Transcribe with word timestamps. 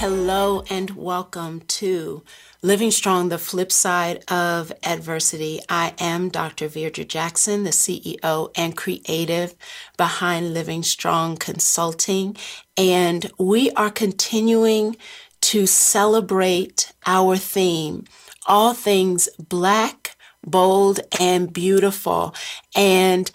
Hello, 0.00 0.64
and 0.70 0.88
welcome 0.96 1.60
to 1.68 2.22
Living 2.62 2.90
Strong, 2.90 3.28
the 3.28 3.36
flip 3.36 3.70
side 3.70 4.24
of 4.32 4.72
adversity. 4.82 5.60
I 5.68 5.92
am 5.98 6.30
Dr. 6.30 6.70
Virdra 6.70 7.06
Jackson, 7.06 7.64
the 7.64 7.70
CEO 7.70 8.50
and 8.56 8.74
creative 8.74 9.54
behind 9.98 10.54
Living 10.54 10.82
Strong 10.82 11.36
Consulting. 11.36 12.34
And 12.78 13.30
we 13.38 13.72
are 13.72 13.90
continuing 13.90 14.96
to 15.42 15.66
celebrate 15.66 16.94
our 17.04 17.36
theme, 17.36 18.04
all 18.46 18.72
things 18.72 19.28
black, 19.38 20.16
bold, 20.42 21.00
and 21.20 21.52
beautiful. 21.52 22.34
And 22.74 23.30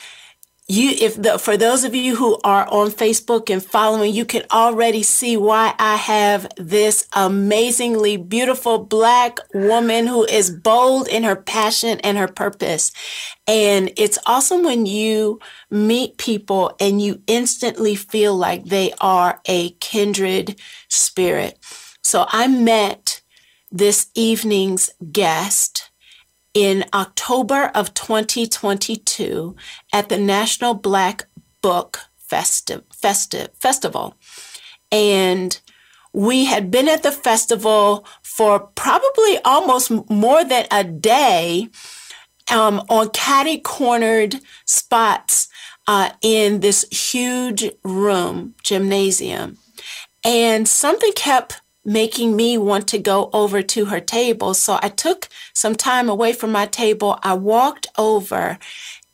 you 0.68 0.90
if 1.00 1.22
the 1.22 1.38
for 1.38 1.58
those 1.58 1.84
of 1.84 1.94
you 1.94 2.16
who 2.16 2.40
are 2.44 2.68
on 2.70 2.90
Facebook 2.90 3.52
and 3.52 3.64
following 3.64 4.12
you 4.12 4.26
can 4.26 4.44
already 4.52 5.04
see 5.04 5.38
why 5.38 5.76
I 5.78 5.96
have 5.96 6.48
this 6.58 7.08
amazingly 7.14 8.18
beautiful 8.18 8.80
black 8.80 9.38
woman 9.54 10.08
who 10.08 10.26
is 10.26 10.50
bold 10.50 11.08
in 11.08 11.22
her 11.24 11.36
passion 11.36 12.00
and 12.00 12.18
her 12.18 12.28
purpose. 12.28 12.92
And 13.48 13.92
it's 13.96 14.18
awesome 14.26 14.64
when 14.64 14.88
you 14.88 15.40
meet 15.70 16.18
people 16.18 16.76
and 16.80 17.00
you 17.00 17.22
instantly 17.28 17.94
feel 17.94 18.36
like 18.36 18.66
they 18.66 18.92
are 19.00 19.40
a 19.46 19.72
kindred 19.82 20.60
spirit. 20.90 21.60
So 22.04 22.26
I 22.30 22.48
met 22.48 23.22
this 23.72 24.08
evening's 24.16 24.90
guest 25.12 25.85
in 26.56 26.86
October 26.94 27.70
of 27.76 27.94
2022 27.94 29.56
at 29.94 30.10
the 30.10 30.18
National 30.18 30.74
Black 30.74 31.28
Book 31.62 32.00
Festi- 32.32 32.82
Festi- 32.96 33.56
Festival. 33.60 34.16
And 34.92 35.60
we 36.14 36.46
had 36.46 36.72
been 36.72 36.88
at 36.88 37.04
the 37.04 37.12
festival 37.12 38.08
for 38.24 38.60
probably 38.60 39.38
almost 39.44 39.92
more 40.10 40.46
than 40.46 40.66
a 40.72 40.84
day 40.86 41.68
um, 42.50 42.82
on 42.90 43.10
catty 43.10 43.58
cornered 43.58 44.36
spots 44.64 45.50
uh, 45.88 46.12
in 46.22 46.62
this 46.62 46.86
huge 46.90 47.70
room, 47.84 48.56
gymnasium. 48.64 49.58
And 50.24 50.68
something 50.68 51.12
kept 51.14 51.62
making 51.86 52.36
me 52.36 52.58
want 52.58 52.88
to 52.90 52.98
go 52.98 53.30
over 53.32 53.62
to 53.62 53.86
her 53.86 54.00
table. 54.00 54.54
So 54.54 54.80
I 54.82 54.90
took 54.90 55.30
some 55.54 55.76
time 55.76 56.10
away 56.10 56.34
from 56.34 56.52
my 56.52 56.66
table. 56.66 57.20
I 57.24 57.36
walked 57.36 57.88
over 57.98 58.58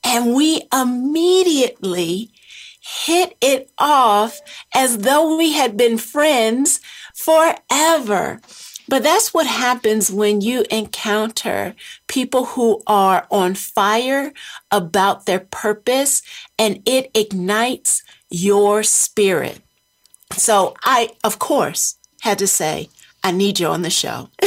and 0.04 0.34
we 0.34 0.64
immediately 0.74 2.32
hit 2.80 3.36
it 3.42 3.72
off 3.78 4.40
as 4.74 5.00
though 5.00 5.38
we 5.38 5.54
had 5.54 5.78
been 5.78 5.98
friends 5.98 6.80
forever. 7.14 8.40
But 8.88 9.04
that's 9.04 9.34
what 9.34 9.48
happens 9.48 10.12
when 10.12 10.42
you 10.42 10.66
encounter 10.70 11.76
people 12.08 12.46
who 12.46 12.82
are 12.88 13.26
on 13.30 13.54
fire 13.56 14.34
about 14.70 15.26
their 15.26 15.40
purpose 15.40 16.22
and 16.58 16.82
it 16.86 17.12
ignites 17.14 18.04
your 18.30 18.84
spirit. 18.84 19.62
So 20.34 20.76
I, 20.84 21.12
of 21.24 21.40
course, 21.40 21.98
had 22.22 22.40
to 22.40 22.48
say, 22.48 22.90
I 23.24 23.32
need 23.32 23.60
you 23.60 23.68
on 23.68 23.84
the 23.84 23.90
show 23.90 24.30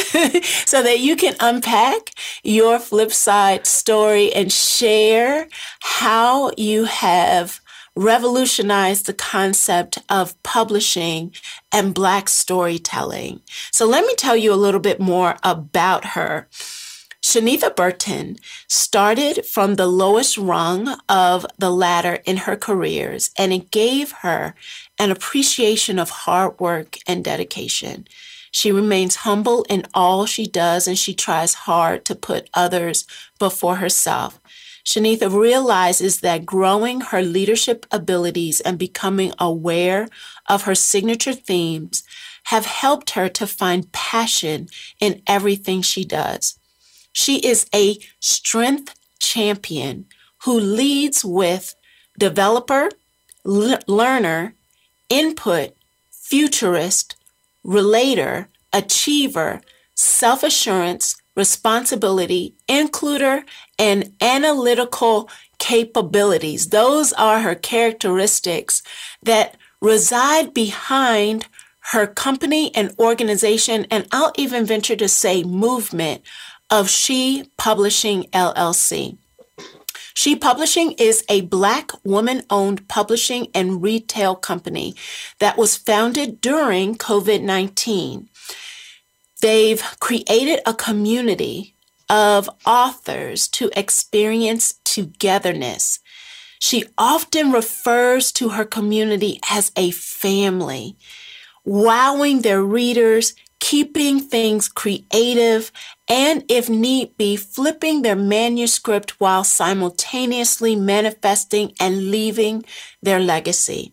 so 0.66 0.82
that 0.82 0.98
you 0.98 1.14
can 1.14 1.36
unpack 1.38 2.10
your 2.42 2.78
flip 2.80 3.12
side 3.12 3.66
story 3.66 4.32
and 4.32 4.52
share 4.52 5.48
how 5.80 6.50
you 6.56 6.84
have 6.84 7.60
revolutionized 7.96 9.06
the 9.06 9.14
concept 9.14 9.98
of 10.08 10.40
publishing 10.42 11.32
and 11.70 11.94
Black 11.94 12.28
storytelling. 12.28 13.40
So 13.72 13.86
let 13.86 14.04
me 14.04 14.14
tell 14.16 14.36
you 14.36 14.52
a 14.52 14.56
little 14.56 14.80
bit 14.80 14.98
more 14.98 15.36
about 15.44 16.04
her. 16.06 16.48
Shanitha 17.24 17.74
Burton 17.74 18.36
started 18.68 19.46
from 19.46 19.74
the 19.76 19.86
lowest 19.86 20.36
rung 20.36 21.00
of 21.08 21.46
the 21.56 21.70
ladder 21.70 22.18
in 22.26 22.36
her 22.36 22.54
careers, 22.54 23.30
and 23.38 23.50
it 23.50 23.70
gave 23.70 24.12
her 24.20 24.54
an 24.98 25.10
appreciation 25.10 25.98
of 25.98 26.10
hard 26.10 26.60
work 26.60 26.98
and 27.06 27.24
dedication. 27.24 28.06
She 28.50 28.70
remains 28.70 29.16
humble 29.16 29.64
in 29.70 29.86
all 29.94 30.26
she 30.26 30.46
does, 30.46 30.86
and 30.86 30.98
she 30.98 31.14
tries 31.14 31.54
hard 31.54 32.04
to 32.04 32.14
put 32.14 32.50
others 32.52 33.06
before 33.38 33.76
herself. 33.76 34.38
Shanitha 34.84 35.34
realizes 35.34 36.20
that 36.20 36.44
growing 36.44 37.00
her 37.00 37.22
leadership 37.22 37.86
abilities 37.90 38.60
and 38.60 38.78
becoming 38.78 39.32
aware 39.38 40.08
of 40.46 40.64
her 40.64 40.74
signature 40.74 41.32
themes 41.32 42.04
have 42.44 42.66
helped 42.66 43.10
her 43.12 43.30
to 43.30 43.46
find 43.46 43.92
passion 43.92 44.68
in 45.00 45.22
everything 45.26 45.80
she 45.80 46.04
does. 46.04 46.58
She 47.14 47.38
is 47.38 47.66
a 47.72 47.98
strength 48.20 48.94
champion 49.20 50.06
who 50.44 50.58
leads 50.58 51.24
with 51.24 51.74
developer, 52.18 52.90
learner, 53.44 54.54
input, 55.08 55.74
futurist, 56.10 57.16
relator, 57.62 58.48
achiever, 58.72 59.60
self 59.94 60.42
assurance, 60.42 61.16
responsibility, 61.36 62.56
includer, 62.68 63.44
and 63.78 64.12
analytical 64.20 65.30
capabilities. 65.58 66.68
Those 66.70 67.12
are 67.12 67.40
her 67.40 67.54
characteristics 67.54 68.82
that 69.22 69.56
reside 69.80 70.52
behind 70.52 71.46
her 71.92 72.06
company 72.06 72.74
and 72.74 72.94
organization, 72.98 73.86
and 73.90 74.08
I'll 74.10 74.32
even 74.36 74.64
venture 74.64 74.96
to 74.96 75.08
say 75.08 75.44
movement 75.44 76.22
of 76.74 76.90
She 76.90 77.48
Publishing 77.56 78.24
LLC. 78.32 79.16
She 80.12 80.34
Publishing 80.34 80.90
is 80.98 81.24
a 81.28 81.42
Black 81.42 81.92
woman 82.02 82.42
owned 82.50 82.88
publishing 82.88 83.46
and 83.54 83.80
retail 83.80 84.34
company 84.34 84.96
that 85.38 85.56
was 85.56 85.76
founded 85.76 86.40
during 86.40 86.96
COVID 86.96 87.42
19. 87.42 88.28
They've 89.40 89.84
created 90.00 90.62
a 90.66 90.74
community 90.74 91.76
of 92.10 92.50
authors 92.66 93.46
to 93.48 93.70
experience 93.76 94.74
togetherness. 94.82 96.00
She 96.58 96.86
often 96.98 97.52
refers 97.52 98.32
to 98.32 98.48
her 98.48 98.64
community 98.64 99.38
as 99.48 99.70
a 99.76 99.92
family, 99.92 100.96
wowing 101.64 102.42
their 102.42 102.64
readers 102.64 103.34
keeping 103.64 104.20
things 104.20 104.68
creative, 104.68 105.72
and 106.06 106.44
if 106.50 106.68
need 106.68 107.16
be, 107.16 107.34
flipping 107.34 108.02
their 108.02 108.14
manuscript 108.14 109.18
while 109.18 109.42
simultaneously 109.42 110.76
manifesting 110.76 111.72
and 111.80 112.10
leaving 112.10 112.62
their 113.00 113.18
legacy. 113.18 113.90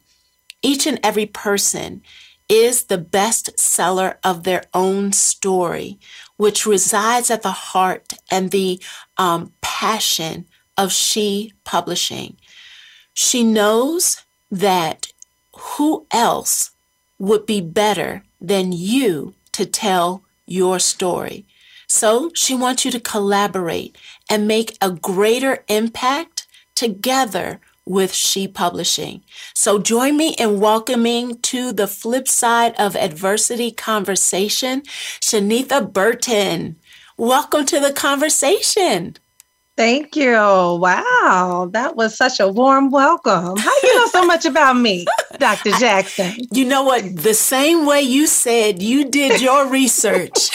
Each 0.61 0.85
and 0.85 0.99
every 1.01 1.25
person 1.25 2.01
is 2.49 2.83
the 2.83 2.97
best 2.97 3.57
seller 3.57 4.19
of 4.25 4.43
their 4.43 4.65
own 4.73 5.13
story, 5.13 5.97
which 6.35 6.65
resides 6.65 7.31
at 7.31 7.41
the 7.41 7.51
heart 7.71 8.11
and 8.29 8.51
the 8.51 8.77
um, 9.17 9.53
passion 9.61 10.47
of 10.77 10.91
She 10.91 11.53
Publishing. 11.63 12.35
She 13.13 13.41
knows 13.41 14.21
that 14.51 15.13
who 15.55 16.05
else 16.11 16.71
would 17.17 17.45
be 17.45 17.61
better 17.61 18.25
than 18.41 18.73
you 18.73 19.33
to 19.61 19.67
tell 19.67 20.23
your 20.47 20.79
story. 20.79 21.45
So 21.85 22.31
she 22.33 22.55
wants 22.55 22.83
you 22.83 22.91
to 22.91 22.99
collaborate 22.99 23.95
and 24.27 24.47
make 24.47 24.75
a 24.81 24.91
greater 24.91 25.63
impact 25.67 26.47
together 26.73 27.59
with 27.85 28.11
She 28.11 28.47
Publishing. 28.47 29.21
So 29.53 29.77
join 29.77 30.17
me 30.17 30.33
in 30.39 30.59
welcoming 30.59 31.39
to 31.41 31.73
the 31.73 31.87
flip 31.87 32.27
side 32.27 32.73
of 32.79 32.95
adversity 32.95 33.71
conversation, 33.71 34.81
Shanitha 35.19 35.93
Burton. 35.93 36.77
Welcome 37.17 37.65
to 37.67 37.79
the 37.79 37.93
conversation. 37.93 39.17
Thank 39.77 40.15
you. 40.15 40.33
Wow, 40.33 41.69
that 41.73 41.95
was 41.95 42.15
such 42.15 42.39
a 42.39 42.47
warm 42.47 42.91
welcome. 42.91 43.57
How 43.57 43.81
do 43.81 43.87
you 43.87 43.95
know 43.95 44.07
so 44.07 44.25
much 44.25 44.45
about 44.45 44.77
me, 44.77 45.05
Dr. 45.37 45.71
Jackson? 45.71 46.35
You 46.51 46.65
know 46.65 46.83
what? 46.83 47.15
The 47.15 47.33
same 47.33 47.85
way 47.85 48.01
you 48.01 48.27
said 48.27 48.81
you 48.81 49.09
did 49.09 49.41
your 49.41 49.67
research 49.67 50.49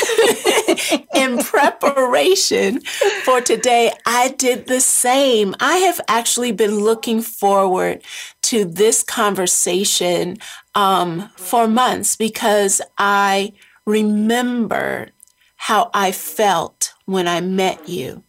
in 1.14 1.38
preparation 1.38 2.06
preparation 2.26 2.80
for 3.24 3.40
today, 3.40 3.92
I 4.06 4.28
did 4.28 4.66
the 4.66 4.80
same. 4.80 5.54
I 5.60 5.76
have 5.78 6.00
actually 6.08 6.52
been 6.52 6.80
looking 6.80 7.20
forward 7.22 8.02
to 8.42 8.64
this 8.64 9.02
conversation 9.02 10.38
um, 10.74 11.30
for 11.36 11.66
months 11.66 12.16
because 12.16 12.80
I 12.98 13.52
remember 13.86 15.10
how 15.56 15.90
I 15.94 16.12
felt 16.12 16.94
when 17.06 17.26
I 17.28 17.40
met 17.40 17.88
you. 17.88 18.22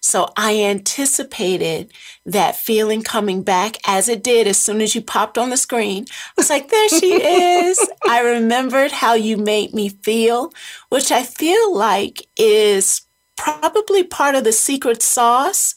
So 0.00 0.32
I 0.36 0.62
anticipated 0.62 1.92
that 2.24 2.56
feeling 2.56 3.02
coming 3.02 3.42
back 3.42 3.76
as 3.86 4.08
it 4.08 4.22
did 4.24 4.46
as 4.46 4.58
soon 4.58 4.80
as 4.80 4.94
you 4.94 5.02
popped 5.02 5.36
on 5.36 5.50
the 5.50 5.56
screen. 5.58 6.06
I 6.10 6.32
was 6.38 6.50
like, 6.50 6.70
there 6.70 6.88
she 6.88 7.12
is. 7.22 7.78
I 8.08 8.20
remembered 8.20 8.92
how 8.92 9.12
you 9.14 9.36
made 9.36 9.74
me 9.74 9.90
feel, 9.90 10.52
which 10.88 11.12
I 11.12 11.22
feel 11.22 11.74
like 11.76 12.26
is 12.38 13.02
probably 13.36 14.02
part 14.02 14.34
of 14.34 14.44
the 14.44 14.52
secret 14.52 15.02
sauce 15.02 15.74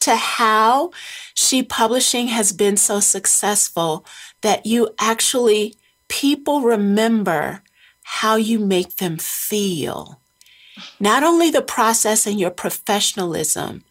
to 0.00 0.16
how 0.16 0.90
She 1.34 1.62
Publishing 1.62 2.28
has 2.28 2.52
been 2.52 2.76
so 2.76 3.00
successful 3.00 4.06
that 4.42 4.64
you 4.64 4.90
actually, 4.98 5.74
people 6.08 6.62
remember 6.62 7.62
how 8.02 8.36
you 8.36 8.58
make 8.58 8.96
them 8.96 9.18
feel 9.18 10.20
not 11.00 11.22
only 11.22 11.50
the 11.50 11.62
process 11.62 12.26
and 12.26 12.38
your 12.38 12.50
professionalism, 12.50 13.84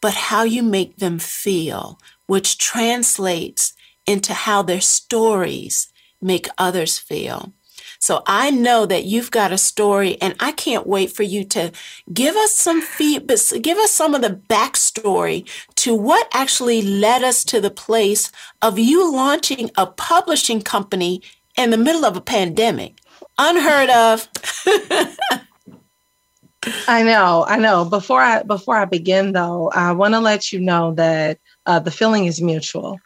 but 0.00 0.14
how 0.14 0.42
you 0.42 0.62
make 0.62 0.96
them 0.96 1.18
feel, 1.18 1.98
which 2.26 2.58
translates 2.58 3.74
into 4.06 4.34
how 4.34 4.62
their 4.62 4.80
stories 4.80 5.88
make 6.20 6.46
others 6.58 6.98
feel. 6.98 7.52
So 7.98 8.22
I 8.26 8.50
know 8.50 8.84
that 8.84 9.04
you've 9.04 9.30
got 9.30 9.50
a 9.50 9.56
story, 9.56 10.20
and 10.20 10.34
I 10.38 10.52
can't 10.52 10.86
wait 10.86 11.10
for 11.10 11.22
you 11.22 11.42
to 11.44 11.72
give 12.12 12.36
us 12.36 12.52
some 12.52 12.82
feedback, 12.82 13.38
give 13.62 13.78
us 13.78 13.92
some 13.92 14.14
of 14.14 14.20
the 14.20 14.40
backstory 14.48 15.48
to 15.76 15.94
what 15.94 16.28
actually 16.34 16.82
led 16.82 17.24
us 17.24 17.44
to 17.44 17.62
the 17.62 17.70
place 17.70 18.30
of 18.60 18.78
you 18.78 19.10
launching 19.10 19.70
a 19.76 19.86
publishing 19.86 20.60
company 20.60 21.22
in 21.56 21.70
the 21.70 21.78
middle 21.78 22.04
of 22.04 22.14
a 22.14 22.20
pandemic. 22.20 23.00
Unheard 23.38 23.88
of. 23.88 24.28
I 26.88 27.02
know, 27.02 27.44
I 27.46 27.58
know. 27.58 27.84
Before 27.84 28.20
I 28.20 28.42
before 28.42 28.76
I 28.76 28.84
begin 28.84 29.32
though, 29.32 29.70
I 29.70 29.92
want 29.92 30.14
to 30.14 30.20
let 30.20 30.52
you 30.52 30.60
know 30.60 30.94
that 30.94 31.38
uh, 31.66 31.78
the 31.78 31.90
feeling 31.90 32.26
is 32.26 32.40
mutual. 32.40 33.00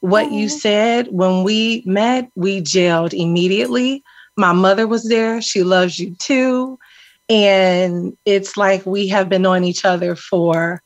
What 0.00 0.30
you 0.30 0.48
said 0.48 1.08
when 1.08 1.42
we 1.42 1.82
met, 1.86 2.30
we 2.34 2.60
jailed 2.60 3.12
immediately. 3.12 4.04
My 4.36 4.52
mother 4.52 4.86
was 4.86 5.08
there. 5.08 5.40
She 5.40 5.62
loves 5.62 5.98
you 5.98 6.14
too. 6.18 6.78
And 7.28 8.16
it's 8.24 8.56
like 8.56 8.86
we 8.86 9.08
have 9.08 9.28
been 9.28 9.46
on 9.46 9.64
each 9.64 9.84
other 9.84 10.14
for 10.14 10.82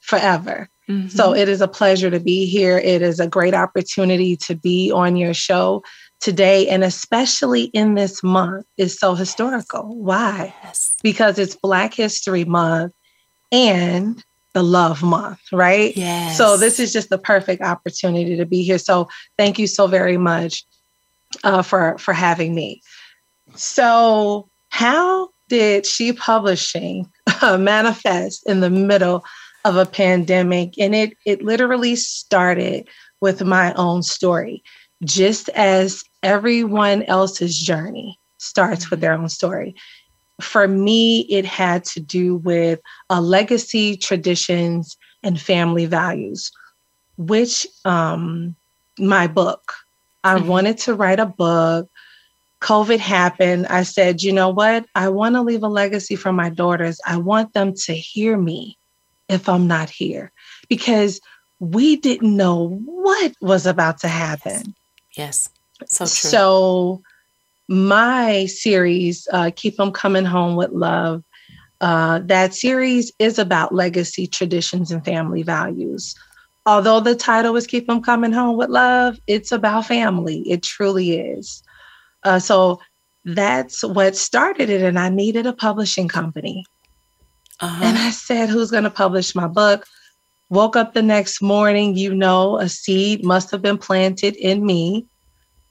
forever. 0.00 0.68
Mm-hmm. 0.88 1.08
So 1.08 1.34
it 1.34 1.48
is 1.48 1.60
a 1.60 1.68
pleasure 1.68 2.10
to 2.10 2.20
be 2.20 2.46
here. 2.46 2.78
It 2.78 3.00
is 3.02 3.18
a 3.18 3.26
great 3.26 3.54
opportunity 3.54 4.36
to 4.36 4.54
be 4.54 4.92
on 4.92 5.16
your 5.16 5.34
show 5.34 5.82
today 6.24 6.66
and 6.68 6.82
especially 6.82 7.64
in 7.64 7.94
this 7.96 8.22
month 8.22 8.64
is 8.78 8.98
so 8.98 9.14
historical. 9.14 9.94
Why? 9.94 10.54
Yes. 10.64 10.96
Because 11.02 11.38
it's 11.38 11.54
Black 11.54 11.92
History 11.92 12.46
Month 12.46 12.94
and 13.52 14.24
the 14.54 14.62
love 14.62 15.02
month, 15.02 15.40
right? 15.52 15.94
Yes. 15.94 16.38
So 16.38 16.56
this 16.56 16.80
is 16.80 16.94
just 16.94 17.10
the 17.10 17.18
perfect 17.18 17.60
opportunity 17.60 18.36
to 18.36 18.46
be 18.46 18.62
here. 18.62 18.78
So 18.78 19.06
thank 19.36 19.58
you 19.58 19.66
so 19.66 19.86
very 19.86 20.16
much 20.16 20.64
uh, 21.44 21.60
for 21.60 21.98
for 21.98 22.14
having 22.14 22.54
me. 22.54 22.80
So 23.54 24.48
how 24.70 25.28
did 25.50 25.84
she 25.84 26.14
publishing 26.14 27.06
uh, 27.42 27.58
manifest 27.58 28.48
in 28.48 28.60
the 28.60 28.70
middle 28.70 29.26
of 29.66 29.76
a 29.76 29.84
pandemic? 29.84 30.78
And 30.78 30.94
it 30.94 31.18
it 31.26 31.42
literally 31.42 31.96
started 31.96 32.88
with 33.20 33.44
my 33.44 33.74
own 33.74 34.02
story 34.02 34.62
just 35.04 35.48
as 35.50 36.04
everyone 36.22 37.02
else's 37.04 37.58
journey 37.58 38.18
starts 38.38 38.90
with 38.90 39.00
their 39.00 39.12
own 39.12 39.28
story. 39.28 39.74
For 40.40 40.66
me, 40.66 41.20
it 41.30 41.44
had 41.44 41.84
to 41.86 42.00
do 42.00 42.36
with 42.36 42.80
a 43.08 43.20
legacy, 43.20 43.96
traditions, 43.96 44.96
and 45.22 45.40
family 45.40 45.86
values, 45.86 46.50
which 47.16 47.66
um, 47.84 48.56
my 48.98 49.26
book. 49.26 49.72
I 50.24 50.36
mm-hmm. 50.36 50.48
wanted 50.48 50.78
to 50.78 50.94
write 50.94 51.20
a 51.20 51.26
book. 51.26 51.88
COVID 52.60 52.98
happened. 52.98 53.66
I 53.66 53.82
said, 53.82 54.22
you 54.22 54.32
know 54.32 54.48
what? 54.48 54.86
I 54.94 55.08
want 55.10 55.34
to 55.34 55.42
leave 55.42 55.62
a 55.62 55.68
legacy 55.68 56.16
for 56.16 56.32
my 56.32 56.48
daughters. 56.48 57.00
I 57.06 57.18
want 57.18 57.52
them 57.52 57.74
to 57.84 57.94
hear 57.94 58.36
me 58.36 58.78
if 59.28 59.48
I'm 59.48 59.66
not 59.66 59.90
here 59.90 60.32
because 60.68 61.20
we 61.58 61.96
didn't 61.96 62.36
know 62.36 62.68
what 62.84 63.32
was 63.40 63.66
about 63.66 63.98
to 64.00 64.08
happen. 64.08 64.74
Yes. 65.16 65.48
So 65.86 66.04
true. 66.04 66.30
So 66.30 67.02
my 67.68 68.46
series, 68.46 69.26
uh, 69.32 69.50
Keep 69.54 69.76
Them 69.76 69.92
Coming 69.92 70.24
Home 70.24 70.56
with 70.56 70.70
Love, 70.70 71.22
uh, 71.80 72.20
that 72.24 72.54
series 72.54 73.12
is 73.18 73.38
about 73.38 73.74
legacy, 73.74 74.26
traditions, 74.26 74.90
and 74.90 75.04
family 75.04 75.42
values. 75.42 76.14
Although 76.66 77.00
the 77.00 77.14
title 77.14 77.56
is 77.56 77.66
Keep 77.66 77.86
Them 77.86 78.02
Coming 78.02 78.32
Home 78.32 78.56
with 78.56 78.70
Love, 78.70 79.18
it's 79.26 79.52
about 79.52 79.86
family. 79.86 80.40
It 80.48 80.62
truly 80.62 81.18
is. 81.18 81.62
Uh, 82.22 82.38
so 82.38 82.80
that's 83.24 83.84
what 83.84 84.16
started 84.16 84.70
it. 84.70 84.82
And 84.82 84.98
I 84.98 85.08
needed 85.08 85.46
a 85.46 85.52
publishing 85.52 86.08
company. 86.08 86.64
Uh-huh. 87.60 87.84
And 87.84 87.98
I 87.98 88.10
said, 88.10 88.48
Who's 88.48 88.70
going 88.70 88.84
to 88.84 88.90
publish 88.90 89.34
my 89.34 89.46
book? 89.46 89.86
Woke 90.50 90.76
up 90.76 90.92
the 90.92 91.02
next 91.02 91.42
morning, 91.42 91.96
you 91.96 92.14
know, 92.14 92.58
a 92.58 92.68
seed 92.68 93.24
must 93.24 93.50
have 93.50 93.62
been 93.62 93.78
planted 93.78 94.36
in 94.36 94.64
me 94.64 95.06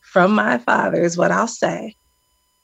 from 0.01 0.33
my 0.33 0.57
father, 0.57 1.03
is 1.03 1.17
what 1.17 1.31
I'll 1.31 1.47
say. 1.47 1.95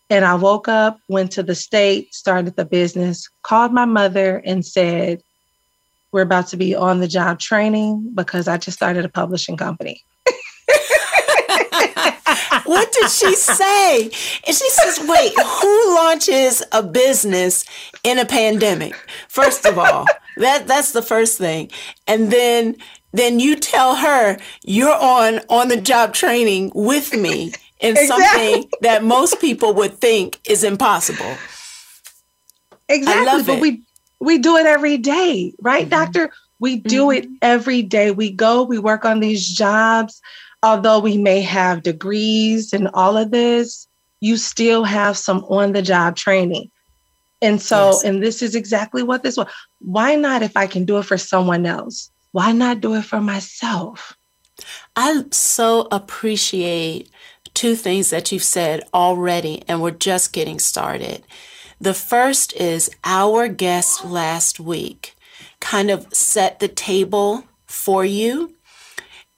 And 0.10 0.26
I 0.26 0.36
woke 0.36 0.68
up, 0.68 1.00
went 1.08 1.32
to 1.34 1.44
the 1.44 1.56
state, 1.56 2.14
started 2.14 2.56
the 2.56 2.66
business, 2.66 3.30
called 3.44 3.72
my 3.72 3.86
mother, 3.86 4.42
and 4.44 4.66
said, 4.66 5.22
We're 6.12 6.24
about 6.24 6.48
to 6.48 6.58
be 6.58 6.76
on 6.76 7.00
the 7.00 7.08
job 7.08 7.40
training 7.40 8.12
because 8.16 8.48
I 8.48 8.58
just 8.58 8.78
started 8.78 9.06
a 9.06 9.10
publishing 9.10 9.56
company. 9.56 10.02
what 12.66 12.92
did 12.92 13.10
she 13.10 13.34
say? 13.36 14.04
And 14.04 14.56
she 14.56 14.70
says, 14.70 15.00
wait, 15.08 15.34
who 15.40 15.96
launches 15.96 16.64
a 16.72 16.84
business 16.84 17.66
in 18.04 18.20
a 18.20 18.26
pandemic? 18.26 18.96
First 19.28 19.66
of 19.66 19.78
all, 19.78 20.06
that 20.40 20.68
that's 20.68 20.92
the 20.92 21.02
first 21.02 21.38
thing. 21.38 21.72
And 22.08 22.32
then 22.32 22.76
then 23.12 23.40
you 23.40 23.56
tell 23.56 23.96
her 23.96 24.38
you're 24.64 24.96
on 24.96 25.42
on 25.50 25.68
the 25.68 25.80
job 25.80 26.14
training 26.14 26.72
with 26.74 27.14
me 27.14 27.54
in 27.80 27.96
exactly. 27.98 28.52
something 28.52 28.70
that 28.82 29.04
most 29.04 29.40
people 29.40 29.74
would 29.76 30.00
think 30.00 30.40
is 30.50 30.64
impossible. 30.64 31.36
Exactly. 32.88 33.44
but 33.44 33.58
it. 33.58 33.62
we 33.62 33.84
we 34.20 34.38
do 34.38 34.58
it 34.58 34.66
every 34.66 34.98
day, 34.98 35.54
right, 35.62 35.84
mm-hmm. 35.84 35.90
doctor? 35.90 36.32
We 36.60 36.76
do 36.76 37.08
mm-hmm. 37.08 37.32
it 37.32 37.38
every 37.42 37.82
day. 37.82 38.12
We 38.12 38.32
go, 38.32 38.64
we 38.64 38.80
work 38.80 39.06
on 39.06 39.22
these 39.22 39.48
jobs. 39.48 40.22
Although 40.62 41.00
we 41.00 41.18
may 41.18 41.42
have 41.42 41.84
degrees 41.84 42.74
and 42.74 42.90
all 42.94 43.16
of 43.16 43.32
this, 43.32 43.88
you 44.20 44.36
still 44.36 44.84
have 44.84 45.18
some 45.18 45.46
on 45.46 45.72
the 45.72 45.82
job 45.82 46.18
training. 46.18 46.70
And 47.42 47.62
so, 47.62 47.88
yes. 47.88 48.04
and 48.04 48.22
this 48.22 48.42
is 48.42 48.56
exactly 48.56 49.04
what 49.04 49.24
this 49.24 49.38
was. 49.38 49.48
Why 49.80 50.16
not 50.16 50.42
if 50.42 50.58
I 50.58 50.68
can 50.68 50.86
do 50.86 50.98
it 50.98 51.04
for 51.04 51.18
someone 51.18 51.66
else? 51.66 52.12
Why 52.32 52.52
not 52.52 52.82
do 52.82 52.96
it 52.96 53.06
for 53.06 53.22
myself? 53.22 54.18
I 54.96 55.24
so 55.32 55.88
appreciate 55.92 57.10
two 57.54 57.76
things 57.76 58.10
that 58.10 58.32
you've 58.32 58.44
said 58.44 58.84
already, 58.94 59.64
and 59.68 59.82
we're 59.82 59.92
just 59.92 60.34
getting 60.34 60.60
started. 60.60 61.24
The 61.80 61.94
first 61.94 62.54
is 62.54 62.92
our 63.04 63.48
guest 63.48 64.04
last 64.04 64.60
week 64.60 65.16
kind 65.60 65.90
of 65.90 66.14
set 66.14 66.60
the 66.60 66.68
table 66.68 67.46
for 67.66 68.04
you, 68.06 68.56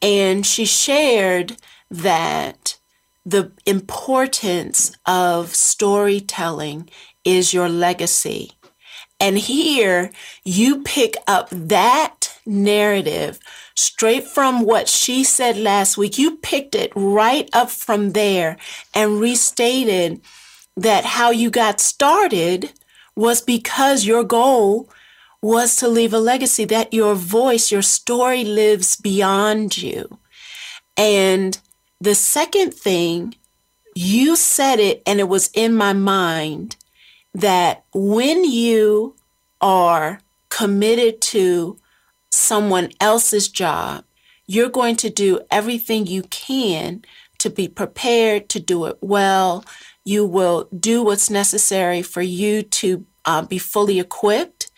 and 0.02 0.46
she 0.46 0.66
shared 0.66 1.58
that 1.90 2.80
the 3.26 3.52
importance 3.66 4.92
of 5.06 5.54
storytelling 5.54 6.90
is 7.26 7.54
your 7.54 7.70
legacy. 7.70 8.54
And 9.20 9.38
here 9.38 10.12
you 10.44 10.82
pick 10.82 11.16
up 11.28 11.50
that 11.52 12.40
narrative 12.46 13.40
straight 13.76 14.26
from 14.26 14.66
what 14.66 14.88
she 14.88 15.24
said 15.24 15.58
last 15.58 15.98
week. 15.98 16.18
You 16.18 16.38
picked 16.38 16.74
it 16.74 16.92
right 16.96 17.48
up 17.54 17.70
from 17.70 18.14
there 18.14 18.58
and 18.96 19.20
restated 19.20 20.22
that 20.76 21.06
how 21.06 21.30
you 21.30 21.52
got 21.52 21.80
started 21.80 22.72
was 23.16 23.42
because 23.42 24.06
your 24.06 24.24
goal 24.24 24.90
was 25.42 25.76
to 25.78 25.88
leave 25.88 26.14
a 26.14 26.20
legacy, 26.20 26.66
that 26.66 26.94
your 26.94 27.16
voice, 27.16 27.72
your 27.72 27.82
story 27.82 28.44
lives 28.44 28.96
beyond 28.96 29.78
you. 29.78 30.18
And 30.98 31.60
the 32.00 32.16
second 32.16 32.74
thing, 32.74 33.36
you 33.96 34.36
said 34.36 34.80
it 34.80 35.02
and 35.06 35.20
it 35.20 35.28
was 35.28 35.50
in 35.54 35.76
my 35.76 35.94
mind 35.94 36.76
that 37.34 37.86
when 37.94 38.44
you 38.44 39.16
are 39.60 40.20
committed 40.50 41.22
to 41.22 41.78
someone 42.32 42.90
else's 43.00 43.48
job, 43.48 44.04
you're 44.48 44.70
going 44.70 44.96
to 44.98 45.10
do 45.10 45.40
everything 45.50 46.08
you 46.08 46.24
can 46.24 47.04
to 47.40 47.50
be 47.50 47.68
prepared 47.68 48.50
to 48.50 48.60
do 48.60 48.86
it 48.86 48.98
well. 49.02 49.64
You 50.04 50.26
will 50.26 50.68
do 50.78 51.04
what's 51.04 51.30
necessary 51.30 52.02
for 52.02 52.22
you 52.22 52.64
to 52.64 53.06
uh, 53.26 53.44
be 53.44 53.58
fully 53.58 54.00
equipped. 54.00 54.72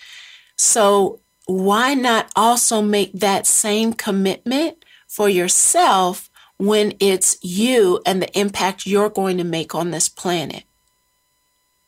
So, 0.56 1.20
why 1.46 1.94
not 1.94 2.32
also 2.36 2.82
make 2.82 3.12
that 3.14 3.46
same 3.46 3.94
commitment 3.94 4.86
for 5.08 5.28
yourself 5.28 6.30
when 6.58 6.94
it's 7.00 7.38
you 7.44 8.02
and 8.06 8.22
the 8.22 8.40
impact 8.40 8.86
you're 8.86 9.10
going 9.10 9.38
to 9.40 9.44
make 9.44 9.76
on 9.76 9.92
this 9.92 10.08
planet? 10.08 10.64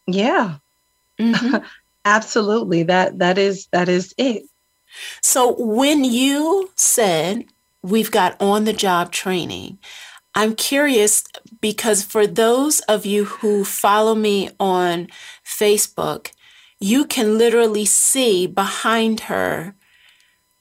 Yeah. 0.07 0.57
Mm-hmm. 1.19 1.57
Absolutely. 2.05 2.83
That 2.83 3.19
that 3.19 3.37
is 3.37 3.67
that 3.71 3.89
is 3.89 4.13
it. 4.17 4.43
So 5.21 5.55
when 5.57 6.03
you 6.03 6.71
said 6.75 7.45
we've 7.81 8.11
got 8.11 8.39
on 8.39 8.65
the 8.65 8.73
job 8.73 9.11
training, 9.11 9.79
I'm 10.35 10.55
curious 10.55 11.23
because 11.61 12.03
for 12.03 12.27
those 12.27 12.81
of 12.81 13.05
you 13.05 13.25
who 13.25 13.65
follow 13.65 14.13
me 14.15 14.49
on 14.59 15.07
Facebook, 15.43 16.31
you 16.79 17.05
can 17.05 17.37
literally 17.37 17.85
see 17.85 18.45
behind 18.45 19.21
her 19.21 19.75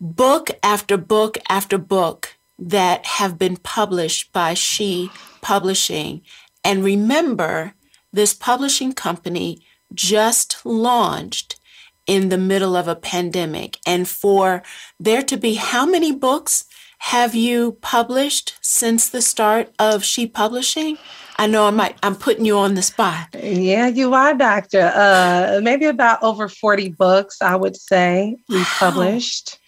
book 0.00 0.50
after 0.62 0.96
book 0.96 1.38
after 1.48 1.76
book 1.76 2.36
that 2.58 3.04
have 3.04 3.38
been 3.38 3.56
published 3.56 4.32
by 4.32 4.54
She 4.54 5.10
Publishing. 5.40 6.22
And 6.64 6.82
remember, 6.84 7.74
this 8.14 8.33
publishing 8.33 8.92
company 8.92 9.61
just 9.92 10.64
launched 10.64 11.61
in 12.06 12.28
the 12.28 12.38
middle 12.38 12.76
of 12.76 12.88
a 12.88 12.97
pandemic. 12.97 13.78
And 13.87 14.09
for 14.09 14.62
there 15.00 15.23
to 15.23 15.37
be 15.37 15.54
how 15.54 15.87
many 15.87 16.12
books 16.12 16.64
have 16.99 17.35
you 17.35 17.73
published 17.80 18.56
since 18.61 19.09
the 19.09 19.21
start 19.21 19.73
of 19.78 20.04
She 20.04 20.26
Publishing? 20.26 20.97
I 21.37 21.47
know 21.47 21.66
I 21.66 21.71
might 21.71 21.99
I'm 22.02 22.14
putting 22.14 22.44
you 22.44 22.56
on 22.56 22.75
the 22.75 22.83
spot. 22.83 23.28
Yeah, 23.42 23.88
you 23.88 24.14
are, 24.14 24.35
Doctor. 24.35 24.92
Uh 24.94 25.61
maybe 25.62 25.87
about 25.87 26.23
over 26.23 26.49
40 26.49 26.90
books, 26.90 27.42
I 27.42 27.56
would 27.56 27.76
say, 27.76 28.37
we 28.49 28.59
wow. 28.59 28.66
published. 28.78 29.59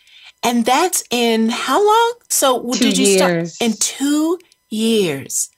And 0.43 0.65
that's 0.65 1.03
in 1.11 1.49
how 1.49 1.85
long? 1.85 2.15
So 2.29 2.71
two 2.73 2.79
did 2.79 2.99
you 2.99 3.07
years. 3.07 3.55
start 3.55 3.71
in 3.71 3.76
two 3.79 4.38
years? 4.71 5.50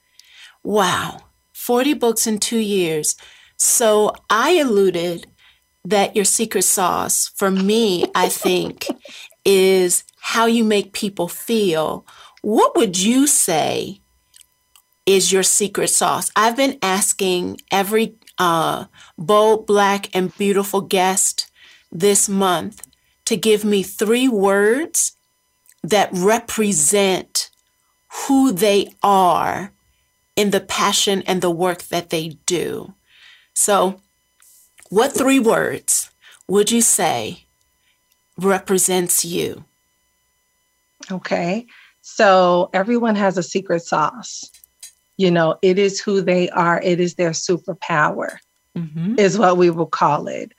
Wow. 0.62 1.20
40 1.68 1.92
books 1.92 2.26
in 2.26 2.38
two 2.38 2.60
years. 2.60 3.14
So 3.58 4.14
I 4.30 4.52
alluded 4.52 5.26
that 5.84 6.16
your 6.16 6.24
secret 6.24 6.62
sauce 6.62 7.28
for 7.36 7.50
me, 7.50 8.06
I 8.14 8.30
think, 8.30 8.86
is 9.44 10.02
how 10.18 10.46
you 10.46 10.64
make 10.64 10.94
people 10.94 11.28
feel. 11.28 12.06
What 12.40 12.74
would 12.74 12.98
you 12.98 13.26
say 13.26 14.00
is 15.04 15.30
your 15.30 15.42
secret 15.42 15.88
sauce? 15.88 16.30
I've 16.34 16.56
been 16.56 16.78
asking 16.80 17.58
every 17.70 18.14
uh, 18.38 18.86
bold, 19.18 19.66
black, 19.66 20.08
and 20.16 20.34
beautiful 20.38 20.80
guest 20.80 21.50
this 21.92 22.30
month 22.30 22.88
to 23.26 23.36
give 23.36 23.62
me 23.62 23.82
three 23.82 24.26
words 24.26 25.18
that 25.82 26.08
represent 26.14 27.50
who 28.26 28.52
they 28.52 28.90
are 29.02 29.74
in 30.38 30.50
the 30.50 30.60
passion 30.60 31.20
and 31.22 31.42
the 31.42 31.50
work 31.50 31.82
that 31.88 32.10
they 32.10 32.28
do. 32.46 32.94
So, 33.54 34.00
what 34.88 35.12
three 35.12 35.40
words 35.40 36.10
would 36.46 36.70
you 36.70 36.80
say 36.80 37.44
represents 38.38 39.24
you? 39.24 39.64
Okay. 41.10 41.66
So 42.02 42.70
everyone 42.72 43.16
has 43.16 43.36
a 43.36 43.42
secret 43.42 43.82
sauce. 43.82 44.48
You 45.16 45.32
know, 45.32 45.56
it 45.60 45.76
is 45.76 46.00
who 46.00 46.22
they 46.22 46.48
are, 46.50 46.80
it 46.82 47.00
is 47.00 47.16
their 47.16 47.32
superpower, 47.32 48.36
mm-hmm. 48.76 49.18
is 49.18 49.36
what 49.36 49.56
we 49.56 49.70
will 49.70 49.86
call 49.86 50.28
it. 50.28 50.52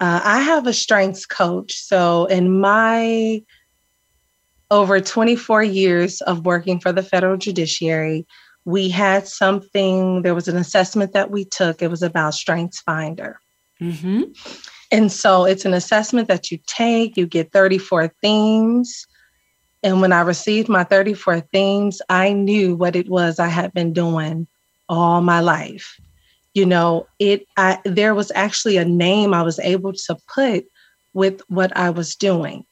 Uh, 0.00 0.20
I 0.24 0.40
have 0.40 0.66
a 0.66 0.72
strengths 0.72 1.24
coach. 1.24 1.74
So, 1.74 2.26
in 2.26 2.60
my 2.60 3.42
over 4.70 5.00
24 5.00 5.62
years 5.62 6.20
of 6.22 6.44
working 6.44 6.80
for 6.80 6.92
the 6.92 7.02
federal 7.02 7.36
judiciary, 7.36 8.26
we 8.64 8.88
had 8.88 9.26
something, 9.26 10.22
there 10.22 10.34
was 10.34 10.48
an 10.48 10.56
assessment 10.56 11.12
that 11.12 11.30
we 11.30 11.44
took. 11.44 11.82
It 11.82 11.90
was 11.90 12.02
about 12.02 12.34
Strengths 12.34 12.80
Finder. 12.80 13.40
Mm-hmm. 13.80 14.22
And 14.90 15.12
so 15.12 15.44
it's 15.44 15.64
an 15.64 15.74
assessment 15.74 16.28
that 16.28 16.50
you 16.50 16.58
take, 16.66 17.16
you 17.16 17.26
get 17.26 17.52
34 17.52 18.08
themes. 18.22 19.06
And 19.82 20.00
when 20.00 20.12
I 20.12 20.20
received 20.22 20.68
my 20.68 20.84
34 20.84 21.40
themes, 21.52 22.02
I 22.08 22.32
knew 22.32 22.74
what 22.74 22.96
it 22.96 23.08
was 23.08 23.38
I 23.38 23.48
had 23.48 23.72
been 23.72 23.92
doing 23.92 24.46
all 24.88 25.20
my 25.20 25.40
life. 25.40 25.98
You 26.54 26.66
know, 26.66 27.06
it 27.18 27.46
I 27.56 27.78
there 27.84 28.14
was 28.14 28.32
actually 28.34 28.78
a 28.78 28.84
name 28.84 29.32
I 29.32 29.42
was 29.42 29.60
able 29.60 29.92
to 29.92 30.16
put 30.34 30.64
with 31.12 31.40
what 31.48 31.76
I 31.76 31.90
was 31.90 32.16
doing. 32.16 32.64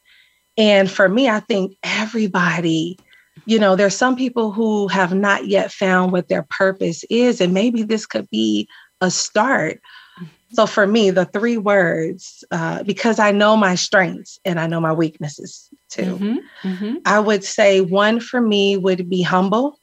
And 0.58 0.90
for 0.90 1.08
me, 1.08 1.28
I 1.28 1.40
think 1.40 1.76
everybody 1.82 2.98
you 3.44 3.58
know, 3.58 3.76
there's 3.76 3.94
some 3.94 4.16
people 4.16 4.50
who 4.50 4.88
have 4.88 5.14
not 5.14 5.46
yet 5.46 5.70
found 5.70 6.12
what 6.12 6.28
their 6.28 6.46
purpose 6.48 7.04
is, 7.10 7.40
and 7.40 7.52
maybe 7.52 7.82
this 7.82 8.06
could 8.06 8.28
be 8.30 8.68
a 9.00 9.10
start. 9.10 9.80
So 10.52 10.66
for 10.66 10.86
me, 10.86 11.10
the 11.10 11.26
three 11.26 11.58
words, 11.58 12.44
uh, 12.50 12.82
because 12.84 13.18
I 13.18 13.32
know 13.32 13.56
my 13.56 13.74
strengths 13.74 14.38
and 14.44 14.58
I 14.58 14.66
know 14.66 14.80
my 14.80 14.92
weaknesses 14.92 15.68
too, 15.90 16.02
mm-hmm, 16.02 16.68
mm-hmm. 16.68 16.94
I 17.04 17.20
would 17.20 17.44
say 17.44 17.80
one 17.80 18.20
for 18.20 18.40
me 18.40 18.76
would 18.76 19.08
be 19.10 19.22
humble. 19.22 19.78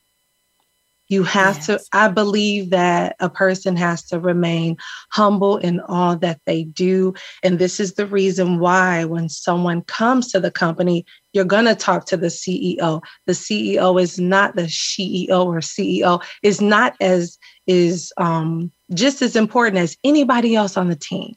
You 1.09 1.23
have 1.23 1.57
yes. 1.57 1.65
to, 1.67 1.79
I 1.91 2.07
believe 2.07 2.69
that 2.69 3.15
a 3.19 3.29
person 3.29 3.75
has 3.75 4.03
to 4.05 4.19
remain 4.19 4.77
humble 5.09 5.57
in 5.57 5.79
all 5.81 6.15
that 6.17 6.39
they 6.45 6.63
do. 6.63 7.13
And 7.43 7.59
this 7.59 7.79
is 7.79 7.93
the 7.93 8.07
reason 8.07 8.59
why 8.59 9.05
when 9.05 9.29
someone 9.29 9.81
comes 9.83 10.31
to 10.31 10.39
the 10.39 10.51
company, 10.51 11.05
you're 11.33 11.45
going 11.45 11.65
to 11.65 11.75
talk 11.75 12.05
to 12.05 12.17
the 12.17 12.27
CEO. 12.27 13.01
The 13.25 13.33
CEO 13.33 14.01
is 14.01 14.19
not 14.19 14.55
the 14.55 14.63
CEO 14.63 15.45
or 15.45 15.59
CEO, 15.59 16.23
is 16.41 16.61
not 16.61 16.95
as, 17.01 17.37
is 17.67 18.13
um, 18.17 18.71
just 18.93 19.21
as 19.21 19.35
important 19.35 19.77
as 19.77 19.97
anybody 20.03 20.55
else 20.55 20.77
on 20.77 20.89
the 20.89 20.95
team. 20.95 21.35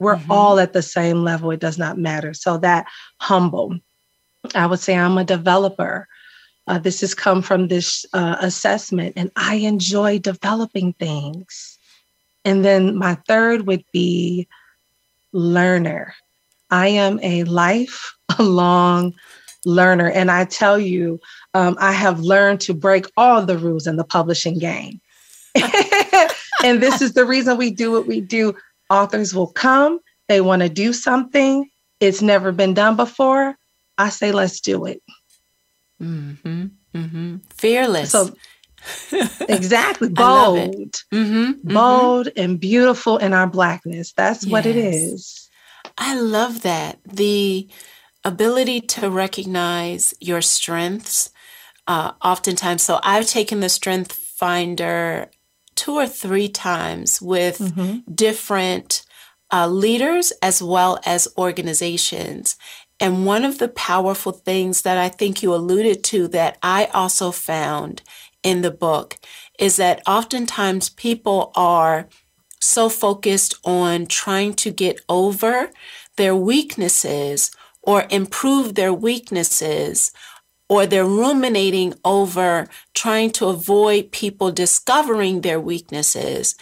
We're 0.00 0.16
mm-hmm. 0.16 0.32
all 0.32 0.58
at 0.58 0.72
the 0.72 0.82
same 0.82 1.22
level. 1.22 1.50
It 1.50 1.60
does 1.60 1.78
not 1.78 1.98
matter. 1.98 2.34
So 2.34 2.58
that 2.58 2.86
humble. 3.20 3.78
I 4.54 4.66
would 4.66 4.80
say 4.80 4.96
I'm 4.96 5.16
a 5.18 5.24
developer. 5.24 6.08
Uh, 6.66 6.78
this 6.78 7.00
has 7.00 7.14
come 7.14 7.42
from 7.42 7.68
this 7.68 8.06
uh, 8.12 8.36
assessment, 8.40 9.12
and 9.16 9.30
I 9.36 9.56
enjoy 9.56 10.18
developing 10.18 10.94
things. 10.94 11.78
And 12.44 12.64
then 12.64 12.96
my 12.96 13.16
third 13.26 13.66
would 13.66 13.84
be 13.92 14.48
learner. 15.32 16.14
I 16.70 16.88
am 16.88 17.20
a 17.22 17.44
lifelong 17.44 19.14
learner. 19.66 20.10
And 20.10 20.30
I 20.30 20.44
tell 20.44 20.78
you, 20.78 21.20
um, 21.54 21.76
I 21.80 21.92
have 21.92 22.20
learned 22.20 22.60
to 22.62 22.74
break 22.74 23.06
all 23.16 23.44
the 23.44 23.58
rules 23.58 23.86
in 23.86 23.96
the 23.96 24.04
publishing 24.04 24.58
game. 24.58 25.00
and 26.64 26.82
this 26.82 27.00
is 27.00 27.12
the 27.12 27.24
reason 27.24 27.56
we 27.56 27.70
do 27.70 27.92
what 27.92 28.06
we 28.06 28.20
do. 28.20 28.54
Authors 28.90 29.34
will 29.34 29.48
come, 29.48 30.00
they 30.28 30.40
want 30.40 30.62
to 30.62 30.68
do 30.68 30.92
something, 30.92 31.68
it's 32.00 32.20
never 32.20 32.52
been 32.52 32.74
done 32.74 32.96
before. 32.96 33.56
I 33.96 34.08
say, 34.10 34.32
let's 34.32 34.60
do 34.60 34.84
it. 34.84 35.00
Mm-hmm, 36.02 36.66
mm-hmm. 36.94 37.36
Fearless. 37.54 38.10
So, 38.10 38.34
exactly. 39.48 40.08
Bold. 40.08 40.68
Mm-hmm, 41.12 41.16
mm-hmm, 41.16 41.74
Bold 41.74 42.28
and 42.36 42.60
beautiful 42.60 43.18
in 43.18 43.32
our 43.32 43.46
blackness. 43.46 44.12
That's 44.12 44.44
yes. 44.44 44.52
what 44.52 44.66
it 44.66 44.76
is. 44.76 45.48
I 45.96 46.18
love 46.18 46.62
that. 46.62 46.98
The 47.04 47.68
ability 48.24 48.80
to 48.80 49.10
recognize 49.10 50.14
your 50.20 50.42
strengths. 50.42 51.30
Uh, 51.86 52.12
oftentimes, 52.22 52.82
so 52.82 52.98
I've 53.02 53.26
taken 53.26 53.60
the 53.60 53.68
Strength 53.68 54.12
Finder 54.12 55.30
two 55.74 55.94
or 55.94 56.06
three 56.06 56.48
times 56.48 57.20
with 57.20 57.58
mm-hmm. 57.58 58.10
different 58.12 59.04
uh, 59.52 59.68
leaders 59.68 60.32
as 60.42 60.62
well 60.62 60.98
as 61.04 61.28
organizations. 61.36 62.56
And 63.04 63.26
one 63.26 63.44
of 63.44 63.58
the 63.58 63.68
powerful 63.68 64.32
things 64.32 64.80
that 64.80 64.96
I 64.96 65.10
think 65.10 65.42
you 65.42 65.54
alluded 65.54 66.02
to 66.04 66.26
that 66.28 66.56
I 66.62 66.86
also 66.86 67.32
found 67.32 68.00
in 68.42 68.62
the 68.62 68.70
book 68.70 69.18
is 69.58 69.76
that 69.76 70.00
oftentimes 70.06 70.88
people 70.88 71.52
are 71.54 72.08
so 72.62 72.88
focused 72.88 73.56
on 73.62 74.06
trying 74.06 74.54
to 74.54 74.70
get 74.70 75.02
over 75.06 75.68
their 76.16 76.34
weaknesses 76.34 77.50
or 77.82 78.06
improve 78.08 78.74
their 78.74 78.94
weaknesses 78.94 80.10
or 80.70 80.86
they're 80.86 81.04
ruminating 81.04 81.92
over 82.06 82.66
trying 82.94 83.30
to 83.32 83.48
avoid 83.48 84.12
people 84.12 84.50
discovering 84.50 85.42
their 85.42 85.60
weaknesses 85.60 86.56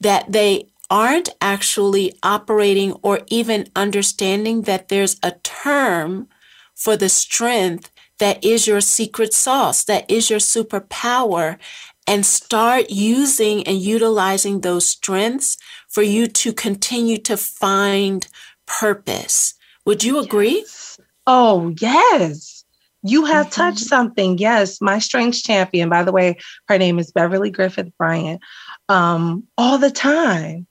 that 0.00 0.30
they 0.30 0.68
aren't 0.90 1.28
actually 1.40 2.12
operating 2.22 2.92
or 3.02 3.20
even 3.28 3.66
understanding 3.74 4.62
that 4.62 4.88
there's 4.88 5.18
a 5.22 5.32
term 5.42 6.28
for 6.74 6.96
the 6.96 7.08
strength 7.08 7.90
that 8.18 8.42
is 8.44 8.66
your 8.66 8.80
secret 8.80 9.32
sauce, 9.34 9.84
that 9.84 10.10
is 10.10 10.30
your 10.30 10.38
superpower, 10.38 11.58
and 12.06 12.24
start 12.24 12.90
using 12.90 13.66
and 13.66 13.78
utilizing 13.78 14.60
those 14.60 14.86
strengths 14.86 15.56
for 15.88 16.02
you 16.02 16.26
to 16.26 16.52
continue 16.52 17.18
to 17.18 17.36
find 17.36 18.28
purpose. 18.66 19.54
Would 19.84 20.04
you 20.04 20.18
agree? 20.18 20.58
Yes. 20.58 21.00
Oh, 21.26 21.74
yes. 21.80 22.64
You 23.02 23.24
have 23.24 23.46
mm-hmm. 23.46 23.60
touched 23.60 23.80
something. 23.80 24.38
Yes. 24.38 24.80
My 24.80 24.98
strengths 24.98 25.42
champion, 25.42 25.88
by 25.88 26.04
the 26.04 26.12
way, 26.12 26.38
her 26.68 26.78
name 26.78 26.98
is 26.98 27.12
Beverly 27.12 27.50
Griffith 27.50 27.90
Bryant. 27.98 28.40
Um, 28.88 29.44
all 29.58 29.78
the 29.78 29.90
time. 29.90 30.66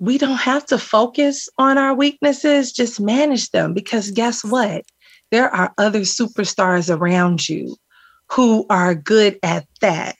We 0.00 0.18
don't 0.18 0.38
have 0.38 0.66
to 0.66 0.78
focus 0.78 1.48
on 1.58 1.78
our 1.78 1.94
weaknesses, 1.94 2.72
just 2.72 3.00
manage 3.00 3.50
them 3.50 3.74
because 3.74 4.10
guess 4.10 4.42
what? 4.44 4.84
There 5.30 5.54
are 5.54 5.72
other 5.78 6.00
superstars 6.00 6.94
around 6.94 7.48
you 7.48 7.76
who 8.30 8.66
are 8.70 8.94
good 8.94 9.38
at 9.42 9.66
that. 9.80 10.16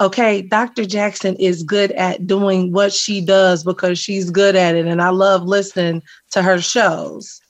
Okay, 0.00 0.42
Dr. 0.42 0.84
Jackson 0.84 1.36
is 1.36 1.62
good 1.62 1.92
at 1.92 2.26
doing 2.26 2.72
what 2.72 2.92
she 2.92 3.24
does 3.24 3.62
because 3.62 3.98
she's 3.98 4.30
good 4.30 4.56
at 4.56 4.74
it. 4.74 4.86
And 4.86 5.00
I 5.00 5.10
love 5.10 5.44
listening 5.44 6.02
to 6.32 6.42
her 6.42 6.60
shows. 6.60 7.40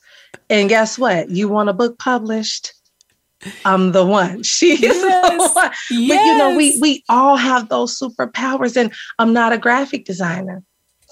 And 0.51 0.69
guess 0.69 0.99
what? 0.99 1.31
You 1.31 1.49
want 1.49 1.71
a 1.71 1.73
book 1.73 1.99
published? 1.99 2.75
I'm 3.65 3.93
the 3.93 4.05
one. 4.05 4.43
She 4.53 4.77
yes. 4.77 5.01
the 5.01 5.51
one. 5.55 5.71
Yes. 5.91 6.19
But 6.19 6.27
you 6.27 6.39
know, 6.39 6.57
we 6.57 6.79
we 6.81 7.05
all 7.09 7.37
have 7.37 7.69
those 7.69 7.99
superpowers. 7.99 8.77
And 8.77 8.93
I'm 9.19 9.33
not 9.33 9.53
a 9.53 9.59
graphic 9.59 10.05
designer. 10.05 10.63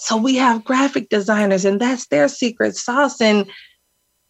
So 0.01 0.17
we 0.17 0.37
have 0.37 0.65
graphic 0.65 1.09
designers, 1.11 1.65
and 1.65 1.81
that's 1.81 2.07
their 2.07 2.29
secret 2.29 2.77
sauce. 2.77 3.21
And 3.21 3.51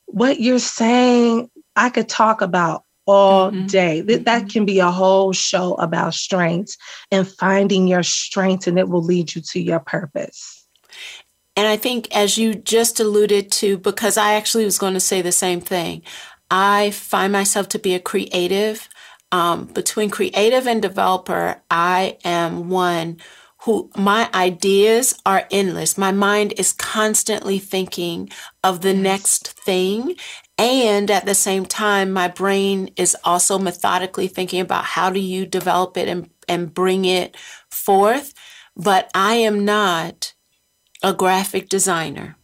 what 0.06 0.40
you're 0.40 0.58
saying, 0.58 1.48
I 1.76 1.90
could 1.90 2.08
talk 2.08 2.40
about 2.40 2.84
all 3.06 3.50
mm-hmm. 3.50 3.66
day. 3.66 4.00
That, 4.00 4.24
that 4.24 4.42
mm-hmm. 4.42 4.48
can 4.48 4.66
be 4.66 4.80
a 4.80 4.90
whole 4.90 5.32
show 5.32 5.74
about 5.74 6.14
strengths 6.14 6.76
and 7.10 7.26
finding 7.26 7.86
your 7.86 8.02
strengths, 8.02 8.66
and 8.66 8.78
it 8.78 8.88
will 8.88 9.02
lead 9.02 9.34
you 9.34 9.42
to 9.52 9.60
your 9.60 9.80
purpose. 9.80 10.66
And 11.56 11.66
I 11.66 11.76
think, 11.76 12.14
as 12.14 12.36
you 12.36 12.54
just 12.54 13.00
alluded 13.00 13.52
to, 13.52 13.78
because 13.78 14.16
I 14.16 14.34
actually 14.34 14.64
was 14.64 14.78
going 14.78 14.94
to 14.94 15.00
say 15.00 15.22
the 15.22 15.32
same 15.32 15.60
thing, 15.60 16.02
I 16.50 16.90
find 16.90 17.32
myself 17.32 17.68
to 17.70 17.78
be 17.78 17.94
a 17.94 18.00
creative. 18.00 18.88
Um, 19.32 19.66
between 19.66 20.10
creative 20.10 20.66
and 20.66 20.82
developer, 20.82 21.62
I 21.70 22.18
am 22.24 22.68
one 22.68 23.18
who 23.64 23.90
my 23.96 24.28
ideas 24.34 25.20
are 25.26 25.46
endless. 25.50 25.98
My 25.98 26.12
mind 26.12 26.54
is 26.56 26.72
constantly 26.72 27.58
thinking 27.58 28.30
of 28.64 28.80
the 28.80 28.94
next 28.94 29.48
thing. 29.48 30.16
And 30.56 31.10
at 31.10 31.26
the 31.26 31.34
same 31.34 31.66
time, 31.66 32.10
my 32.10 32.28
brain 32.28 32.90
is 32.96 33.16
also 33.24 33.58
methodically 33.58 34.28
thinking 34.28 34.60
about 34.60 34.84
how 34.84 35.10
do 35.10 35.20
you 35.20 35.44
develop 35.44 35.96
it 35.96 36.08
and, 36.08 36.30
and 36.48 36.72
bring 36.72 37.04
it 37.04 37.36
forth. 37.70 38.32
But 38.76 39.10
I 39.14 39.34
am 39.34 39.64
not 39.64 40.32
a 41.02 41.12
graphic 41.12 41.68
designer. 41.68 42.36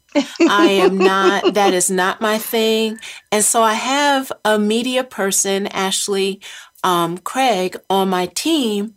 I 0.48 0.68
am 0.68 0.98
not, 1.12 1.54
that 1.54 1.72
is 1.72 1.90
not 1.90 2.20
my 2.20 2.36
thing. 2.38 2.98
And 3.32 3.42
so 3.42 3.62
I 3.62 3.74
have 3.74 4.30
a 4.44 4.58
media 4.58 5.02
person, 5.02 5.66
Ashley 5.68 6.42
um, 6.84 7.16
Craig, 7.18 7.76
on 7.88 8.10
my 8.10 8.26
team 8.26 8.94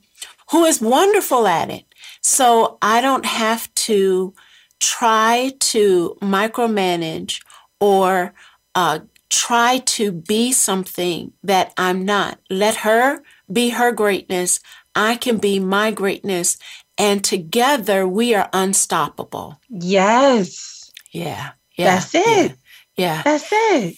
who 0.51 0.65
is 0.65 0.81
wonderful 0.81 1.47
at 1.47 1.69
it. 1.69 1.85
So 2.21 2.77
I 2.81 3.01
don't 3.01 3.25
have 3.25 3.73
to 3.75 4.33
try 4.79 5.53
to 5.59 6.17
micromanage 6.21 7.41
or 7.79 8.33
uh, 8.75 8.99
try 9.29 9.79
to 9.79 10.11
be 10.11 10.51
something 10.51 11.33
that 11.43 11.73
I'm 11.77 12.05
not. 12.05 12.39
Let 12.49 12.77
her 12.77 13.23
be 13.51 13.69
her 13.69 13.91
greatness. 13.91 14.59
I 14.95 15.15
can 15.15 15.37
be 15.37 15.59
my 15.59 15.91
greatness. 15.91 16.57
And 16.97 17.23
together 17.23 18.07
we 18.07 18.35
are 18.35 18.49
unstoppable. 18.53 19.59
Yes. 19.69 20.91
Yeah. 21.11 21.51
Yeah. 21.77 21.95
That's 21.95 22.15
it. 22.15 22.51
Yeah. 22.95 23.15
yeah. 23.15 23.21
That's 23.23 23.49
it. 23.51 23.95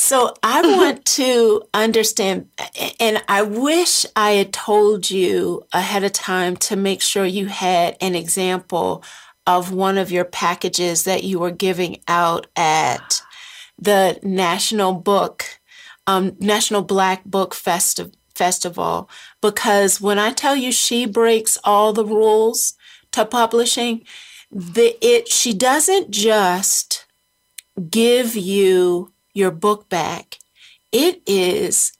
So 0.00 0.32
I 0.44 0.62
want 0.62 1.04
to 1.16 1.64
understand, 1.74 2.48
and 3.00 3.20
I 3.26 3.42
wish 3.42 4.06
I 4.14 4.30
had 4.32 4.52
told 4.52 5.10
you 5.10 5.64
ahead 5.72 6.04
of 6.04 6.12
time 6.12 6.56
to 6.58 6.76
make 6.76 7.02
sure 7.02 7.24
you 7.24 7.46
had 7.46 7.96
an 8.00 8.14
example 8.14 9.02
of 9.44 9.72
one 9.72 9.98
of 9.98 10.12
your 10.12 10.24
packages 10.24 11.02
that 11.02 11.24
you 11.24 11.40
were 11.40 11.50
giving 11.50 11.98
out 12.06 12.46
at 12.54 13.22
the 13.76 14.20
National 14.22 14.94
Book, 14.94 15.58
um, 16.06 16.36
National 16.38 16.82
Black 16.82 17.24
Book 17.24 17.52
Festi- 17.52 18.14
Festival. 18.36 19.10
Because 19.42 20.00
when 20.00 20.20
I 20.20 20.30
tell 20.30 20.54
you 20.54 20.70
she 20.70 21.06
breaks 21.06 21.58
all 21.64 21.92
the 21.92 22.04
rules 22.04 22.74
to 23.10 23.24
publishing, 23.24 24.04
the, 24.52 24.96
it 25.04 25.26
she 25.26 25.52
doesn't 25.52 26.12
just 26.12 27.04
give 27.90 28.36
you 28.36 29.12
your 29.38 29.50
book 29.52 29.88
back. 29.88 30.38
It 30.92 31.22
is 31.26 31.92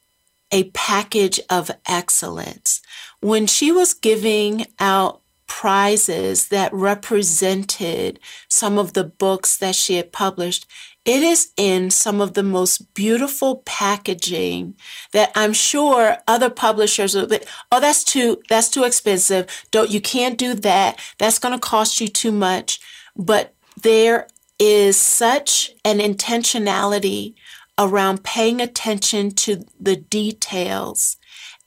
a 0.51 0.65
package 0.71 1.41
of 1.49 1.71
excellence. 1.87 2.83
When 3.21 3.47
she 3.47 3.71
was 3.71 3.95
giving 3.95 4.67
out 4.79 5.23
prizes 5.47 6.49
that 6.49 6.73
represented 6.75 8.21
some 8.49 8.79
of 8.79 8.93
the 8.93 9.05
books 9.05 9.57
that 9.57 9.75
she 9.75 9.97
had 9.97 10.13
published, 10.13 10.67
it 11.05 11.23
is 11.23 11.53
in 11.57 11.91
some 11.91 12.21
of 12.21 12.35
the 12.35 12.43
most 12.43 12.93
beautiful 12.93 13.63
packaging 13.65 14.75
that 15.13 15.33
I'm 15.35 15.55
sure 15.55 16.19
other 16.27 16.51
publishers 16.51 17.15
will 17.15 17.27
be, 17.27 17.41
oh, 17.73 17.81
that's 17.81 18.05
too, 18.05 18.43
that's 18.49 18.69
too 18.69 18.85
expensive. 18.85 19.47
Don't, 19.71 19.91
you 19.91 20.01
can't 20.01 20.37
do 20.37 20.53
that. 20.55 20.99
That's 21.19 21.39
going 21.39 21.55
to 21.55 21.61
cost 21.61 22.01
you 22.01 22.09
too 22.09 22.33
much. 22.33 22.79
But 23.17 23.55
there 23.83 24.29
is 24.59 24.97
such 24.97 25.73
an 25.85 25.99
intentionality 25.99 27.35
around 27.79 28.25
paying 28.25 28.61
attention 28.61 29.31
to 29.31 29.65
the 29.79 29.97
details 29.97 31.17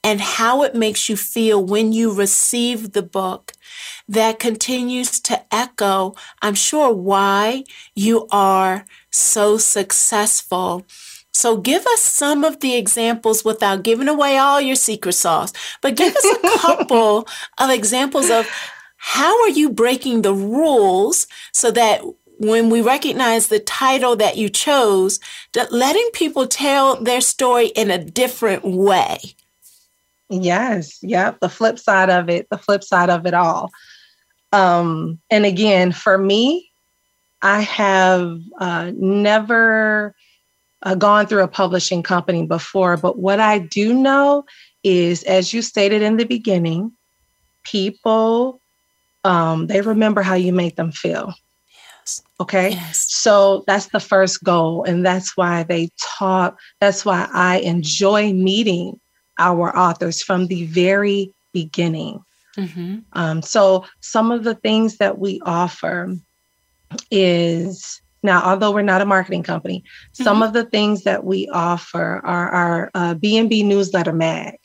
and 0.04 0.20
how 0.20 0.62
it 0.62 0.74
makes 0.74 1.08
you 1.08 1.16
feel 1.16 1.64
when 1.64 1.92
you 1.92 2.12
receive 2.12 2.92
the 2.92 3.02
book 3.02 3.52
that 4.08 4.38
continues 4.38 5.20
to 5.20 5.42
echo, 5.54 6.14
I'm 6.42 6.54
sure, 6.54 6.92
why 6.92 7.64
you 7.94 8.26
are 8.30 8.84
so 9.10 9.58
successful. 9.58 10.84
So 11.32 11.56
give 11.56 11.86
us 11.86 12.00
some 12.00 12.44
of 12.44 12.60
the 12.60 12.74
examples 12.74 13.44
without 13.44 13.84
giving 13.84 14.08
away 14.08 14.36
all 14.36 14.60
your 14.60 14.76
secret 14.76 15.14
sauce, 15.14 15.52
but 15.80 15.96
give 15.96 16.14
us 16.14 16.24
a 16.24 16.58
couple 16.58 17.26
of 17.58 17.70
examples 17.70 18.28
of 18.28 18.46
how 18.96 19.42
are 19.42 19.48
you 19.48 19.70
breaking 19.70 20.22
the 20.22 20.34
rules 20.34 21.26
so 21.52 21.70
that 21.70 22.02
when 22.42 22.70
we 22.70 22.80
recognize 22.80 23.48
the 23.48 23.60
title 23.60 24.16
that 24.16 24.36
you 24.36 24.48
chose, 24.48 25.20
that 25.54 25.72
letting 25.72 26.08
people 26.12 26.46
tell 26.46 27.00
their 27.00 27.20
story 27.20 27.68
in 27.68 27.90
a 27.90 28.02
different 28.02 28.64
way. 28.64 29.18
Yes, 30.28 30.98
yep. 31.02 31.38
The 31.40 31.48
flip 31.48 31.78
side 31.78 32.10
of 32.10 32.28
it, 32.28 32.48
the 32.50 32.58
flip 32.58 32.82
side 32.82 33.10
of 33.10 33.26
it 33.26 33.34
all. 33.34 33.70
Um, 34.52 35.20
and 35.30 35.46
again, 35.46 35.92
for 35.92 36.18
me, 36.18 36.70
I 37.42 37.60
have 37.60 38.40
uh, 38.58 38.90
never 38.94 40.14
uh, 40.82 40.96
gone 40.96 41.26
through 41.26 41.44
a 41.44 41.48
publishing 41.48 42.02
company 42.02 42.46
before, 42.46 42.96
but 42.96 43.18
what 43.18 43.38
I 43.38 43.58
do 43.58 43.94
know 43.94 44.44
is, 44.82 45.22
as 45.24 45.52
you 45.52 45.62
stated 45.62 46.02
in 46.02 46.16
the 46.16 46.24
beginning, 46.24 46.92
people 47.62 48.60
um, 49.24 49.68
they 49.68 49.80
remember 49.80 50.22
how 50.22 50.34
you 50.34 50.52
make 50.52 50.74
them 50.74 50.90
feel. 50.90 51.34
Okay. 52.40 52.70
Yes. 52.70 53.06
So 53.08 53.64
that's 53.66 53.86
the 53.86 54.00
first 54.00 54.42
goal. 54.42 54.84
And 54.84 55.04
that's 55.04 55.36
why 55.36 55.62
they 55.62 55.90
talk. 56.00 56.58
That's 56.80 57.04
why 57.04 57.28
I 57.32 57.58
enjoy 57.58 58.32
meeting 58.32 58.98
our 59.38 59.76
authors 59.76 60.22
from 60.22 60.46
the 60.46 60.66
very 60.66 61.32
beginning. 61.52 62.22
Mm-hmm. 62.56 62.98
Um, 63.14 63.42
so 63.42 63.84
some 64.00 64.30
of 64.30 64.44
the 64.44 64.54
things 64.56 64.98
that 64.98 65.18
we 65.18 65.40
offer 65.44 66.14
is 67.10 68.00
now, 68.22 68.42
although 68.42 68.70
we're 68.70 68.82
not 68.82 69.00
a 69.00 69.06
marketing 69.06 69.42
company, 69.42 69.80
mm-hmm. 69.80 70.24
some 70.24 70.42
of 70.42 70.52
the 70.52 70.64
things 70.64 71.04
that 71.04 71.24
we 71.24 71.48
offer 71.48 72.20
are 72.24 72.48
our 72.50 72.90
uh, 72.94 73.14
B&B 73.14 73.62
newsletter 73.62 74.12
mag. 74.12 74.58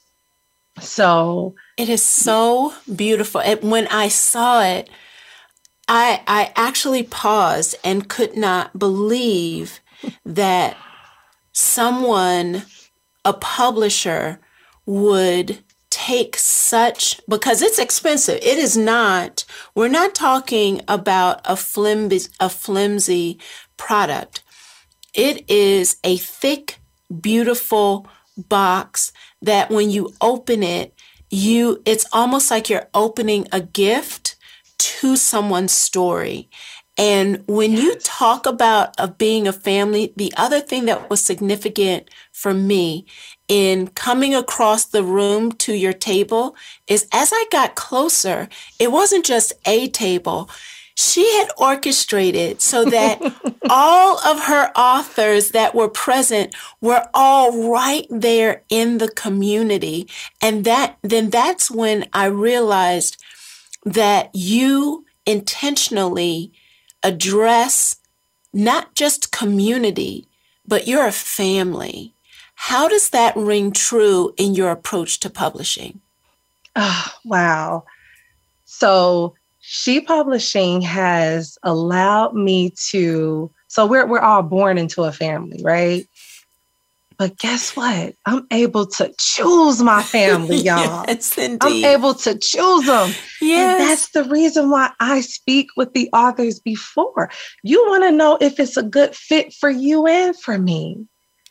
So 0.79 1.55
it 1.77 1.89
is 1.89 2.03
so 2.03 2.73
beautiful. 2.95 3.41
And 3.41 3.71
when 3.71 3.87
I 3.87 4.09
saw 4.09 4.63
it, 4.63 4.89
I 5.87 6.21
I 6.27 6.51
actually 6.55 7.03
paused 7.03 7.75
and 7.83 8.09
could 8.09 8.37
not 8.37 8.77
believe 8.77 9.79
that 10.25 10.77
someone, 11.53 12.63
a 13.23 13.33
publisher, 13.33 14.39
would 14.85 15.59
take 15.89 16.35
such 16.35 17.21
because 17.29 17.61
it's 17.61 17.79
expensive. 17.79 18.39
It 18.41 18.57
is 18.57 18.75
not. 18.75 19.45
We're 19.75 19.87
not 19.87 20.15
talking 20.15 20.81
about 20.87 21.39
a 21.45 21.55
flimsy 21.55 22.29
a 22.39 22.49
flimsy 22.49 23.39
product. 23.77 24.43
It 25.13 25.49
is 25.49 25.97
a 26.03 26.17
thick, 26.17 26.79
beautiful 27.21 28.07
box 28.35 29.13
that 29.43 29.69
when 29.69 29.91
you 29.91 30.13
open 30.19 30.63
it, 30.63 30.93
you 31.29 31.81
it's 31.85 32.07
almost 32.11 32.49
like 32.49 32.69
you're 32.69 32.89
opening 32.93 33.47
a 33.51 33.61
gift 33.61 34.35
to 34.79 35.15
someone's 35.15 35.71
story. 35.71 36.49
And 36.97 37.43
when 37.47 37.71
yes. 37.71 37.83
you 37.83 37.95
talk 38.03 38.45
about 38.45 38.99
of 38.99 39.17
being 39.17 39.47
a 39.47 39.53
family, 39.53 40.13
the 40.15 40.33
other 40.37 40.59
thing 40.59 40.85
that 40.85 41.09
was 41.09 41.21
significant 41.21 42.09
for 42.31 42.53
me 42.53 43.05
in 43.47 43.87
coming 43.89 44.35
across 44.35 44.85
the 44.85 45.03
room 45.03 45.51
to 45.53 45.73
your 45.73 45.93
table 45.93 46.55
is 46.87 47.07
as 47.11 47.31
I 47.33 47.45
got 47.51 47.75
closer, 47.75 48.47
it 48.79 48.91
wasn't 48.91 49.25
just 49.25 49.53
a 49.65 49.89
table 49.89 50.49
she 50.95 51.25
had 51.37 51.49
orchestrated 51.57 52.61
so 52.61 52.85
that 52.85 53.19
all 53.69 54.19
of 54.19 54.43
her 54.45 54.71
authors 54.75 55.49
that 55.49 55.73
were 55.73 55.89
present 55.89 56.53
were 56.81 57.07
all 57.13 57.71
right 57.71 58.05
there 58.09 58.63
in 58.69 58.99
the 58.99 59.09
community 59.09 60.07
and 60.41 60.65
that 60.65 60.97
then 61.01 61.29
that's 61.29 61.71
when 61.71 62.05
i 62.13 62.25
realized 62.25 63.17
that 63.85 64.29
you 64.33 65.05
intentionally 65.25 66.51
address 67.03 67.97
not 68.53 68.95
just 68.95 69.31
community 69.31 70.27
but 70.65 70.87
you're 70.87 71.07
a 71.07 71.11
family. 71.11 72.13
How 72.55 72.87
does 72.87 73.09
that 73.09 73.35
ring 73.35 73.71
true 73.71 74.33
in 74.37 74.55
your 74.55 74.71
approach 74.71 75.19
to 75.21 75.29
publishing? 75.29 75.99
Oh 76.75 77.07
wow. 77.25 77.83
So 78.65 79.35
she 79.59 80.01
Publishing 80.01 80.81
has 80.81 81.57
allowed 81.63 82.35
me 82.35 82.71
to, 82.89 83.49
so 83.67 83.85
we're, 83.85 84.05
we're 84.05 84.19
all 84.19 84.43
born 84.43 84.77
into 84.77 85.03
a 85.03 85.11
family, 85.11 85.61
right? 85.63 86.05
But 87.17 87.37
guess 87.37 87.75
what? 87.75 88.15
I'm 88.25 88.45
able 88.51 88.85
to 88.87 89.13
choose 89.19 89.81
my 89.81 90.03
family, 90.03 90.57
y'all. 90.63 91.05
yes, 91.07 91.37
indeed. 91.37 91.59
I'm 91.61 91.85
able 91.85 92.13
to 92.15 92.37
choose 92.37 92.85
them. 92.85 93.13
Yes. 93.41 93.79
And 93.79 93.89
that's 93.89 94.09
the 94.09 94.23
reason 94.23 94.69
why 94.69 94.91
I 94.99 95.21
speak 95.21 95.69
with 95.75 95.93
the 95.93 96.09
authors 96.13 96.59
before. 96.59 97.29
You 97.63 97.85
want 97.87 98.03
to 98.03 98.11
know 98.11 98.37
if 98.41 98.59
it's 98.59 98.77
a 98.77 98.83
good 98.83 99.15
fit 99.15 99.53
for 99.53 99.69
you 99.69 100.07
and 100.07 100.37
for 100.37 100.57
me. 100.57 101.05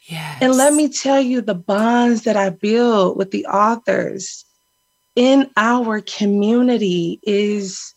Yes. 0.07 0.38
And 0.40 0.55
let 0.55 0.75
me 0.75 0.88
tell 0.88 1.20
you 1.20 1.40
the 1.40 1.55
bonds 1.55 2.22
that 2.22 2.37
I 2.37 2.51
build 2.51 3.16
with 3.16 3.31
the 3.31 3.46
authors 3.46 4.44
in 5.14 5.51
our 5.57 6.01
community 6.01 7.20
is 7.22 7.94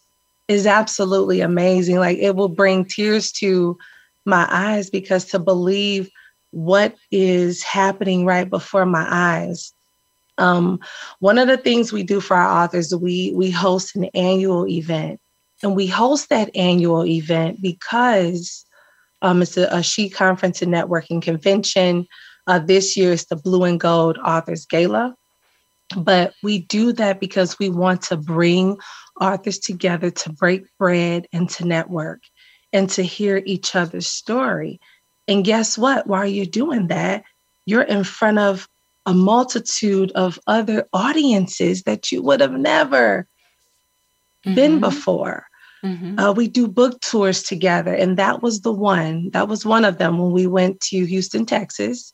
is 0.47 0.67
absolutely 0.67 1.41
amazing. 1.41 1.97
Like 1.97 2.19
it 2.19 2.35
will 2.35 2.49
bring 2.49 2.85
tears 2.85 3.31
to 3.33 3.77
my 4.25 4.47
eyes 4.49 4.89
because 4.89 5.25
to 5.25 5.39
believe 5.39 6.09
what 6.55 6.95
is 7.11 7.63
happening 7.63 8.25
right 8.25 8.49
before 8.49 8.85
my 8.85 9.05
eyes. 9.09 9.73
Um, 10.37 10.79
one 11.19 11.37
of 11.37 11.49
the 11.49 11.57
things 11.57 11.91
we 11.91 12.01
do 12.01 12.21
for 12.21 12.37
our 12.37 12.63
authors, 12.63 12.95
we 12.95 13.33
we 13.35 13.51
host 13.51 13.93
an 13.97 14.05
annual 14.15 14.65
event, 14.65 15.19
and 15.61 15.75
we 15.75 15.85
host 15.85 16.29
that 16.29 16.55
annual 16.55 17.05
event 17.05 17.61
because 17.61 18.65
um, 19.21 19.41
it's 19.41 19.57
a, 19.57 19.67
a 19.69 19.83
She 19.83 20.09
Conference 20.09 20.61
and 20.61 20.73
Networking 20.73 21.21
Convention. 21.21 22.07
Uh, 22.47 22.59
this 22.59 22.95
year 22.95 23.11
is 23.11 23.25
the 23.25 23.35
Blue 23.35 23.65
and 23.65 23.79
Gold 23.79 24.17
Authors 24.25 24.65
Gala, 24.65 25.13
but 25.97 26.33
we 26.41 26.59
do 26.59 26.93
that 26.93 27.19
because 27.19 27.59
we 27.59 27.69
want 27.69 28.01
to 28.03 28.15
bring 28.15 28.77
authors 29.19 29.59
together 29.59 30.09
to 30.09 30.31
break 30.31 30.63
bread 30.79 31.27
and 31.33 31.49
to 31.49 31.65
network 31.65 32.21
and 32.71 32.89
to 32.91 33.03
hear 33.03 33.41
each 33.45 33.75
other's 33.75 34.07
story. 34.07 34.79
And 35.27 35.43
guess 35.43 35.77
what? 35.77 36.07
While 36.07 36.25
you're 36.25 36.45
doing 36.45 36.87
that, 36.87 37.23
you're 37.65 37.81
in 37.81 38.03
front 38.03 38.39
of 38.39 38.67
a 39.05 39.13
multitude 39.13 40.11
of 40.13 40.39
other 40.47 40.87
audiences 40.93 41.83
that 41.83 42.11
you 42.11 42.21
would 42.21 42.39
have 42.39 42.53
never 42.53 43.27
mm-hmm. 44.45 44.55
been 44.55 44.79
before. 44.79 45.45
Mm-hmm. 45.83 46.19
Uh, 46.19 46.31
we 46.31 46.47
do 46.47 46.67
book 46.67 46.99
tours 47.01 47.43
together, 47.43 47.93
and 47.93 48.17
that 48.17 48.41
was 48.41 48.61
the 48.61 48.71
one. 48.71 49.29
That 49.31 49.47
was 49.47 49.65
one 49.65 49.85
of 49.85 49.99
them 49.99 50.17
when 50.17 50.31
we 50.31 50.47
went 50.47 50.79
to 50.81 51.05
Houston, 51.05 51.45
Texas 51.45 52.13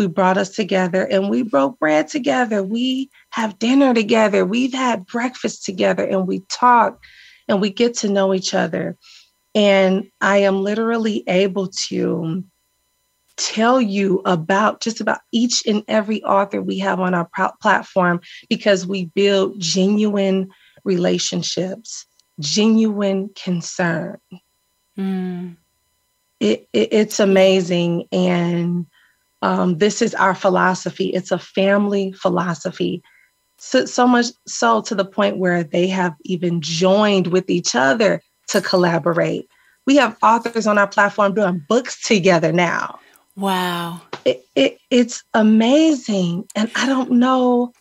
we 0.00 0.06
brought 0.06 0.38
us 0.38 0.50
together 0.50 1.04
and 1.04 1.28
we 1.28 1.42
broke 1.42 1.78
bread 1.78 2.08
together. 2.08 2.62
We 2.62 3.10
have 3.30 3.58
dinner 3.58 3.92
together. 3.92 4.46
We've 4.46 4.72
had 4.72 5.04
breakfast 5.06 5.64
together 5.64 6.04
and 6.04 6.26
we 6.26 6.40
talk 6.48 7.02
and 7.48 7.60
we 7.60 7.70
get 7.70 7.94
to 7.98 8.08
know 8.08 8.32
each 8.32 8.54
other. 8.54 8.96
And 9.54 10.10
I 10.20 10.38
am 10.38 10.62
literally 10.62 11.24
able 11.26 11.68
to 11.88 12.44
tell 13.36 13.80
you 13.80 14.20
about 14.24 14.80
just 14.80 15.00
about 15.00 15.20
each 15.32 15.66
and 15.66 15.82
every 15.88 16.22
author 16.24 16.60
we 16.60 16.78
have 16.78 17.00
on 17.00 17.14
our 17.14 17.28
platform 17.60 18.20
because 18.48 18.86
we 18.86 19.06
build 19.06 19.58
genuine 19.58 20.50
relationships, 20.84 22.06
genuine 22.38 23.30
concern. 23.34 24.18
Mm. 24.98 25.56
It, 26.38 26.68
it, 26.72 26.88
it's 26.92 27.18
amazing. 27.18 28.06
And 28.12 28.86
um, 29.42 29.78
this 29.78 30.02
is 30.02 30.14
our 30.14 30.34
philosophy. 30.34 31.06
It's 31.06 31.32
a 31.32 31.38
family 31.38 32.12
philosophy. 32.12 33.02
So, 33.58 33.84
so 33.84 34.06
much 34.06 34.26
so 34.46 34.80
to 34.82 34.94
the 34.94 35.04
point 35.04 35.38
where 35.38 35.64
they 35.64 35.86
have 35.88 36.14
even 36.24 36.60
joined 36.60 37.28
with 37.28 37.50
each 37.50 37.74
other 37.74 38.22
to 38.50 38.60
collaborate. 38.60 39.48
We 39.86 39.96
have 39.96 40.16
authors 40.22 40.66
on 40.66 40.78
our 40.78 40.86
platform 40.86 41.34
doing 41.34 41.64
books 41.68 42.00
together 42.02 42.52
now. 42.52 42.98
Wow. 43.36 44.00
It, 44.24 44.44
it, 44.54 44.78
it's 44.90 45.24
amazing. 45.34 46.46
And 46.54 46.70
I 46.74 46.86
don't 46.86 47.12
know 47.12 47.72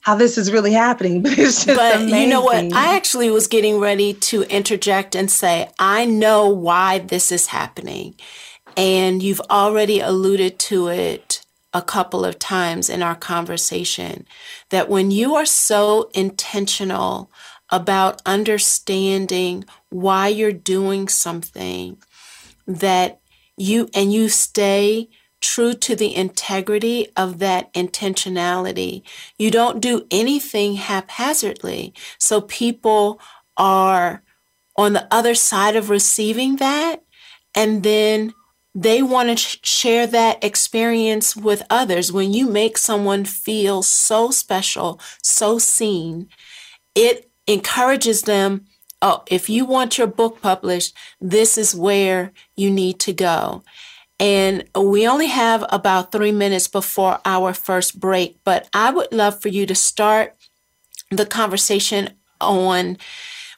how 0.00 0.14
this 0.14 0.38
is 0.38 0.52
really 0.52 0.72
happening. 0.72 1.22
But 1.22 1.38
it's 1.38 1.64
just 1.64 1.78
But 1.78 1.96
amazing. 1.96 2.20
you 2.20 2.26
know 2.28 2.42
what? 2.42 2.72
I 2.72 2.94
actually 2.94 3.30
was 3.30 3.46
getting 3.46 3.78
ready 3.80 4.14
to 4.14 4.42
interject 4.42 5.14
and 5.16 5.30
say, 5.30 5.68
I 5.78 6.04
know 6.04 6.48
why 6.48 7.00
this 7.00 7.32
is 7.32 7.48
happening. 7.48 8.14
And 8.76 9.22
you've 9.22 9.42
already 9.50 10.00
alluded 10.00 10.58
to 10.60 10.88
it 10.88 11.44
a 11.74 11.82
couple 11.82 12.24
of 12.24 12.38
times 12.38 12.90
in 12.90 13.02
our 13.02 13.14
conversation 13.14 14.26
that 14.70 14.88
when 14.88 15.10
you 15.10 15.34
are 15.34 15.46
so 15.46 16.10
intentional 16.14 17.30
about 17.72 18.22
understanding 18.24 19.64
why 19.88 20.28
you're 20.28 20.52
doing 20.52 21.08
something, 21.08 21.96
that 22.66 23.20
you 23.56 23.88
and 23.94 24.12
you 24.12 24.28
stay 24.28 25.08
true 25.40 25.74
to 25.74 25.96
the 25.96 26.14
integrity 26.14 27.08
of 27.16 27.38
that 27.40 27.72
intentionality. 27.74 29.02
You 29.36 29.50
don't 29.50 29.80
do 29.80 30.06
anything 30.10 30.74
haphazardly. 30.76 31.92
So 32.18 32.40
people 32.42 33.20
are 33.56 34.22
on 34.76 34.92
the 34.92 35.08
other 35.10 35.34
side 35.34 35.76
of 35.76 35.90
receiving 35.90 36.56
that 36.56 37.02
and 37.54 37.82
then 37.82 38.34
they 38.74 39.02
want 39.02 39.28
to 39.28 39.36
sh- 39.36 39.58
share 39.62 40.06
that 40.06 40.42
experience 40.42 41.36
with 41.36 41.62
others. 41.68 42.12
When 42.12 42.32
you 42.32 42.48
make 42.48 42.78
someone 42.78 43.24
feel 43.24 43.82
so 43.82 44.30
special, 44.30 44.98
so 45.22 45.58
seen, 45.58 46.28
it 46.94 47.31
encourages 47.46 48.22
them. 48.22 48.66
Oh, 49.00 49.22
if 49.26 49.48
you 49.48 49.64
want 49.64 49.98
your 49.98 50.06
book 50.06 50.40
published, 50.40 50.94
this 51.20 51.58
is 51.58 51.74
where 51.74 52.32
you 52.56 52.70
need 52.70 53.00
to 53.00 53.12
go. 53.12 53.62
And 54.20 54.64
we 54.76 55.08
only 55.08 55.26
have 55.26 55.64
about 55.70 56.12
three 56.12 56.30
minutes 56.30 56.68
before 56.68 57.18
our 57.24 57.52
first 57.52 57.98
break, 57.98 58.38
but 58.44 58.68
I 58.72 58.92
would 58.92 59.12
love 59.12 59.42
for 59.42 59.48
you 59.48 59.66
to 59.66 59.74
start 59.74 60.36
the 61.10 61.26
conversation 61.26 62.10
on 62.40 62.98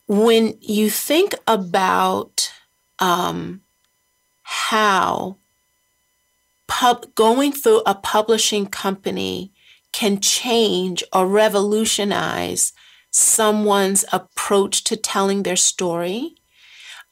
when 0.07 0.57
you 0.61 0.89
think 0.89 1.35
about 1.47 2.53
um, 2.99 3.61
how 4.43 5.37
pub- 6.67 7.15
going 7.15 7.53
through 7.53 7.83
a 7.87 7.95
publishing 7.95 8.67
company 8.67 9.53
can 9.93 10.21
change 10.21 11.05
or 11.13 11.27
revolutionize 11.27 12.73
someone's 13.15 14.05
approach 14.13 14.83
to 14.83 14.97
telling 14.97 15.45
their 15.45 15.57
story. 15.57 16.35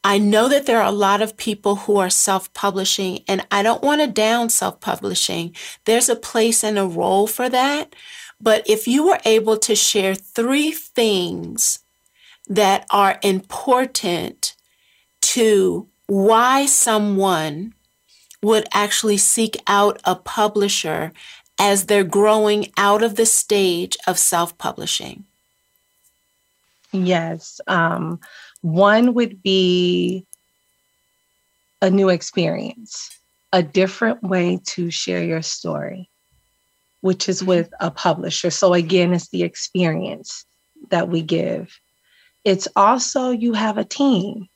I 0.03 0.19
know 0.19 0.49
that 0.49 0.67
there 0.67 0.81
are 0.81 0.89
a 0.89 0.91
lot 0.91 1.23
of 1.23 1.37
people 1.37 1.77
who 1.77 1.97
are 1.99 2.11
self 2.11 2.53
publishing, 2.55 3.21
and 3.29 3.47
I 3.53 3.63
don't 3.63 3.85
want 3.85 4.01
to 4.01 4.09
down 4.09 4.51
self 4.51 4.81
publishing. 4.81 5.55
There's 5.85 6.09
a 6.09 6.17
place 6.17 6.65
and 6.65 6.77
a 6.77 6.87
role 6.87 7.29
for 7.29 7.49
that. 7.49 7.95
But 8.41 8.69
if 8.69 8.89
you 8.89 9.07
were 9.07 9.21
able 9.25 9.57
to 9.59 9.77
share 9.77 10.17
three 10.17 10.73
things 10.73 11.79
that 12.49 12.85
are 12.91 13.21
important 13.23 14.57
to 15.21 15.87
why 16.09 16.67
someone 16.67 17.75
would 18.43 18.67
actually 18.75 19.19
seek 19.19 19.57
out 19.69 20.01
a 20.05 20.17
publisher 20.17 21.13
as 21.61 21.87
they're 21.87 22.03
growing 22.03 22.73
out 22.77 23.05
of 23.05 23.15
the 23.15 23.27
stage 23.27 23.97
of 24.09 24.19
self 24.19 24.59
publishing. 24.59 25.27
Yes. 26.93 27.61
Um, 27.67 28.21
one 28.61 29.15
would 29.15 29.43
be 29.43 30.27
a 31.81 31.91
new 31.91 32.11
experience, 32.11 33.11
a 33.53 33.63
different 33.63 34.23
way 34.23 34.61
to 34.67 34.91
share 34.91 35.23
your 35.23 35.43
story, 35.43 36.09
which 37.01 37.29
is 37.29 37.43
with 37.43 37.71
a 37.81 37.91
publisher. 37.91 38.51
So, 38.51 38.75
again, 38.75 39.13
it's 39.13 39.29
the 39.29 39.43
experience 39.43 40.45
that 40.91 41.09
we 41.09 41.23
give. 41.23 41.79
It's 42.45 42.69
also 42.77 43.31
you 43.31 43.53
have 43.55 43.79
a 43.79 43.85
team. 43.85 44.49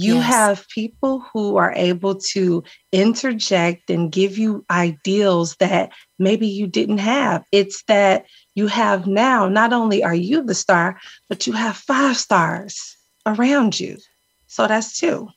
You 0.00 0.14
Yes. 0.14 0.26
have 0.26 0.68
people 0.68 1.26
who 1.32 1.56
are 1.56 1.72
able 1.74 2.14
to 2.30 2.62
interject 2.92 3.90
and 3.90 4.12
give 4.12 4.38
you 4.38 4.64
ideals 4.70 5.56
that 5.58 5.90
maybe 6.20 6.46
you 6.46 6.68
didn't 6.68 6.98
have. 6.98 7.42
It's 7.50 7.82
that 7.88 8.26
you 8.54 8.68
have 8.68 9.08
now, 9.08 9.48
not 9.48 9.72
only 9.72 10.04
are 10.04 10.14
you 10.14 10.44
the 10.44 10.54
star, 10.54 11.00
but 11.28 11.48
you 11.48 11.52
have 11.54 11.76
five 11.76 12.16
stars 12.16 12.96
around 13.26 13.80
you. 13.80 13.98
So 14.46 14.68
that's 14.68 14.96
two. 14.96 15.30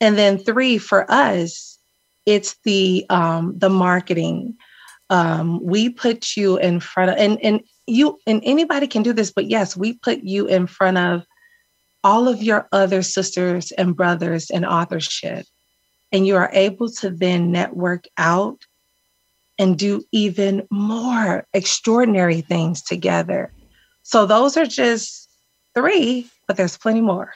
And 0.00 0.16
then 0.16 0.38
three 0.38 0.78
for 0.78 1.10
us, 1.10 1.80
it's 2.26 2.54
the 2.62 3.04
um, 3.10 3.58
the 3.58 3.70
marketing. 3.70 4.54
Um, 5.10 5.60
we 5.64 5.90
put 5.90 6.36
you 6.36 6.58
in 6.58 6.78
front 6.78 7.10
of 7.10 7.16
and 7.16 7.40
and 7.42 7.60
you 7.88 8.20
and 8.24 8.40
anybody 8.44 8.86
can 8.86 9.02
do 9.02 9.12
this, 9.12 9.32
but 9.32 9.46
yes, 9.46 9.76
we 9.76 9.94
put 9.94 10.20
you 10.20 10.46
in 10.46 10.68
front 10.68 10.98
of 10.98 11.24
all 12.04 12.28
of 12.28 12.42
your 12.42 12.68
other 12.72 13.02
sisters 13.02 13.70
and 13.72 13.96
brothers 13.96 14.50
in 14.50 14.64
authorship. 14.64 15.46
And 16.12 16.26
you 16.26 16.36
are 16.36 16.50
able 16.52 16.90
to 16.92 17.10
then 17.10 17.52
network 17.52 18.04
out 18.16 18.60
and 19.58 19.78
do 19.78 20.02
even 20.12 20.66
more 20.70 21.46
extraordinary 21.52 22.40
things 22.40 22.82
together. 22.82 23.52
So 24.02 24.24
those 24.24 24.56
are 24.56 24.66
just 24.66 25.28
three, 25.74 26.30
but 26.46 26.56
there's 26.56 26.78
plenty 26.78 27.00
more. 27.00 27.34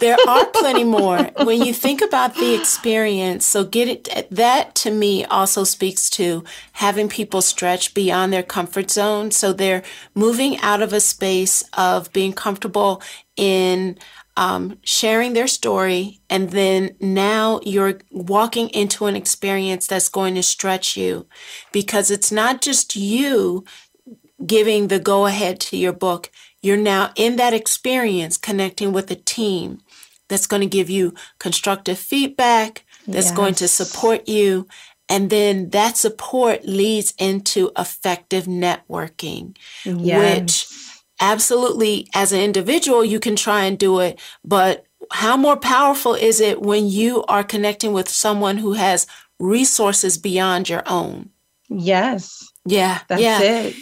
There 0.00 0.16
are 0.28 0.46
plenty 0.46 0.84
more. 0.84 1.30
When 1.42 1.62
you 1.62 1.72
think 1.72 2.02
about 2.02 2.34
the 2.34 2.54
experience 2.54 3.44
so 3.46 3.64
get 3.64 3.88
it 3.88 4.28
that 4.30 4.74
to 4.76 4.90
me 4.90 5.24
also 5.24 5.64
speaks 5.64 6.10
to 6.10 6.44
having 6.72 7.08
people 7.08 7.42
stretch 7.42 7.94
beyond 7.94 8.32
their 8.32 8.42
comfort 8.42 8.90
zone. 8.90 9.30
So 9.30 9.52
they're 9.52 9.82
moving 10.14 10.58
out 10.58 10.82
of 10.82 10.92
a 10.92 11.00
space 11.00 11.62
of 11.74 12.12
being 12.12 12.32
comfortable 12.32 13.02
in 13.36 13.98
um, 14.36 14.78
sharing 14.82 15.32
their 15.32 15.46
story 15.46 16.20
and 16.28 16.50
then 16.50 16.96
now 17.00 17.60
you're 17.62 18.00
walking 18.10 18.68
into 18.70 19.06
an 19.06 19.14
experience 19.14 19.86
that's 19.86 20.08
going 20.08 20.34
to 20.34 20.42
stretch 20.42 20.96
you. 20.96 21.26
Because 21.72 22.10
it's 22.10 22.32
not 22.32 22.60
just 22.60 22.96
you 22.96 23.64
giving 24.44 24.88
the 24.88 24.98
go 24.98 25.26
ahead 25.26 25.60
to 25.60 25.76
your 25.76 25.92
book 25.92 26.30
you're 26.64 26.76
now 26.76 27.12
in 27.14 27.36
that 27.36 27.52
experience 27.52 28.36
connecting 28.38 28.92
with 28.92 29.10
a 29.10 29.16
team 29.16 29.80
that's 30.28 30.46
going 30.46 30.62
to 30.62 30.66
give 30.66 30.88
you 30.88 31.14
constructive 31.38 31.98
feedback, 31.98 32.84
that's 33.06 33.30
going 33.36 33.54
to 33.56 33.68
support 33.68 34.26
you. 34.28 34.66
And 35.08 35.28
then 35.28 35.68
that 35.70 35.98
support 35.98 36.64
leads 36.64 37.12
into 37.18 37.70
effective 37.76 38.46
networking, 38.46 39.56
which 40.40 40.66
absolutely, 41.20 42.08
as 42.14 42.32
an 42.32 42.40
individual, 42.40 43.04
you 43.04 43.20
can 43.20 43.36
try 43.36 43.64
and 43.64 43.78
do 43.78 44.00
it. 44.00 44.18
But 44.42 44.86
how 45.12 45.36
more 45.36 45.58
powerful 45.58 46.14
is 46.14 46.40
it 46.40 46.62
when 46.62 46.88
you 46.88 47.24
are 47.24 47.44
connecting 47.44 47.92
with 47.92 48.08
someone 48.08 48.56
who 48.56 48.72
has 48.72 49.06
resources 49.38 50.16
beyond 50.16 50.70
your 50.70 50.82
own? 50.86 51.28
yes, 51.68 52.50
Yeah. 52.64 53.00
that's 53.08 53.20
yeah. 53.20 53.40
it. 53.42 53.74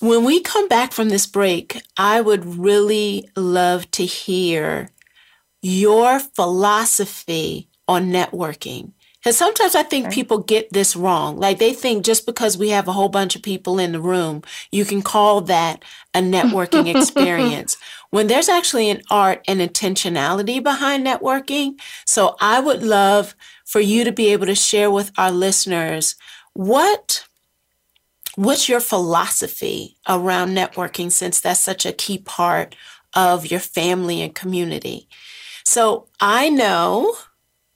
When 0.00 0.24
we 0.24 0.40
come 0.40 0.68
back 0.68 0.92
from 0.92 1.08
this 1.08 1.26
break, 1.26 1.80
I 1.96 2.20
would 2.20 2.58
really 2.58 3.28
love 3.34 3.90
to 3.92 4.04
hear 4.04 4.90
your 5.62 6.20
philosophy 6.20 7.70
on 7.88 8.10
networking. 8.10 8.92
Because 9.18 9.38
sometimes 9.38 9.74
I 9.74 9.82
think 9.82 10.12
people 10.12 10.38
get 10.38 10.72
this 10.72 10.94
wrong. 10.94 11.38
Like 11.38 11.58
they 11.58 11.72
think 11.72 12.04
just 12.04 12.26
because 12.26 12.56
we 12.56 12.68
have 12.68 12.86
a 12.86 12.92
whole 12.92 13.08
bunch 13.08 13.34
of 13.34 13.42
people 13.42 13.78
in 13.80 13.90
the 13.90 14.00
room, 14.00 14.42
you 14.70 14.84
can 14.84 15.02
call 15.02 15.40
that 15.42 15.84
a 16.14 16.20
networking 16.20 16.86
experience. 16.94 17.76
When 18.10 18.28
there's 18.28 18.48
actually 18.48 18.88
an 18.90 19.02
art 19.10 19.42
and 19.48 19.60
intentionality 19.60 20.62
behind 20.62 21.04
networking. 21.04 21.80
So 22.04 22.36
I 22.40 22.60
would 22.60 22.84
love 22.84 23.34
for 23.64 23.80
you 23.80 24.04
to 24.04 24.12
be 24.12 24.32
able 24.32 24.46
to 24.46 24.54
share 24.54 24.90
with 24.90 25.10
our 25.18 25.32
listeners 25.32 26.14
what 26.52 27.26
what's 28.36 28.68
your 28.68 28.80
philosophy 28.80 29.96
around 30.08 30.50
networking 30.50 31.10
since 31.12 31.40
that's 31.40 31.60
such 31.60 31.84
a 31.86 31.92
key 31.92 32.18
part 32.18 32.76
of 33.14 33.50
your 33.50 33.60
family 33.60 34.22
and 34.22 34.34
community 34.34 35.08
so 35.64 36.06
i 36.20 36.48
know 36.48 37.14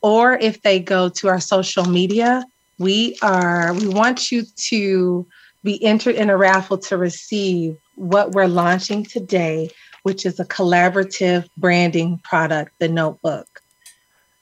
or 0.00 0.34
if 0.34 0.62
they 0.62 0.78
go 0.78 1.08
to 1.08 1.26
our 1.28 1.40
social 1.40 1.84
media, 1.84 2.44
we 2.78 3.18
are 3.22 3.74
we 3.74 3.88
want 3.88 4.30
you 4.30 4.44
to 4.56 5.26
be 5.64 5.82
entered 5.84 6.14
in 6.14 6.30
a 6.30 6.36
raffle 6.36 6.78
to 6.78 6.96
receive 6.96 7.76
what 7.96 8.32
we're 8.32 8.46
launching 8.46 9.04
today, 9.04 9.70
which 10.02 10.24
is 10.24 10.38
a 10.38 10.44
collaborative 10.44 11.48
branding 11.56 12.20
product, 12.24 12.72
the 12.78 12.88
notebook. 12.88 13.46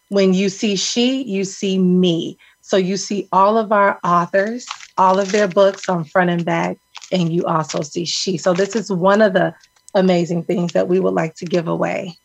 When 0.09 0.35
you 0.35 0.49
see 0.49 0.77
she, 0.77 1.23
you 1.23 1.45
see 1.45 1.79
me. 1.79 2.39
So 2.61 2.77
you 2.77 2.97
see 2.97 3.29
all 3.33 3.57
of 3.57 3.73
our 3.73 3.99
authors, 4.05 4.67
all 4.99 5.19
of 5.19 5.33
their 5.33 5.49
books 5.49 5.89
on 5.89 6.05
front 6.05 6.31
and 6.31 6.45
back, 6.45 6.79
and 7.11 7.33
you 7.33 7.45
also 7.45 7.83
see 7.83 8.05
she. 8.05 8.37
So 8.37 8.53
this 8.53 8.77
is 8.77 8.91
one 8.91 9.23
of 9.23 9.33
the 9.33 9.55
amazing 9.95 10.45
things 10.45 10.73
that 10.73 10.89
we 10.89 11.01
would 11.01 11.15
like 11.15 11.35
to 11.37 11.45
give 11.45 11.69
away. 11.69 12.19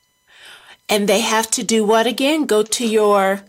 And 0.89 1.07
they 1.07 1.21
have 1.21 1.49
to 1.51 1.63
do 1.63 1.85
what 1.85 2.05
again? 2.05 2.45
Go 2.45 2.63
to 2.63 2.85
your 2.85 3.41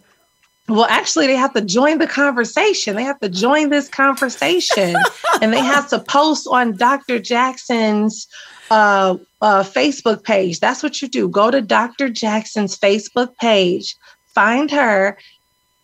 well, 0.68 0.86
actually, 0.88 1.26
they 1.26 1.36
have 1.36 1.54
to 1.54 1.60
join 1.60 1.98
the 1.98 2.06
conversation. 2.06 2.94
They 2.94 3.02
have 3.02 3.18
to 3.20 3.28
join 3.28 3.70
this 3.70 3.88
conversation 3.88 4.94
and 5.40 5.52
they 5.52 5.60
have 5.60 5.88
to 5.90 5.98
post 5.98 6.46
on 6.50 6.76
Dr. 6.76 7.18
Jackson's 7.18 8.28
uh, 8.70 9.16
uh, 9.40 9.62
Facebook 9.64 10.22
page. 10.22 10.60
That's 10.60 10.82
what 10.82 11.02
you 11.02 11.08
do. 11.08 11.28
Go 11.28 11.50
to 11.50 11.60
Dr. 11.60 12.08
Jackson's 12.08 12.78
Facebook 12.78 13.36
page, 13.38 13.96
find 14.26 14.70
her, 14.70 15.18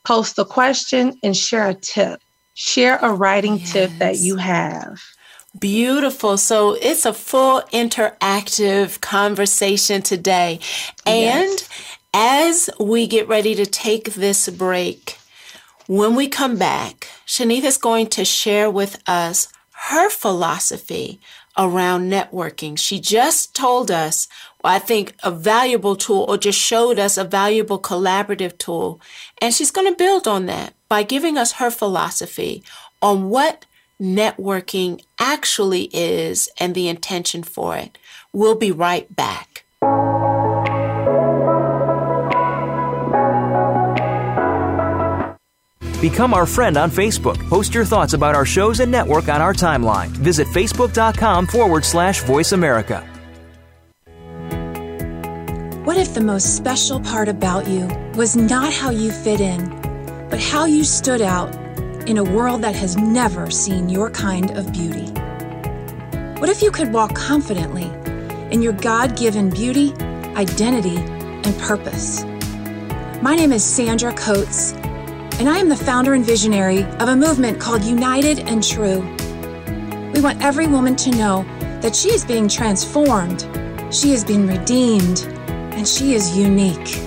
post 0.04 0.38
a 0.38 0.44
question, 0.44 1.18
and 1.22 1.36
share 1.36 1.68
a 1.68 1.74
tip. 1.74 2.20
Share 2.54 2.98
a 3.02 3.12
writing 3.12 3.58
yes. 3.58 3.72
tip 3.72 3.90
that 3.98 4.16
you 4.18 4.36
have. 4.36 5.00
Beautiful. 5.58 6.36
So 6.36 6.74
it's 6.74 7.04
a 7.04 7.12
full 7.12 7.62
interactive 7.72 9.00
conversation 9.00 10.02
today. 10.02 10.60
And 11.04 11.50
yes. 11.50 11.97
As 12.14 12.70
we 12.80 13.06
get 13.06 13.28
ready 13.28 13.54
to 13.54 13.66
take 13.66 14.14
this 14.14 14.48
break, 14.48 15.18
when 15.86 16.14
we 16.14 16.28
come 16.28 16.56
back, 16.56 17.08
Shanita 17.26 17.64
is 17.64 17.78
going 17.78 18.08
to 18.08 18.24
share 18.24 18.70
with 18.70 19.02
us 19.06 19.48
her 19.70 20.10
philosophy 20.10 21.20
around 21.56 22.10
networking. 22.10 22.78
She 22.78 23.00
just 23.00 23.54
told 23.54 23.90
us, 23.90 24.28
I 24.62 24.78
think, 24.78 25.14
a 25.22 25.30
valuable 25.30 25.96
tool 25.96 26.24
or 26.28 26.38
just 26.38 26.58
showed 26.58 26.98
us 26.98 27.16
a 27.16 27.24
valuable 27.24 27.80
collaborative 27.80 28.58
tool. 28.58 29.00
And 29.40 29.54
she's 29.54 29.70
going 29.70 29.90
to 29.90 29.96
build 29.96 30.28
on 30.28 30.46
that 30.46 30.74
by 30.88 31.02
giving 31.02 31.36
us 31.36 31.52
her 31.52 31.70
philosophy 31.70 32.62
on 33.02 33.28
what 33.28 33.66
networking 34.00 35.02
actually 35.18 35.84
is 35.92 36.48
and 36.58 36.74
the 36.74 36.88
intention 36.88 37.42
for 37.42 37.76
it. 37.76 37.98
We'll 38.32 38.54
be 38.54 38.72
right 38.72 39.14
back. 39.14 39.64
Become 46.00 46.32
our 46.32 46.46
friend 46.46 46.76
on 46.76 46.92
Facebook. 46.92 47.36
Post 47.48 47.74
your 47.74 47.84
thoughts 47.84 48.12
about 48.12 48.36
our 48.36 48.44
shows 48.44 48.78
and 48.78 48.90
network 48.92 49.28
on 49.28 49.42
our 49.42 49.52
timeline. 49.52 50.08
Visit 50.10 50.46
facebook.com 50.46 51.48
forward 51.48 51.84
slash 51.84 52.22
voice 52.22 52.52
America. 52.52 53.00
What 55.84 55.96
if 55.96 56.14
the 56.14 56.20
most 56.20 56.56
special 56.56 57.00
part 57.00 57.28
about 57.28 57.66
you 57.66 57.88
was 58.14 58.36
not 58.36 58.72
how 58.72 58.90
you 58.90 59.10
fit 59.10 59.40
in, 59.40 59.68
but 60.30 60.38
how 60.38 60.66
you 60.66 60.84
stood 60.84 61.20
out 61.20 61.52
in 62.06 62.18
a 62.18 62.22
world 62.22 62.62
that 62.62 62.76
has 62.76 62.96
never 62.96 63.50
seen 63.50 63.88
your 63.88 64.08
kind 64.08 64.52
of 64.56 64.72
beauty? 64.72 65.10
What 66.40 66.48
if 66.48 66.62
you 66.62 66.70
could 66.70 66.92
walk 66.92 67.16
confidently 67.16 67.90
in 68.52 68.62
your 68.62 68.74
God 68.74 69.16
given 69.16 69.50
beauty, 69.50 69.92
identity, 70.36 70.98
and 70.98 71.58
purpose? 71.58 72.22
My 73.20 73.34
name 73.34 73.50
is 73.50 73.64
Sandra 73.64 74.12
Coates, 74.12 74.74
and 75.38 75.48
I 75.48 75.58
am 75.58 75.68
the 75.68 75.76
founder 75.76 76.14
and 76.14 76.24
visionary 76.24 76.82
of 76.82 77.08
a 77.08 77.14
movement 77.14 77.60
called 77.60 77.84
United 77.84 78.40
and 78.40 78.62
True. 78.62 79.02
We 80.12 80.20
want 80.20 80.42
every 80.42 80.66
woman 80.66 80.96
to 80.96 81.10
know 81.12 81.44
that 81.80 81.94
she 81.94 82.08
is 82.08 82.24
being 82.24 82.48
transformed, 82.48 83.42
she 83.94 84.12
is 84.12 84.24
being 84.24 84.48
redeemed, 84.48 85.20
and 85.76 85.86
she 85.86 86.14
is 86.14 86.36
unique. 86.36 86.98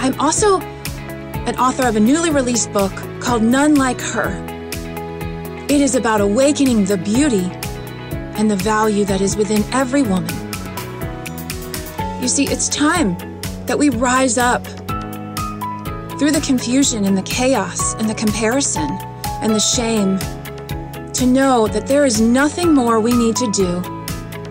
I'm 0.00 0.18
also 0.18 0.60
an 0.60 1.58
author 1.58 1.86
of 1.86 1.96
a 1.96 2.00
newly 2.00 2.30
released 2.30 2.72
book 2.72 2.92
called 3.20 3.42
None 3.42 3.74
Like 3.74 4.00
Her. 4.00 4.30
It 5.64 5.82
is 5.82 5.94
about 5.94 6.22
awakening 6.22 6.86
the 6.86 6.96
beauty 6.96 7.50
and 8.38 8.50
the 8.50 8.56
value 8.56 9.04
that 9.04 9.20
is 9.20 9.36
within 9.36 9.62
every 9.74 10.02
woman. 10.02 10.34
You 12.22 12.28
see, 12.28 12.44
it's 12.44 12.70
time 12.70 13.18
that 13.66 13.78
we 13.78 13.90
rise 13.90 14.38
up 14.38 14.66
through 16.20 16.30
the 16.30 16.40
confusion 16.42 17.06
and 17.06 17.16
the 17.16 17.22
chaos 17.22 17.94
and 17.94 18.06
the 18.06 18.14
comparison 18.14 18.90
and 19.40 19.54
the 19.54 19.58
shame 19.58 20.18
to 21.14 21.24
know 21.24 21.66
that 21.66 21.86
there 21.86 22.04
is 22.04 22.20
nothing 22.20 22.74
more 22.74 23.00
we 23.00 23.10
need 23.10 23.34
to 23.34 23.50
do 23.52 23.80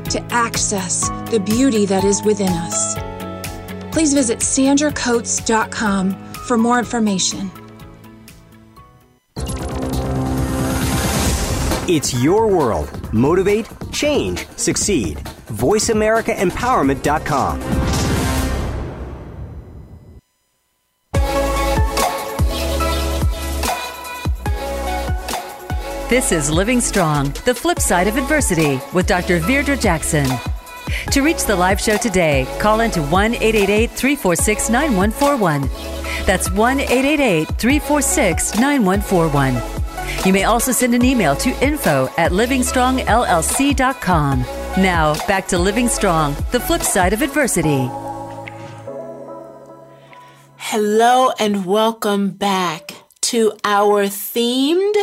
to 0.10 0.20
access 0.32 1.10
the 1.30 1.40
beauty 1.40 1.86
that 1.86 2.04
is 2.04 2.24
within 2.24 2.50
us. 2.50 2.96
Please 3.94 4.16
visit 4.16 4.40
sandracoates.com 4.40 6.34
for 6.34 6.58
more 6.58 6.80
information. 6.80 7.52
It's 11.88 12.16
your 12.16 12.48
world. 12.48 13.14
Motivate, 13.14 13.70
change, 13.92 14.48
succeed. 14.58 15.20
VoiceAmericaEmpowerment.com. 15.50 17.89
This 26.10 26.32
is 26.32 26.50
Living 26.50 26.82
Strong, 26.82 27.34
the 27.46 27.54
flip 27.54 27.78
side 27.78 28.08
of 28.08 28.18
adversity, 28.18 28.82
with 28.96 29.06
Dr. 29.06 29.40
Virdra 29.40 29.80
Jackson. 29.80 30.26
To 31.12 31.22
reach 31.22 31.44
the 31.44 31.56
live 31.56 31.80
show 31.80 31.98
today, 31.98 32.48
call 32.58 32.80
into 32.80 33.04
1 33.04 33.36
888 33.36 33.92
346 33.92 34.72
9141. 34.72 35.70
That's 36.26 36.50
1 36.50 36.80
888 36.80 37.50
346 37.50 38.58
9141. 38.58 40.26
You 40.26 40.34
may 40.34 40.46
also 40.46 40.72
send 40.72 40.96
an 40.96 41.06
email 41.06 41.36
to 41.36 41.52
info 41.64 42.10
at 42.18 42.32
livingstrongllc.com. 42.32 44.40
Now, 44.82 45.28
back 45.28 45.48
to 45.50 45.60
Living 45.60 45.88
Strong, 45.88 46.36
the 46.52 46.60
flip 46.60 46.82
side 46.82 47.14
of 47.14 47.22
adversity. 47.22 47.88
Hello, 50.58 51.34
and 51.40 51.68
welcome 51.68 52.32
back 52.32 52.96
to 53.22 53.54
our 53.64 54.06
themed 54.06 54.96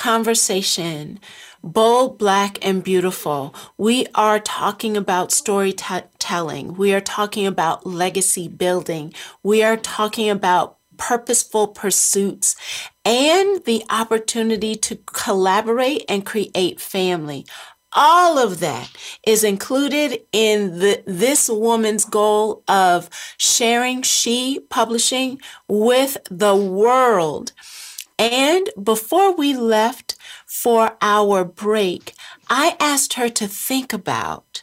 conversation 0.00 1.20
bold, 1.62 2.16
black, 2.16 2.58
and 2.66 2.82
beautiful. 2.82 3.54
We 3.76 4.06
are 4.14 4.40
talking 4.40 4.96
about 4.96 5.30
storytelling. 5.30 6.74
We 6.78 6.94
are 6.94 7.02
talking 7.02 7.46
about 7.46 7.84
legacy 7.84 8.48
building. 8.48 9.12
We 9.42 9.62
are 9.62 9.76
talking 9.76 10.30
about 10.30 10.78
purposeful 10.96 11.66
pursuits 11.66 12.56
and 13.04 13.62
the 13.66 13.84
opportunity 13.90 14.74
to 14.76 14.96
collaborate 15.04 16.06
and 16.08 16.24
create 16.24 16.80
family. 16.80 17.44
All 17.92 18.38
of 18.38 18.60
that 18.60 18.90
is 19.26 19.44
included 19.44 20.20
in 20.32 20.78
the, 20.78 21.02
this 21.06 21.50
woman's 21.50 22.06
goal 22.06 22.62
of 22.68 23.10
sharing 23.36 24.00
she 24.00 24.60
publishing 24.70 25.42
with 25.68 26.16
the 26.30 26.56
world. 26.56 27.52
And 28.20 28.68
before 28.80 29.34
we 29.34 29.54
left 29.54 30.16
for 30.44 30.94
our 31.00 31.42
break, 31.42 32.12
I 32.50 32.76
asked 32.78 33.14
her 33.14 33.30
to 33.30 33.48
think 33.48 33.94
about 33.94 34.62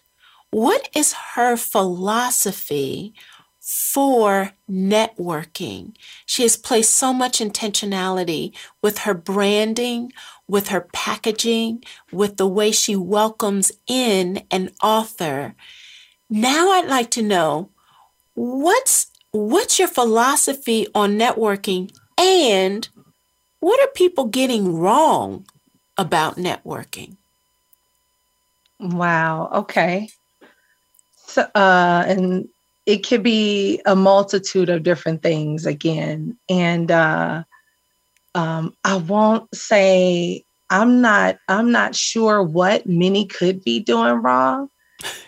what 0.51 0.87
is 0.95 1.13
her 1.33 1.57
philosophy 1.57 3.15
for 3.59 4.51
networking. 4.69 5.95
She 6.27 6.43
has 6.43 6.55
placed 6.55 6.93
so 6.93 7.11
much 7.11 7.39
intentionality 7.39 8.53
with 8.83 8.99
her 8.99 9.15
branding, 9.15 10.13
with 10.47 10.67
her 10.67 10.81
packaging, 10.93 11.83
with 12.11 12.37
the 12.37 12.47
way 12.47 12.71
she 12.71 12.95
welcomes 12.95 13.71
in 13.87 14.43
an 14.51 14.69
author. 14.83 15.55
Now 16.29 16.69
I'd 16.73 16.87
like 16.87 17.09
to 17.11 17.23
know 17.23 17.71
what's 18.35 19.07
what's 19.31 19.79
your 19.79 19.87
philosophy 19.87 20.85
on 20.93 21.17
networking 21.17 21.91
and 22.19 22.87
what 23.67 23.81
are 23.81 23.91
people 23.91 24.23
getting 24.23 24.77
wrong 24.77 25.45
about 25.97 26.37
networking? 26.37 27.17
Wow. 28.79 29.49
Okay. 29.53 30.07
So, 31.17 31.41
uh, 31.53 32.05
and 32.07 32.47
it 32.85 33.05
could 33.05 33.23
be 33.23 33.81
a 33.85 33.93
multitude 33.93 34.69
of 34.69 34.83
different 34.83 35.21
things 35.21 35.65
again. 35.65 36.37
And 36.47 36.89
uh, 36.89 37.43
um, 38.35 38.73
I 38.85 38.95
won't 38.95 39.53
say 39.53 40.45
I'm 40.69 41.01
not. 41.01 41.37
I'm 41.49 41.69
not 41.69 41.93
sure 41.93 42.41
what 42.41 42.85
many 42.85 43.25
could 43.25 43.65
be 43.65 43.81
doing 43.81 44.13
wrong, 44.21 44.69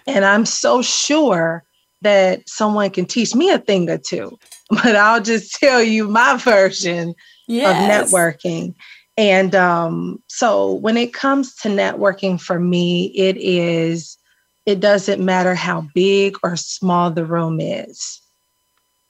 and 0.07 0.23
I'm 0.23 0.45
so 0.45 0.81
sure 0.81 1.65
that 2.03 2.47
someone 2.47 2.89
can 2.91 3.05
teach 3.05 3.35
me 3.35 3.49
a 3.49 3.59
thing 3.59 3.89
or 3.89 3.97
two. 3.97 4.39
But 4.69 4.95
I'll 4.95 5.21
just 5.21 5.55
tell 5.55 5.81
you 5.81 6.07
my 6.07 6.37
version 6.37 7.15
yes. 7.49 8.11
of 8.11 8.13
networking. 8.13 8.75
And 9.17 9.53
um, 9.53 10.21
so 10.27 10.73
when 10.73 10.95
it 10.95 11.13
comes 11.13 11.53
to 11.57 11.69
networking 11.69 12.39
for 12.39 12.59
me, 12.59 13.07
it 13.07 13.35
is, 13.37 14.17
it 14.65 14.79
doesn't 14.79 15.23
matter 15.23 15.55
how 15.55 15.87
big 15.93 16.37
or 16.41 16.55
small 16.55 17.11
the 17.11 17.25
room 17.25 17.59
is. 17.59 18.21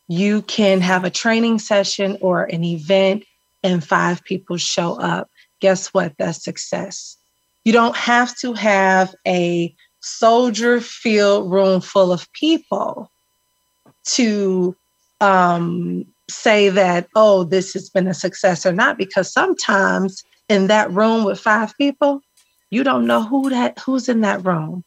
You 0.07 0.41
can 0.43 0.81
have 0.81 1.03
a 1.03 1.11
training 1.11 1.59
session 1.59 2.17
or 2.21 2.45
an 2.45 2.63
event 2.63 3.23
and 3.63 3.83
five 3.83 4.23
people 4.23 4.57
show 4.57 4.99
up. 4.99 5.29
Guess 5.59 5.93
what? 5.93 6.13
That's 6.17 6.43
success. 6.43 7.17
You 7.63 7.73
don't 7.73 7.95
have 7.95 8.35
to 8.39 8.53
have 8.53 9.13
a 9.27 9.75
soldier 9.99 10.81
filled 10.81 11.51
room 11.51 11.81
full 11.81 12.11
of 12.11 12.31
people 12.33 13.11
to 14.05 14.75
um, 15.21 16.05
say 16.29 16.69
that, 16.69 17.07
oh, 17.15 17.43
this 17.43 17.73
has 17.73 17.89
been 17.89 18.07
a 18.07 18.13
success 18.13 18.65
or 18.65 18.71
not, 18.71 18.97
because 18.97 19.31
sometimes 19.31 20.23
in 20.47 20.67
that 20.67 20.91
room 20.91 21.23
with 21.23 21.39
five 21.39 21.75
people, 21.77 22.21
you 22.71 22.83
don't 22.83 23.07
know 23.07 23.23
who 23.23 23.49
that 23.49 23.79
who's 23.79 24.09
in 24.09 24.21
that 24.21 24.45
room. 24.45 24.83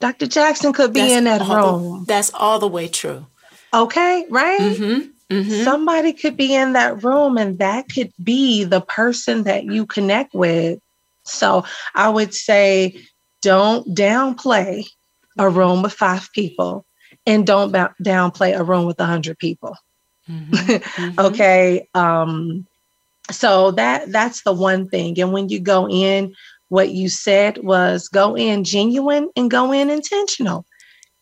Dr. 0.00 0.26
Jackson 0.26 0.72
could 0.72 0.92
be 0.92 1.00
that's 1.00 1.12
in 1.12 1.24
that 1.24 1.40
room. 1.42 2.00
The, 2.00 2.06
that's 2.06 2.32
all 2.34 2.58
the 2.58 2.68
way 2.68 2.88
true. 2.88 3.26
Okay, 3.72 4.26
right? 4.28 4.60
Mm-hmm, 4.60 5.34
mm-hmm. 5.34 5.62
Somebody 5.62 6.12
could 6.12 6.36
be 6.36 6.54
in 6.54 6.72
that 6.72 7.04
room, 7.04 7.38
and 7.38 7.58
that 7.58 7.88
could 7.88 8.12
be 8.22 8.64
the 8.64 8.80
person 8.80 9.44
that 9.44 9.64
you 9.64 9.86
connect 9.86 10.34
with. 10.34 10.80
So 11.24 11.64
I 11.94 12.08
would 12.08 12.34
say, 12.34 13.00
don't 13.42 13.86
downplay 13.96 14.86
a 15.38 15.48
room 15.48 15.82
with 15.82 15.92
five 15.92 16.28
people, 16.34 16.84
and 17.24 17.46
don't 17.46 17.72
downplay 17.72 18.58
a 18.58 18.64
room 18.64 18.86
with 18.86 18.98
a 18.98 19.06
hundred 19.06 19.38
people. 19.38 19.76
Mm-hmm. 20.32 20.54
mm-hmm. 20.54 21.20
okay. 21.20 21.88
Um, 21.94 22.66
so 23.30 23.70
that 23.72 24.10
that's 24.10 24.42
the 24.42 24.52
one 24.52 24.88
thing. 24.88 25.18
And 25.20 25.32
when 25.32 25.48
you 25.48 25.60
go 25.60 25.88
in, 25.88 26.34
what 26.68 26.90
you 26.90 27.08
said 27.08 27.58
was 27.58 28.08
go 28.08 28.36
in 28.36 28.64
genuine 28.64 29.30
and 29.36 29.50
go 29.50 29.72
in 29.72 29.90
intentional. 29.90 30.64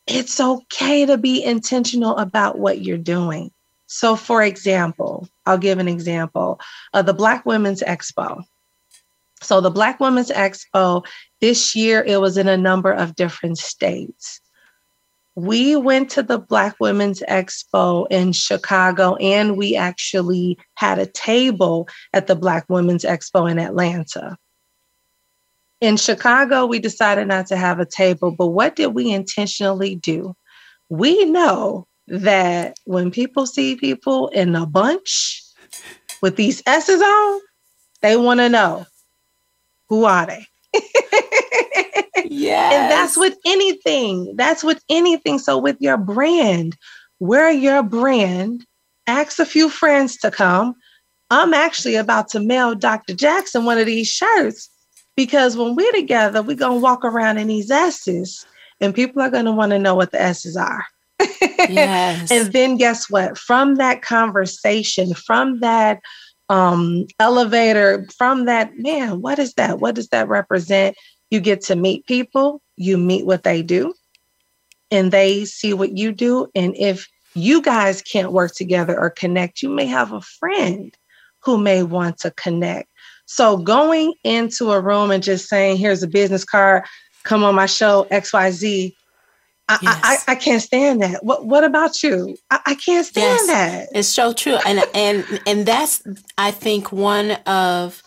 It's 0.06 0.40
okay 0.40 1.06
to 1.06 1.18
be 1.18 1.42
intentional 1.42 2.16
about 2.16 2.58
what 2.58 2.82
you're 2.82 2.98
doing. 2.98 3.50
So, 3.86 4.14
for 4.14 4.42
example, 4.42 5.28
I'll 5.46 5.58
give 5.58 5.78
an 5.78 5.88
example 5.88 6.60
of 6.94 7.06
the 7.06 7.12
Black 7.12 7.44
Women's 7.44 7.82
Expo. 7.82 8.44
So, 9.42 9.60
the 9.60 9.70
Black 9.70 9.98
Women's 9.98 10.30
Expo 10.30 11.04
this 11.40 11.74
year, 11.74 12.04
it 12.06 12.20
was 12.20 12.36
in 12.36 12.46
a 12.46 12.56
number 12.56 12.92
of 12.92 13.16
different 13.16 13.58
states 13.58 14.40
we 15.40 15.74
went 15.74 16.10
to 16.10 16.22
the 16.22 16.38
Black 16.38 16.76
Women's 16.80 17.20
Expo 17.22 18.06
in 18.10 18.32
Chicago, 18.32 19.16
and 19.16 19.56
we 19.56 19.74
actually 19.74 20.58
had 20.74 20.98
a 20.98 21.06
table 21.06 21.88
at 22.12 22.26
the 22.26 22.36
Black 22.36 22.66
Women's 22.68 23.04
Expo 23.04 23.50
in 23.50 23.58
Atlanta. 23.58 24.36
In 25.80 25.96
Chicago, 25.96 26.66
we 26.66 26.78
decided 26.78 27.26
not 27.26 27.46
to 27.46 27.56
have 27.56 27.80
a 27.80 27.86
table, 27.86 28.30
but 28.30 28.48
what 28.48 28.76
did 28.76 28.88
we 28.88 29.10
intentionally 29.10 29.94
do? 29.94 30.36
We 30.90 31.24
know 31.24 31.86
that 32.08 32.76
when 32.84 33.10
people 33.10 33.46
see 33.46 33.76
people 33.76 34.28
in 34.28 34.54
a 34.54 34.66
bunch 34.66 35.42
with 36.20 36.36
these 36.36 36.62
S's 36.66 37.00
on, 37.00 37.40
they 38.02 38.16
want 38.16 38.40
to 38.40 38.50
know 38.50 38.84
who 39.88 40.04
are 40.04 40.26
they? 40.26 40.46
Yes. 42.40 42.72
And 42.72 42.90
that's 42.90 43.16
with 43.16 43.36
anything. 43.44 44.34
That's 44.36 44.64
with 44.64 44.82
anything. 44.88 45.38
So 45.38 45.58
with 45.58 45.76
your 45.80 45.96
brand, 45.96 46.76
wear 47.18 47.50
your 47.50 47.82
brand, 47.82 48.64
ask 49.06 49.38
a 49.38 49.44
few 49.44 49.68
friends 49.68 50.16
to 50.18 50.30
come. 50.30 50.74
I'm 51.30 51.54
actually 51.54 51.96
about 51.96 52.28
to 52.30 52.40
mail 52.40 52.74
Dr. 52.74 53.14
Jackson 53.14 53.64
one 53.64 53.78
of 53.78 53.86
these 53.86 54.08
shirts 54.08 54.68
because 55.16 55.56
when 55.56 55.76
we're 55.76 55.92
together, 55.92 56.42
we're 56.42 56.56
going 56.56 56.78
to 56.78 56.82
walk 56.82 57.04
around 57.04 57.38
in 57.38 57.48
these 57.48 57.70
S's 57.70 58.46
and 58.80 58.94
people 58.94 59.20
are 59.22 59.30
going 59.30 59.44
to 59.44 59.52
want 59.52 59.70
to 59.70 59.78
know 59.78 59.94
what 59.94 60.12
the 60.12 60.20
S's 60.20 60.56
are. 60.56 60.84
Yes. 61.68 62.30
and 62.30 62.52
then 62.52 62.78
guess 62.78 63.10
what? 63.10 63.36
From 63.36 63.74
that 63.76 64.00
conversation, 64.00 65.12
from 65.14 65.60
that 65.60 66.00
um, 66.48 67.06
elevator, 67.20 68.06
from 68.16 68.46
that, 68.46 68.76
man, 68.78 69.20
what 69.20 69.38
is 69.38 69.54
that? 69.54 69.78
What 69.78 69.94
does 69.94 70.08
that 70.08 70.26
represent? 70.26 70.96
You 71.30 71.40
get 71.40 71.62
to 71.62 71.76
meet 71.76 72.06
people, 72.06 72.60
you 72.76 72.98
meet 72.98 73.26
what 73.26 73.42
they 73.42 73.62
do, 73.62 73.94
and 74.90 75.12
they 75.12 75.44
see 75.44 75.72
what 75.72 75.96
you 75.96 76.12
do. 76.12 76.48
And 76.54 76.76
if 76.76 77.08
you 77.34 77.62
guys 77.62 78.02
can't 78.02 78.32
work 78.32 78.54
together 78.54 78.98
or 78.98 79.10
connect, 79.10 79.62
you 79.62 79.68
may 79.68 79.86
have 79.86 80.12
a 80.12 80.20
friend 80.20 80.96
who 81.42 81.58
may 81.58 81.82
want 81.82 82.18
to 82.18 82.30
connect. 82.32 82.88
So 83.26 83.56
going 83.56 84.14
into 84.24 84.72
a 84.72 84.80
room 84.80 85.10
and 85.10 85.22
just 85.22 85.48
saying, 85.48 85.76
here's 85.76 86.02
a 86.02 86.08
business 86.08 86.44
card, 86.44 86.84
come 87.22 87.44
on 87.44 87.54
my 87.54 87.66
show, 87.66 88.06
XYZ. 88.10 88.92
I, 89.68 89.78
yes. 89.80 90.24
I, 90.26 90.32
I, 90.32 90.34
can't 90.34 90.60
stand 90.60 91.00
that. 91.00 91.24
What 91.24 91.46
what 91.46 91.62
about 91.62 92.02
you? 92.02 92.36
I, 92.50 92.58
I 92.66 92.74
can't 92.74 93.06
stand 93.06 93.38
yes, 93.38 93.46
that. 93.46 93.88
It's 93.96 94.08
so 94.08 94.32
true. 94.32 94.56
And 94.66 94.82
and 94.94 95.40
and 95.46 95.64
that's 95.64 96.02
I 96.36 96.50
think 96.50 96.90
one 96.90 97.30
of 97.46 98.02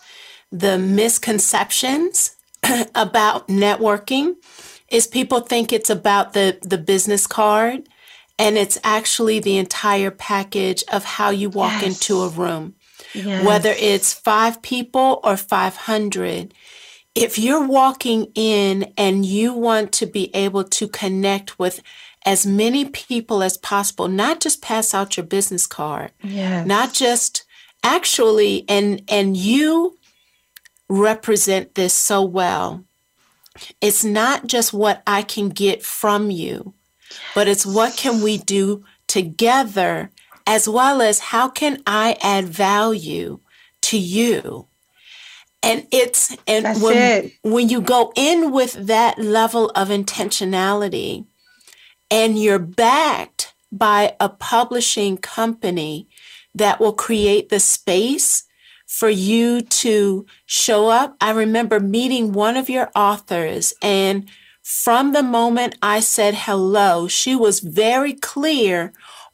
the 0.52 0.76
misconceptions 0.76 2.33
about 2.94 3.48
networking 3.48 4.36
is 4.88 5.06
people 5.06 5.40
think 5.40 5.72
it's 5.72 5.90
about 5.90 6.32
the, 6.32 6.58
the 6.62 6.78
business 6.78 7.26
card 7.26 7.88
and 8.38 8.56
it's 8.56 8.78
actually 8.82 9.38
the 9.38 9.58
entire 9.58 10.10
package 10.10 10.84
of 10.92 11.04
how 11.04 11.30
you 11.30 11.48
walk 11.48 11.82
yes. 11.82 11.84
into 11.84 12.22
a 12.22 12.28
room. 12.28 12.74
Yes. 13.12 13.44
Whether 13.44 13.70
it's 13.70 14.12
five 14.12 14.60
people 14.62 15.20
or 15.22 15.36
500, 15.36 16.52
if 17.14 17.38
you're 17.38 17.66
walking 17.66 18.32
in 18.34 18.92
and 18.98 19.24
you 19.24 19.52
want 19.52 19.92
to 19.92 20.06
be 20.06 20.34
able 20.34 20.64
to 20.64 20.88
connect 20.88 21.58
with 21.58 21.80
as 22.26 22.44
many 22.44 22.86
people 22.86 23.42
as 23.42 23.56
possible, 23.56 24.08
not 24.08 24.40
just 24.40 24.62
pass 24.62 24.94
out 24.94 25.16
your 25.16 25.26
business 25.26 25.66
card, 25.66 26.10
yes. 26.22 26.66
not 26.66 26.92
just 26.92 27.44
actually, 27.84 28.64
and, 28.68 29.02
and 29.08 29.36
you 29.36 29.96
represent 30.88 31.74
this 31.74 31.94
so 31.94 32.22
well. 32.22 32.84
It's 33.80 34.04
not 34.04 34.46
just 34.46 34.72
what 34.72 35.02
I 35.06 35.22
can 35.22 35.48
get 35.48 35.82
from 35.82 36.30
you, 36.30 36.74
but 37.34 37.48
it's 37.48 37.64
what 37.64 37.96
can 37.96 38.22
we 38.22 38.38
do 38.38 38.84
together 39.06 40.10
as 40.46 40.68
well 40.68 41.00
as 41.00 41.18
how 41.18 41.48
can 41.48 41.82
I 41.86 42.16
add 42.20 42.46
value 42.46 43.40
to 43.82 43.98
you? 43.98 44.66
And 45.62 45.86
it's 45.90 46.36
and 46.46 46.64
That's 46.64 46.80
when 46.80 46.96
it. 46.96 47.32
when 47.42 47.68
you 47.70 47.80
go 47.80 48.12
in 48.16 48.52
with 48.52 48.72
that 48.74 49.18
level 49.18 49.70
of 49.70 49.88
intentionality 49.88 51.24
and 52.10 52.38
you're 52.38 52.58
backed 52.58 53.54
by 53.72 54.14
a 54.20 54.28
publishing 54.28 55.16
company 55.16 56.06
that 56.54 56.80
will 56.80 56.92
create 56.92 57.48
the 57.48 57.60
space 57.60 58.44
for 58.98 59.08
you 59.08 59.60
to 59.60 60.24
show 60.46 60.88
up. 60.88 61.16
I 61.20 61.32
remember 61.32 61.80
meeting 61.80 62.32
one 62.32 62.56
of 62.56 62.70
your 62.70 62.90
authors 62.94 63.74
and 63.82 64.28
from 64.62 65.12
the 65.12 65.22
moment 65.22 65.76
I 65.82 66.00
said 66.00 66.34
hello, 66.34 67.06
she 67.06 67.34
was 67.34 67.60
very 67.60 68.14
clear 68.14 68.92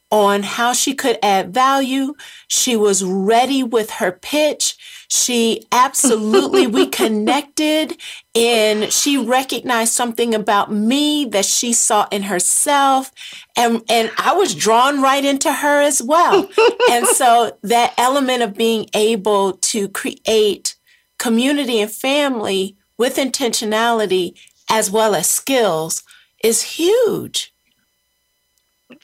on 0.09 0.43
how 0.43 0.73
she 0.73 0.93
could 0.93 1.17
add 1.23 1.53
value. 1.53 2.15
She 2.47 2.75
was 2.75 3.03
ready 3.03 3.63
with 3.63 3.91
her 3.91 4.11
pitch. 4.11 4.75
She 5.13 5.67
absolutely, 5.73 6.67
we 6.67 6.87
connected 6.87 7.97
and 8.33 8.93
she 8.93 9.17
recognized 9.17 9.91
something 9.91 10.33
about 10.33 10.71
me 10.71 11.25
that 11.25 11.43
she 11.43 11.73
saw 11.73 12.07
in 12.11 12.23
herself. 12.23 13.11
And, 13.57 13.83
and 13.89 14.09
I 14.17 14.33
was 14.33 14.55
drawn 14.55 15.01
right 15.01 15.25
into 15.25 15.51
her 15.51 15.81
as 15.81 16.01
well. 16.01 16.49
and 16.89 17.05
so 17.05 17.57
that 17.61 17.93
element 17.97 18.41
of 18.41 18.55
being 18.55 18.89
able 18.93 19.57
to 19.57 19.89
create 19.89 20.77
community 21.19 21.81
and 21.81 21.91
family 21.91 22.77
with 22.97 23.17
intentionality 23.17 24.39
as 24.69 24.89
well 24.89 25.13
as 25.13 25.27
skills 25.27 26.03
is 26.41 26.61
huge. 26.61 27.53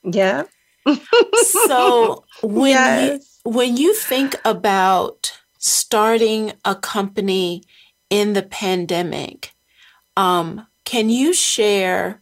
Yeah. 0.05 0.43
so 1.47 2.24
when 2.41 2.72
yes. 2.72 3.41
you, 3.45 3.51
when 3.51 3.76
you 3.76 3.93
think 3.93 4.38
about 4.45 5.38
starting 5.58 6.53
a 6.66 6.76
company 6.76 7.64
in 8.10 8.34
the 8.34 8.43
pandemic. 8.43 9.53
Um, 10.16 10.68
can 10.86 11.10
you 11.10 11.34
share 11.34 12.22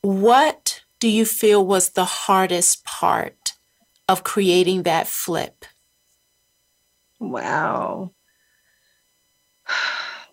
what 0.00 0.82
do 1.00 1.08
you 1.08 1.24
feel 1.24 1.64
was 1.64 1.90
the 1.90 2.04
hardest 2.04 2.84
part 2.84 3.54
of 4.08 4.24
creating 4.24 4.84
that 4.84 5.06
flip? 5.06 5.64
Wow. 7.18 8.12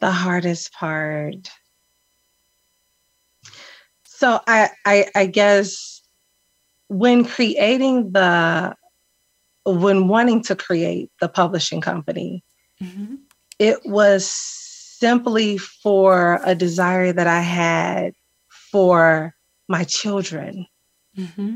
The 0.01 0.11
hardest 0.11 0.73
part. 0.73 1.49
So 4.03 4.41
I, 4.45 4.69
I 4.85 5.05
I 5.15 5.25
guess 5.25 6.01
when 6.89 7.23
creating 7.23 8.11
the 8.11 8.75
when 9.65 10.07
wanting 10.07 10.41
to 10.43 10.55
create 10.55 11.11
the 11.19 11.27
publishing 11.27 11.81
company, 11.81 12.43
mm-hmm. 12.81 13.15
it 13.59 13.79
was 13.85 14.25
simply 14.25 15.57
for 15.57 16.39
a 16.43 16.55
desire 16.55 17.11
that 17.11 17.27
I 17.27 17.41
had 17.41 18.13
for 18.49 19.35
my 19.67 19.83
children. 19.83 20.67
Mm-hmm. 21.17 21.55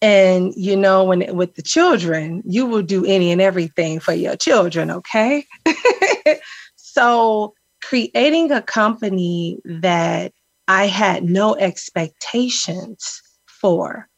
And 0.00 0.54
you 0.54 0.76
know, 0.76 1.04
when 1.04 1.34
with 1.34 1.54
the 1.54 1.62
children, 1.62 2.42
you 2.46 2.66
will 2.66 2.82
do 2.82 3.04
any 3.04 3.32
and 3.32 3.40
everything 3.40 3.98
for 3.98 4.12
your 4.12 4.36
children, 4.36 4.90
okay? 4.90 5.44
so 6.76 7.54
creating 7.82 8.52
a 8.52 8.62
company 8.62 9.58
that 9.64 10.32
I 10.68 10.86
had 10.86 11.24
no 11.24 11.56
expectations 11.56 13.22
for. 13.46 14.08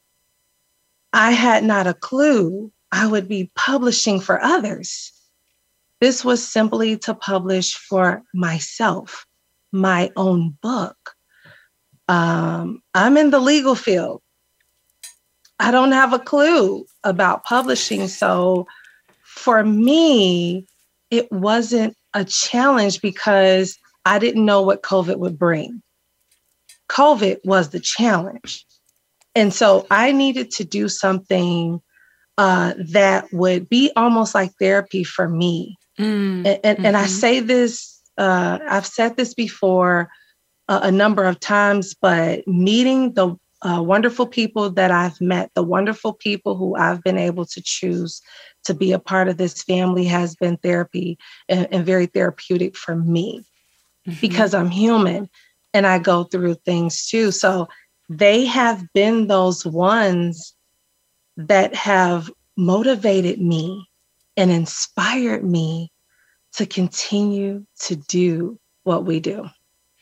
I 1.12 1.30
had 1.30 1.64
not 1.64 1.86
a 1.86 1.94
clue 1.94 2.72
I 2.92 3.06
would 3.06 3.28
be 3.28 3.50
publishing 3.54 4.20
for 4.20 4.42
others. 4.42 5.12
This 6.00 6.24
was 6.24 6.46
simply 6.46 6.96
to 6.98 7.14
publish 7.14 7.74
for 7.74 8.22
myself, 8.32 9.26
my 9.70 10.10
own 10.16 10.56
book. 10.62 11.14
Um, 12.08 12.82
I'm 12.94 13.16
in 13.16 13.30
the 13.30 13.38
legal 13.38 13.74
field. 13.74 14.22
I 15.60 15.70
don't 15.70 15.92
have 15.92 16.12
a 16.12 16.18
clue 16.18 16.86
about 17.04 17.44
publishing. 17.44 18.08
So 18.08 18.66
for 19.22 19.62
me, 19.62 20.66
it 21.10 21.30
wasn't 21.30 21.96
a 22.14 22.24
challenge 22.24 23.02
because 23.02 23.78
I 24.06 24.18
didn't 24.18 24.46
know 24.46 24.62
what 24.62 24.82
COVID 24.82 25.18
would 25.18 25.38
bring. 25.38 25.82
COVID 26.88 27.38
was 27.44 27.68
the 27.68 27.78
challenge. 27.78 28.66
And 29.34 29.52
so 29.52 29.86
I 29.90 30.12
needed 30.12 30.50
to 30.52 30.64
do 30.64 30.88
something 30.88 31.80
uh, 32.40 32.72
that 32.78 33.30
would 33.34 33.68
be 33.68 33.92
almost 33.96 34.34
like 34.34 34.50
therapy 34.58 35.04
for 35.04 35.28
me. 35.28 35.76
Mm, 35.98 36.38
and, 36.38 36.46
and, 36.46 36.78
mm-hmm. 36.78 36.86
and, 36.86 36.96
I 36.96 37.04
say 37.04 37.40
this, 37.40 38.00
uh, 38.16 38.58
I've 38.66 38.86
said 38.86 39.18
this 39.18 39.34
before 39.34 40.08
uh, 40.66 40.80
a 40.82 40.90
number 40.90 41.24
of 41.24 41.38
times, 41.38 41.92
but 41.92 42.48
meeting 42.48 43.12
the 43.12 43.36
uh, 43.60 43.82
wonderful 43.82 44.26
people 44.26 44.70
that 44.70 44.90
I've 44.90 45.20
met, 45.20 45.50
the 45.54 45.62
wonderful 45.62 46.14
people 46.14 46.56
who 46.56 46.74
I've 46.76 47.02
been 47.02 47.18
able 47.18 47.44
to 47.44 47.60
choose 47.62 48.22
to 48.64 48.72
be 48.72 48.92
a 48.92 48.98
part 48.98 49.28
of 49.28 49.36
this 49.36 49.62
family 49.62 50.06
has 50.06 50.34
been 50.34 50.56
therapy 50.56 51.18
and, 51.46 51.68
and 51.70 51.84
very 51.84 52.06
therapeutic 52.06 52.74
for 52.74 52.96
me 52.96 53.44
mm-hmm. 54.08 54.18
because 54.18 54.54
I'm 54.54 54.70
human 54.70 55.28
and 55.74 55.86
I 55.86 55.98
go 55.98 56.24
through 56.24 56.54
things 56.54 57.06
too. 57.06 57.32
So 57.32 57.68
they 58.08 58.46
have 58.46 58.82
been 58.94 59.26
those 59.26 59.66
ones 59.66 60.54
that 61.48 61.74
have 61.74 62.30
motivated 62.56 63.40
me 63.40 63.88
and 64.36 64.50
inspired 64.50 65.44
me 65.44 65.92
to 66.52 66.66
continue 66.66 67.64
to 67.78 67.96
do 67.96 68.58
what 68.82 69.04
we 69.04 69.20
do. 69.20 69.48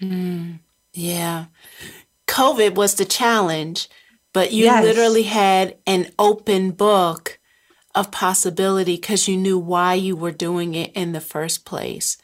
Mm, 0.01 0.61
yeah. 0.93 1.47
COVID 2.27 2.75
was 2.75 2.95
the 2.95 3.05
challenge, 3.05 3.89
but 4.33 4.53
you 4.53 4.65
yes. 4.65 4.83
literally 4.83 5.25
had 5.25 5.77
an 5.87 6.11
open 6.19 6.71
book 6.71 7.39
of 7.95 8.11
possibility 8.11 8.97
because 8.97 9.29
you 9.29 9.37
knew 9.37 9.59
why 9.59 9.95
you 9.95 10.15
were 10.15 10.31
doing 10.31 10.75
it 10.75 10.93
in 10.93 11.13
the 11.13 11.21
first 11.21 11.65
place. 11.65 12.17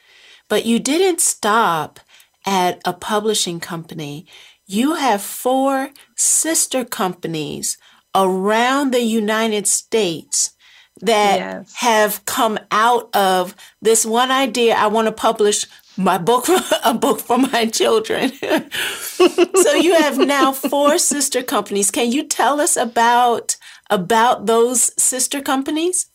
But 0.49 0.67
you 0.67 0.79
didn't 0.79 1.21
stop 1.21 2.01
at 2.47 2.81
a 2.85 2.93
publishing 2.93 3.61
company. 3.61 4.27
You 4.67 4.95
have 4.95 5.23
four 5.23 5.91
sister 6.17 6.85
companies 6.85 7.77
around 8.15 8.93
the 8.93 9.03
United 9.03 9.67
States 9.67 10.51
that 11.01 11.39
yes. 11.39 11.75
have 11.75 12.25
come 12.25 12.59
out 12.71 13.15
of 13.15 13.55
this 13.83 14.07
one 14.07 14.31
idea 14.31 14.75
I 14.75 14.87
want 14.87 15.07
to 15.07 15.13
publish 15.13 15.67
my 15.97 16.19
book 16.19 16.47
a 16.85 16.95
book 16.95 17.21
for 17.21 17.39
my 17.39 17.67
children. 17.67 18.33
so 18.41 19.75
you 19.75 19.95
have 19.95 20.19
now 20.19 20.53
four 20.53 20.99
sister 20.99 21.43
companies. 21.43 21.91
Can 21.91 22.11
you 22.11 22.23
tell 22.23 22.61
us 22.61 22.77
about 22.77 23.57
about 23.91 24.47
those 24.47 24.91
sister 25.01 25.41
companies? 25.41 26.07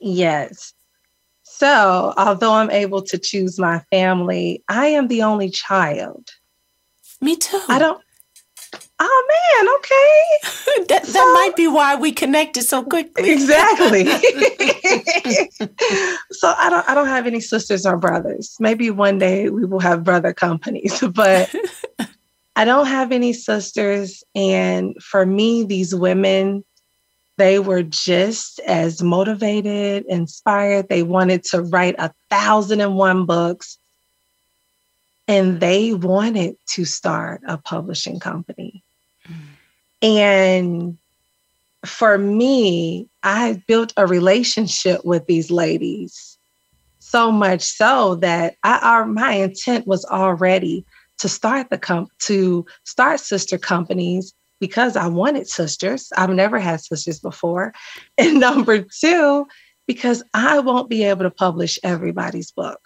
Yes. 0.00 0.72
So, 1.42 2.12
although 2.16 2.54
I'm 2.54 2.70
able 2.70 3.02
to 3.02 3.18
choose 3.18 3.58
my 3.58 3.80
family, 3.90 4.64
I 4.68 4.88
am 4.88 5.08
the 5.08 5.22
only 5.22 5.50
child. 5.50 6.30
Me 7.20 7.36
too. 7.36 7.60
I 7.68 7.78
don't 7.78 8.03
Oh 9.06 9.26
man, 9.34 9.68
okay. 9.76 10.86
that, 10.88 11.06
so, 11.06 11.12
that 11.12 11.30
might 11.34 11.54
be 11.56 11.68
why 11.68 11.94
we 11.94 12.10
connected 12.10 12.62
so 12.62 12.82
quickly. 12.82 13.30
Exactly. 13.30 14.04
so 16.32 16.54
I 16.56 16.70
don't 16.70 16.88
I 16.88 16.94
don't 16.94 17.08
have 17.08 17.26
any 17.26 17.40
sisters 17.40 17.84
or 17.84 17.98
brothers. 17.98 18.56
Maybe 18.60 18.90
one 18.90 19.18
day 19.18 19.50
we 19.50 19.66
will 19.66 19.80
have 19.80 20.04
brother 20.04 20.32
companies, 20.32 21.04
but 21.12 21.54
I 22.56 22.64
don't 22.64 22.86
have 22.86 23.12
any 23.12 23.34
sisters 23.34 24.24
and 24.34 24.96
for 25.02 25.26
me 25.26 25.64
these 25.64 25.94
women 25.94 26.64
they 27.36 27.58
were 27.58 27.82
just 27.82 28.60
as 28.60 29.02
motivated, 29.02 30.04
inspired. 30.08 30.88
They 30.88 31.02
wanted 31.02 31.42
to 31.46 31.62
write 31.62 31.96
a 31.98 32.14
thousand 32.30 32.80
and 32.80 32.94
one 32.94 33.26
books 33.26 33.76
and 35.26 35.60
they 35.60 35.94
wanted 35.94 36.56
to 36.70 36.84
start 36.84 37.40
a 37.46 37.58
publishing 37.58 38.20
company. 38.20 38.73
And 40.04 40.98
for 41.86 42.18
me, 42.18 43.08
I 43.22 43.62
built 43.66 43.94
a 43.96 44.06
relationship 44.06 45.02
with 45.02 45.26
these 45.26 45.50
ladies 45.50 46.38
so 46.98 47.32
much 47.32 47.62
so 47.62 48.16
that 48.16 48.56
I, 48.64 48.78
our, 48.80 49.06
my 49.06 49.32
intent 49.32 49.86
was 49.86 50.04
already 50.04 50.84
to 51.18 51.28
start 51.28 51.70
the 51.70 51.78
comp 51.78 52.10
to 52.18 52.66
start 52.84 53.20
sister 53.20 53.56
companies 53.56 54.34
because 54.60 54.94
I 54.94 55.06
wanted 55.06 55.48
sisters. 55.48 56.12
I've 56.18 56.30
never 56.30 56.58
had 56.58 56.80
sisters 56.80 57.18
before. 57.18 57.72
And 58.18 58.40
number 58.40 58.84
two, 59.00 59.46
because 59.86 60.22
I 60.34 60.58
won't 60.58 60.90
be 60.90 61.04
able 61.04 61.22
to 61.22 61.30
publish 61.30 61.78
everybody's 61.82 62.50
book. 62.50 62.80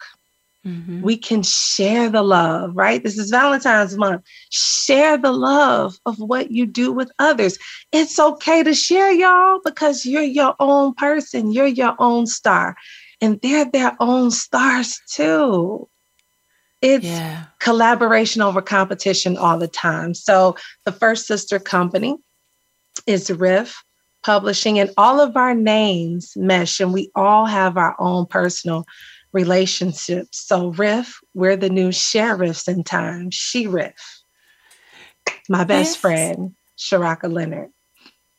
Mm-hmm. 0.68 1.00
We 1.00 1.16
can 1.16 1.42
share 1.42 2.10
the 2.10 2.22
love, 2.22 2.76
right? 2.76 3.02
This 3.02 3.16
is 3.16 3.30
Valentine's 3.30 3.96
month. 3.96 4.22
Share 4.50 5.16
the 5.16 5.32
love 5.32 5.98
of 6.04 6.18
what 6.18 6.50
you 6.50 6.66
do 6.66 6.92
with 6.92 7.10
others. 7.18 7.58
It's 7.90 8.18
okay 8.18 8.62
to 8.62 8.74
share, 8.74 9.10
y'all, 9.10 9.60
because 9.64 10.04
you're 10.04 10.22
your 10.22 10.54
own 10.60 10.92
person, 10.94 11.52
you're 11.52 11.66
your 11.66 11.94
own 11.98 12.26
star, 12.26 12.76
and 13.22 13.40
they're 13.40 13.64
their 13.64 13.96
own 13.98 14.30
stars 14.30 15.00
too. 15.10 15.88
It's 16.82 17.06
yeah. 17.06 17.44
collaboration 17.60 18.42
over 18.42 18.60
competition 18.60 19.38
all 19.38 19.58
the 19.58 19.68
time. 19.68 20.12
So, 20.12 20.54
the 20.84 20.92
first 20.92 21.26
sister 21.26 21.58
company 21.58 22.16
is 23.06 23.30
Riff 23.30 23.82
Publishing, 24.22 24.78
and 24.78 24.90
all 24.98 25.18
of 25.18 25.34
our 25.36 25.54
names 25.54 26.34
mesh, 26.36 26.78
and 26.78 26.92
we 26.92 27.10
all 27.14 27.46
have 27.46 27.78
our 27.78 27.96
own 27.98 28.26
personal 28.26 28.84
relationships. 29.33 30.39
So, 30.47 30.68
Riff, 30.68 31.20
we're 31.35 31.57
the 31.57 31.70
new 31.70 31.93
sheriffs 31.93 32.68
in 32.68 32.85
time. 32.85 33.31
She 33.31 33.66
Riff, 33.66 34.22
my 35.49 35.64
best 35.64 35.91
yes. 35.93 35.97
friend, 35.97 36.55
Sharaka 36.79 37.33
Leonard. 37.33 37.70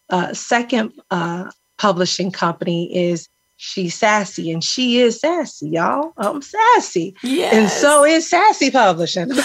Uh, 0.10 0.34
second 0.34 0.94
uh, 1.12 1.52
publishing 1.78 2.32
company 2.32 2.96
is 2.96 3.30
She 3.58 3.90
Sassy, 3.90 4.52
and 4.52 4.64
she 4.64 5.00
is 5.00 5.20
sassy, 5.20 5.70
y'all. 5.70 6.14
I'm 6.18 6.42
sassy. 6.42 7.16
Yes. 7.24 7.54
And 7.54 7.70
so 7.70 8.04
is 8.04 8.30
Sassy 8.30 8.72
Publishing. 8.72 9.30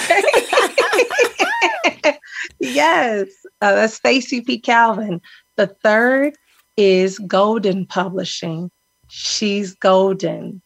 yes. 2.61 3.29
Uh, 3.61 3.75
that's 3.75 3.95
Stacy 3.95 4.41
P. 4.41 4.59
Calvin. 4.59 5.21
The 5.57 5.67
third 5.67 6.35
is 6.77 7.19
Golden 7.21 7.87
Publishing. 7.87 8.71
She's 9.09 9.75
golden. 9.75 10.63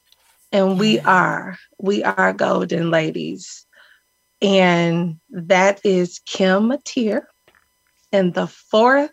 And 0.53 0.79
we 0.79 0.97
mm-hmm. 0.97 1.09
are, 1.09 1.59
we 1.79 2.03
are 2.03 2.33
golden 2.33 2.91
ladies. 2.91 3.67
And 4.41 5.19
that 5.31 5.81
is 5.85 6.21
Kim 6.21 6.69
Matier. 6.69 7.27
And 8.13 8.35
the 8.35 8.47
fourth, 8.47 9.11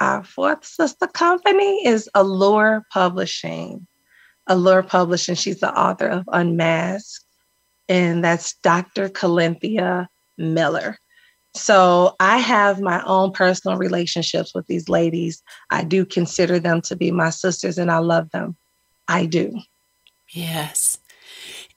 our 0.00 0.24
fourth 0.24 0.64
sister 0.64 1.06
company 1.06 1.86
is 1.86 2.08
Allure 2.14 2.84
Publishing. 2.92 3.86
Allure 4.46 4.82
Publishing, 4.82 5.34
she's 5.34 5.60
the 5.60 5.72
author 5.72 6.08
of 6.08 6.28
Unmasked. 6.32 7.24
And 7.88 8.24
that's 8.24 8.54
Dr. 8.56 9.08
Calinthia 9.08 10.08
Miller. 10.36 10.98
So 11.54 12.16
I 12.18 12.38
have 12.38 12.80
my 12.80 13.02
own 13.04 13.30
personal 13.32 13.78
relationships 13.78 14.54
with 14.54 14.66
these 14.66 14.88
ladies. 14.88 15.42
I 15.70 15.84
do 15.84 16.04
consider 16.04 16.58
them 16.58 16.80
to 16.82 16.96
be 16.96 17.12
my 17.12 17.30
sisters 17.30 17.78
and 17.78 17.90
I 17.90 17.98
love 17.98 18.30
them. 18.30 18.56
I 19.06 19.26
do. 19.26 19.60
Yes. 20.34 20.98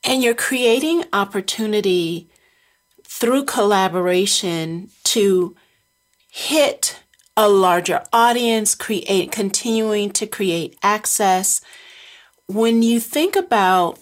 And 0.04 0.24
you're 0.24 0.34
creating 0.34 1.04
opportunity 1.14 2.28
through 3.04 3.46
collaboration 3.46 4.90
to 5.06 5.56
hit 6.28 7.04
a 7.38 7.48
larger 7.48 8.04
audience, 8.12 8.74
create 8.74 9.32
continuing 9.32 10.10
to 10.12 10.26
create 10.26 10.76
access. 10.82 11.62
When 12.48 12.82
you 12.82 13.00
think 13.00 13.36
about 13.36 14.00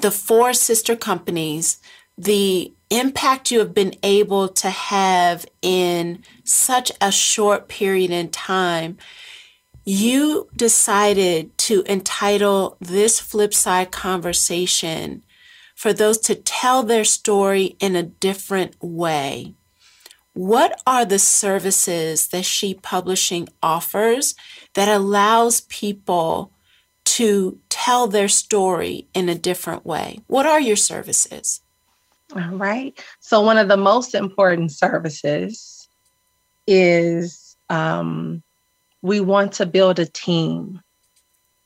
the 0.00 0.10
four 0.10 0.52
sister 0.52 0.94
companies, 0.94 1.78
the 2.18 2.74
impact 2.90 3.50
you 3.50 3.58
have 3.60 3.72
been 3.72 3.94
able 4.02 4.48
to 4.48 4.68
have 4.68 5.46
in 5.62 6.22
such 6.44 6.92
a 7.00 7.10
short 7.10 7.68
period 7.68 8.10
in 8.10 8.28
time, 8.28 8.98
you 9.90 10.48
decided 10.54 11.58
to 11.58 11.82
entitle 11.88 12.76
this 12.80 13.18
flip 13.18 13.52
side 13.52 13.90
conversation 13.90 15.24
for 15.74 15.92
those 15.92 16.18
to 16.18 16.36
tell 16.36 16.84
their 16.84 17.02
story 17.02 17.74
in 17.80 17.96
a 17.96 18.02
different 18.04 18.76
way. 18.80 19.52
What 20.32 20.80
are 20.86 21.04
the 21.04 21.18
services 21.18 22.28
that 22.28 22.44
She 22.44 22.72
Publishing 22.72 23.48
offers 23.64 24.36
that 24.74 24.88
allows 24.88 25.62
people 25.62 26.52
to 27.06 27.58
tell 27.68 28.06
their 28.06 28.28
story 28.28 29.08
in 29.12 29.28
a 29.28 29.34
different 29.34 29.84
way? 29.84 30.20
What 30.28 30.46
are 30.46 30.60
your 30.60 30.76
services? 30.76 31.62
All 32.36 32.52
right. 32.52 32.96
So, 33.18 33.40
one 33.40 33.58
of 33.58 33.66
the 33.66 33.76
most 33.76 34.14
important 34.14 34.70
services 34.70 35.88
is 36.68 37.56
um, 37.68 38.44
we 39.02 39.20
want 39.20 39.52
to 39.54 39.66
build 39.66 39.98
a 39.98 40.06
team, 40.06 40.80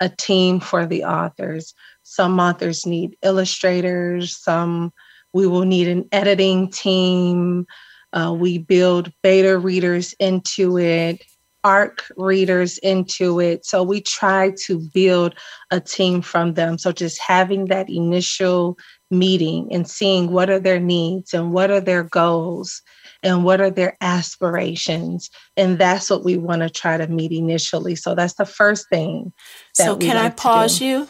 a 0.01 0.09
team 0.09 0.61
for 0.61 0.87
the 0.87 1.05
authors. 1.05 1.75
Some 2.03 2.39
authors 2.39 2.87
need 2.87 3.17
illustrators, 3.23 4.37
some 4.37 4.93
we 5.33 5.47
will 5.47 5.65
need 5.65 5.89
an 5.89 6.09
editing 6.13 6.71
team. 6.71 7.67
Uh, 8.13 8.33
we 8.33 8.59
build 8.59 9.13
beta 9.23 9.59
readers 9.59 10.15
into 10.21 10.79
it, 10.79 11.25
ARC 11.65 12.05
readers 12.17 12.79
into 12.79 13.41
it. 13.41 13.67
So 13.67 13.83
we 13.83 14.01
try 14.01 14.53
to 14.67 14.79
build 14.95 15.35
a 15.73 15.81
team 15.81 16.23
from 16.23 16.55
them. 16.55 16.79
So 16.79 16.93
just 16.93 17.21
having 17.21 17.67
that 17.67 17.91
initial 17.91 18.79
meeting 19.11 19.69
and 19.73 19.89
seeing 19.89 20.31
what 20.31 20.49
are 20.51 20.61
their 20.61 20.79
needs 20.79 21.35
and 21.35 21.53
what 21.53 21.71
are 21.71 21.81
their 21.81 22.05
goals 22.05 22.81
and 23.25 23.43
what 23.43 23.61
are 23.61 23.71
their 23.71 23.97
aspirations. 24.01 25.31
And 25.57 25.79
that's 25.79 26.11
what 26.11 26.25
we 26.25 26.37
want 26.37 26.63
to 26.63 26.71
try 26.71 26.97
to 26.97 27.09
meet 27.09 27.33
initially. 27.33 27.97
So 27.97 28.15
that's 28.15 28.35
the 28.35 28.45
first 28.45 28.89
thing. 28.89 29.33
so, 29.73 29.97
can 29.97 30.17
I 30.17 30.29
pause 30.29 30.81
you? 30.81 31.09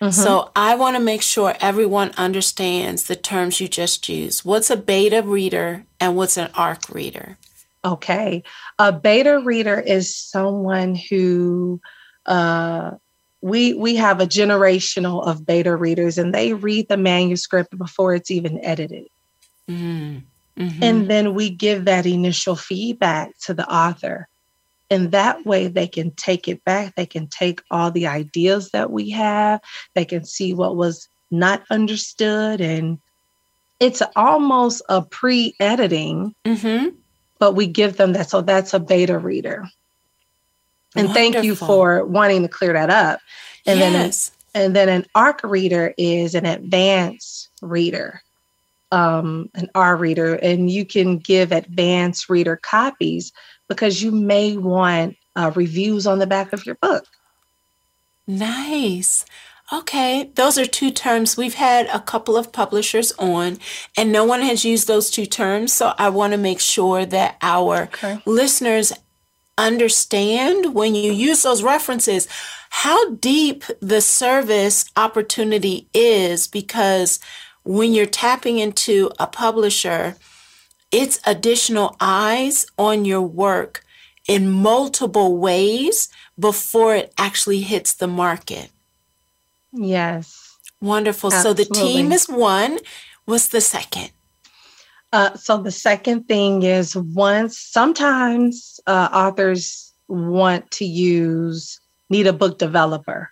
Mm-hmm. 0.00 0.12
So, 0.12 0.50
I 0.56 0.76
want 0.76 0.96
to 0.96 1.02
make 1.02 1.20
sure 1.20 1.54
everyone 1.60 2.12
understands 2.16 3.02
the 3.02 3.16
terms 3.16 3.60
you 3.60 3.68
just 3.68 4.08
used. 4.08 4.46
What's 4.46 4.70
a 4.70 4.76
beta 4.76 5.22
reader 5.22 5.84
and 5.98 6.16
what's 6.16 6.38
an 6.38 6.50
ARC 6.54 6.88
reader? 6.88 7.36
Okay. 7.84 8.42
A 8.78 8.92
beta 8.92 9.40
reader 9.40 9.78
is 9.78 10.16
someone 10.16 10.94
who, 10.94 11.82
uh, 12.24 12.92
we 13.42 13.72
we 13.74 13.96
have 13.96 14.20
a 14.20 14.26
generational 14.26 15.26
of 15.26 15.46
beta 15.46 15.74
readers 15.74 16.18
and 16.18 16.34
they 16.34 16.52
read 16.52 16.88
the 16.88 16.98
manuscript 16.98 17.76
before 17.78 18.14
it's 18.14 18.30
even 18.30 18.62
edited 18.62 19.06
mm. 19.70 20.22
Mm-hmm. 20.60 20.84
And 20.84 21.10
then 21.10 21.34
we 21.34 21.48
give 21.48 21.86
that 21.86 22.04
initial 22.04 22.54
feedback 22.54 23.36
to 23.46 23.54
the 23.54 23.66
author. 23.72 24.28
And 24.90 25.10
that 25.12 25.46
way 25.46 25.68
they 25.68 25.86
can 25.86 26.10
take 26.10 26.48
it 26.48 26.62
back. 26.64 26.94
They 26.96 27.06
can 27.06 27.28
take 27.28 27.62
all 27.70 27.90
the 27.90 28.06
ideas 28.06 28.70
that 28.72 28.90
we 28.90 29.10
have, 29.10 29.60
they 29.94 30.04
can 30.04 30.24
see 30.24 30.52
what 30.52 30.76
was 30.76 31.08
not 31.30 31.62
understood. 31.70 32.60
And 32.60 32.98
it's 33.78 34.02
almost 34.14 34.82
a 34.88 35.00
pre 35.00 35.54
editing, 35.60 36.34
mm-hmm. 36.44 36.88
but 37.38 37.54
we 37.54 37.66
give 37.66 37.96
them 37.96 38.12
that. 38.12 38.28
So 38.28 38.42
that's 38.42 38.74
a 38.74 38.80
beta 38.80 39.18
reader. 39.18 39.64
And 40.94 41.06
Wonderful. 41.08 41.14
thank 41.14 41.44
you 41.44 41.54
for 41.54 42.04
wanting 42.04 42.42
to 42.42 42.48
clear 42.48 42.74
that 42.74 42.90
up. 42.90 43.20
And 43.64 43.78
yes. 43.78 44.28
then 44.28 44.36
and 44.52 44.76
then 44.76 44.88
an 44.88 45.06
ARC 45.14 45.42
reader 45.44 45.94
is 45.96 46.34
an 46.34 46.44
advanced 46.44 47.48
reader 47.62 48.20
um, 48.92 49.50
an 49.54 49.68
R 49.74 49.96
reader, 49.96 50.34
and 50.34 50.70
you 50.70 50.84
can 50.84 51.18
give 51.18 51.52
advanced 51.52 52.28
reader 52.28 52.56
copies 52.56 53.32
because 53.68 54.02
you 54.02 54.10
may 54.10 54.56
want 54.56 55.16
uh, 55.36 55.52
reviews 55.54 56.06
on 56.06 56.18
the 56.18 56.26
back 56.26 56.52
of 56.52 56.66
your 56.66 56.74
book. 56.76 57.06
Nice. 58.26 59.24
Okay, 59.72 60.30
those 60.34 60.58
are 60.58 60.66
two 60.66 60.90
terms. 60.90 61.36
We've 61.36 61.54
had 61.54 61.86
a 61.86 62.00
couple 62.00 62.36
of 62.36 62.52
publishers 62.52 63.12
on, 63.12 63.58
and 63.96 64.10
no 64.10 64.24
one 64.24 64.40
has 64.42 64.64
used 64.64 64.88
those 64.88 65.10
two 65.10 65.26
terms. 65.26 65.72
So 65.72 65.92
I 65.96 66.08
want 66.08 66.32
to 66.32 66.38
make 66.38 66.58
sure 66.58 67.06
that 67.06 67.36
our 67.40 67.82
okay. 67.82 68.20
listeners 68.26 68.92
understand 69.56 70.74
when 70.74 70.94
you 70.94 71.12
use 71.12 71.42
those 71.42 71.62
references 71.62 72.26
how 72.70 73.10
deep 73.14 73.64
the 73.80 74.00
service 74.00 74.86
opportunity 74.96 75.88
is 75.92 76.48
because 76.48 77.20
when 77.64 77.92
you're 77.92 78.06
tapping 78.06 78.58
into 78.58 79.10
a 79.18 79.26
publisher, 79.26 80.16
it's 80.90 81.20
additional 81.26 81.96
eyes 82.00 82.66
on 82.78 83.04
your 83.04 83.22
work 83.22 83.84
in 84.26 84.50
multiple 84.50 85.36
ways 85.36 86.08
before 86.38 86.94
it 86.94 87.12
actually 87.18 87.60
hits 87.60 87.94
the 87.94 88.06
market. 88.06 88.70
Yes. 89.72 90.56
Wonderful. 90.80 91.32
Absolutely. 91.32 91.64
So 91.64 91.68
the 91.68 91.74
team 91.74 92.12
is 92.12 92.28
one. 92.28 92.78
What's 93.24 93.48
the 93.48 93.60
second? 93.60 94.10
Uh, 95.12 95.34
so 95.34 95.58
the 95.58 95.72
second 95.72 96.28
thing 96.28 96.62
is 96.62 96.96
once 96.96 97.58
sometimes 97.58 98.80
uh, 98.86 99.08
authors 99.12 99.92
want 100.08 100.70
to 100.70 100.84
use 100.84 101.80
need 102.08 102.26
a 102.26 102.32
book 102.32 102.58
developer 102.58 103.30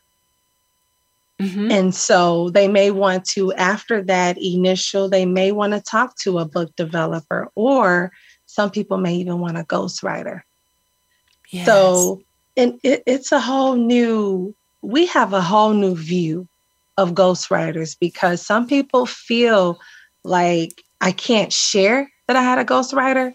Mm-hmm. 1.41 1.71
And 1.71 1.95
so 1.95 2.51
they 2.51 2.67
may 2.67 2.91
want 2.91 3.25
to, 3.27 3.53
after 3.55 4.03
that 4.03 4.39
initial, 4.39 5.09
they 5.09 5.25
may 5.25 5.53
want 5.53 5.73
to 5.73 5.81
talk 5.81 6.17
to 6.19 6.39
a 6.39 6.45
book 6.45 6.75
developer, 6.77 7.49
or 7.55 8.11
some 8.47 8.71
people 8.71 8.99
may 8.99 9.15
even 9.15 9.39
want 9.39 9.57
a 9.57 9.63
ghostwriter. 9.63 10.43
Yes. 11.51 11.67
So, 11.67 12.23
and 12.57 12.81
it, 12.83 13.05
it's 13.07 13.31
a 13.31 13.41
whole 13.41 13.77
new, 13.77 14.55
we 14.83 15.07
have 15.07 15.33
a 15.33 15.41
whole 15.41 15.75
new 15.75 15.95
view 15.95 16.49
of 16.97 17.13
ghostwriters 17.13 17.97
because 17.99 18.45
some 18.45 18.67
people 18.67 19.07
feel 19.07 19.79
like 20.25 20.83
I 21.01 21.13
can't 21.13 21.53
share 21.53 22.11
that 22.27 22.37
I 22.37 22.43
had 22.43 22.59
a 22.59 22.65
ghostwriter, 22.65 23.33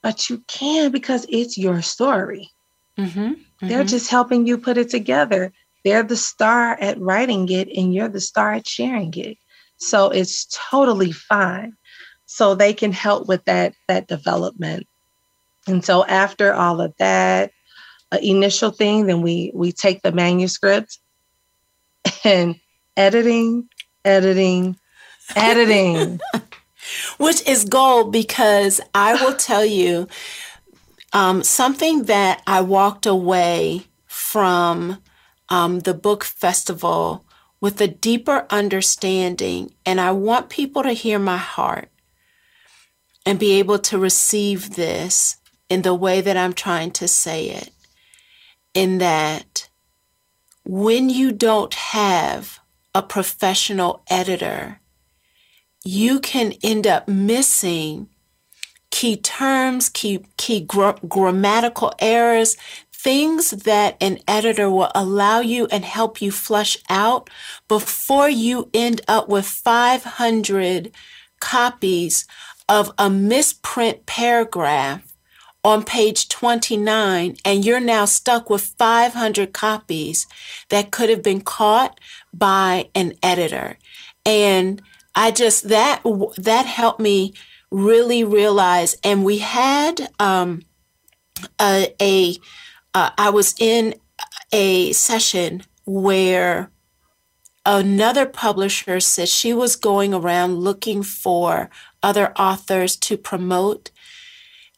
but 0.00 0.30
you 0.30 0.42
can 0.48 0.90
because 0.90 1.26
it's 1.28 1.58
your 1.58 1.82
story. 1.82 2.50
Mm-hmm. 2.98 3.20
Mm-hmm. 3.20 3.68
They're 3.68 3.84
just 3.84 4.10
helping 4.10 4.46
you 4.46 4.56
put 4.56 4.78
it 4.78 4.88
together. 4.88 5.52
They're 5.84 6.02
the 6.02 6.16
star 6.16 6.78
at 6.80 7.00
writing 7.00 7.48
it, 7.48 7.68
and 7.76 7.92
you're 7.92 8.08
the 8.08 8.20
star 8.20 8.52
at 8.52 8.68
sharing 8.68 9.12
it. 9.14 9.38
So 9.78 10.10
it's 10.10 10.46
totally 10.70 11.12
fine. 11.12 11.74
So 12.26 12.54
they 12.54 12.72
can 12.72 12.92
help 12.92 13.28
with 13.28 13.44
that 13.44 13.74
that 13.88 14.08
development. 14.08 14.86
And 15.66 15.84
so 15.84 16.04
after 16.04 16.54
all 16.54 16.80
of 16.80 16.94
that 16.98 17.52
uh, 18.10 18.18
initial 18.22 18.70
thing, 18.70 19.06
then 19.06 19.22
we 19.22 19.50
we 19.54 19.72
take 19.72 20.02
the 20.02 20.12
manuscript 20.12 20.98
and 22.24 22.56
editing, 22.96 23.68
editing, 24.04 24.76
editing. 25.36 26.20
Which 27.18 27.46
is 27.46 27.64
gold 27.64 28.12
because 28.12 28.80
I 28.92 29.14
will 29.22 29.34
tell 29.34 29.64
you 29.64 30.08
um, 31.12 31.42
something 31.44 32.04
that 32.04 32.42
I 32.46 32.60
walked 32.60 33.06
away 33.06 33.86
from 34.06 34.98
um, 35.52 35.80
the 35.80 35.92
book 35.92 36.24
festival 36.24 37.26
with 37.60 37.78
a 37.82 37.86
deeper 37.86 38.46
understanding. 38.48 39.70
And 39.84 40.00
I 40.00 40.10
want 40.12 40.48
people 40.48 40.82
to 40.82 40.92
hear 40.92 41.18
my 41.18 41.36
heart 41.36 41.90
and 43.26 43.38
be 43.38 43.58
able 43.58 43.78
to 43.80 43.98
receive 43.98 44.76
this 44.76 45.36
in 45.68 45.82
the 45.82 45.94
way 45.94 46.22
that 46.22 46.38
I'm 46.38 46.54
trying 46.54 46.90
to 46.92 47.06
say 47.06 47.50
it. 47.50 47.70
In 48.72 48.96
that, 48.98 49.68
when 50.64 51.10
you 51.10 51.32
don't 51.32 51.74
have 51.74 52.58
a 52.94 53.02
professional 53.02 54.02
editor, 54.08 54.80
you 55.84 56.18
can 56.18 56.54
end 56.62 56.86
up 56.86 57.06
missing 57.06 58.08
key 58.90 59.18
terms, 59.18 59.90
key, 59.90 60.24
key 60.38 60.60
gr- 60.60 61.00
grammatical 61.06 61.92
errors 61.98 62.56
things 63.02 63.50
that 63.50 63.96
an 64.00 64.18
editor 64.28 64.70
will 64.70 64.90
allow 64.94 65.40
you 65.40 65.66
and 65.72 65.84
help 65.84 66.22
you 66.22 66.30
flush 66.30 66.76
out 66.88 67.28
before 67.66 68.28
you 68.28 68.70
end 68.72 69.00
up 69.08 69.28
with 69.28 69.44
500 69.44 70.92
copies 71.40 72.26
of 72.68 72.92
a 72.98 73.10
misprint 73.10 74.06
paragraph 74.06 75.12
on 75.64 75.84
page 75.84 76.28
29 76.28 77.36
and 77.44 77.64
you're 77.64 77.80
now 77.80 78.04
stuck 78.04 78.48
with 78.48 78.62
500 78.78 79.52
copies 79.52 80.26
that 80.68 80.92
could 80.92 81.10
have 81.10 81.22
been 81.22 81.40
caught 81.40 81.98
by 82.32 82.88
an 82.94 83.14
editor. 83.22 83.78
And 84.24 84.80
i 85.14 85.30
just 85.30 85.68
that 85.68 86.02
that 86.38 86.64
helped 86.64 87.00
me 87.00 87.34
really 87.70 88.24
realize 88.24 88.96
and 89.04 89.24
we 89.24 89.38
had 89.38 90.08
um, 90.18 90.62
a, 91.60 91.94
a 92.00 92.36
uh, 92.94 93.10
I 93.16 93.30
was 93.30 93.54
in 93.58 93.94
a 94.52 94.92
session 94.92 95.62
where 95.84 96.70
another 97.64 98.26
publisher 98.26 99.00
said 99.00 99.28
she 99.28 99.52
was 99.52 99.76
going 99.76 100.12
around 100.12 100.58
looking 100.58 101.02
for 101.02 101.70
other 102.02 102.32
authors 102.36 102.96
to 102.96 103.16
promote 103.16 103.90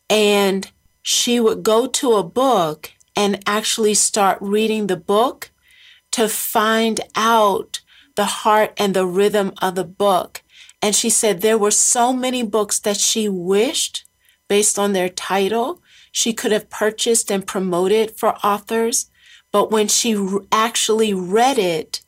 and 0.08 0.70
she 1.02 1.40
would 1.40 1.62
go 1.62 1.86
to 1.86 2.14
a 2.14 2.22
book 2.22 2.92
and 3.16 3.42
actually 3.46 3.94
start 3.94 4.38
reading 4.40 4.86
the 4.86 4.96
book 4.96 5.50
to 6.12 6.28
find 6.28 7.00
out 7.16 7.80
the 8.16 8.24
heart 8.24 8.72
and 8.76 8.94
the 8.94 9.06
rhythm 9.06 9.52
of 9.60 9.74
the 9.74 9.84
book. 9.84 10.42
And 10.80 10.94
she 10.94 11.10
said 11.10 11.40
there 11.40 11.58
were 11.58 11.70
so 11.70 12.12
many 12.12 12.42
books 12.42 12.78
that 12.80 12.98
she 12.98 13.28
wished, 13.28 14.04
based 14.48 14.78
on 14.78 14.92
their 14.92 15.08
title, 15.08 15.82
she 16.14 16.32
could 16.32 16.52
have 16.52 16.70
purchased 16.70 17.28
and 17.28 17.44
promoted 17.44 18.12
for 18.12 18.36
authors. 18.46 19.10
But 19.50 19.72
when 19.72 19.88
she 19.88 20.16
actually 20.52 21.12
read 21.12 21.58
it, 21.58 22.02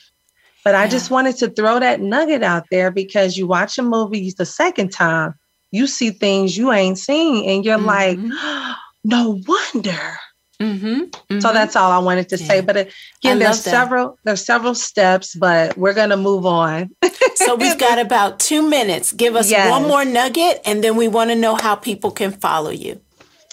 But 0.64 0.74
yeah. 0.74 0.80
I 0.80 0.88
just 0.88 1.10
wanted 1.10 1.36
to 1.38 1.48
throw 1.48 1.80
that 1.80 2.00
nugget 2.00 2.42
out 2.42 2.64
there 2.70 2.90
because 2.90 3.36
you 3.36 3.46
watch 3.46 3.78
a 3.78 3.82
movie 3.82 4.34
the 4.36 4.44
second 4.44 4.90
time, 4.90 5.34
you 5.70 5.86
see 5.86 6.10
things 6.10 6.58
you 6.58 6.72
ain't 6.72 6.98
seen, 6.98 7.48
and 7.48 7.64
you're 7.64 7.78
mm-hmm. 7.78 7.86
like, 7.86 8.18
oh, 8.22 8.74
no 9.04 9.40
wonder. 9.46 10.18
Mm-hmm, 10.60 10.86
mm-hmm. 10.86 11.40
So 11.40 11.52
that's 11.52 11.76
all 11.76 11.90
I 11.90 11.98
wanted 11.98 12.28
to 12.30 12.38
yeah. 12.38 12.46
say. 12.46 12.60
But 12.60 12.76
again, 12.76 13.38
there's 13.38 13.62
several 13.62 14.18
there's 14.24 14.44
several 14.44 14.74
steps, 14.74 15.34
but 15.34 15.76
we're 15.76 15.94
gonna 15.94 16.16
move 16.16 16.46
on. 16.46 16.90
so 17.34 17.54
we've 17.56 17.78
got 17.78 17.98
about 17.98 18.40
two 18.40 18.68
minutes. 18.68 19.12
Give 19.12 19.36
us 19.36 19.50
yes. 19.50 19.70
one 19.70 19.82
more 19.82 20.04
nugget, 20.04 20.60
and 20.64 20.82
then 20.82 20.96
we 20.96 21.08
want 21.08 21.30
to 21.30 21.36
know 21.36 21.56
how 21.56 21.74
people 21.74 22.10
can 22.10 22.32
follow 22.32 22.70
you. 22.70 23.00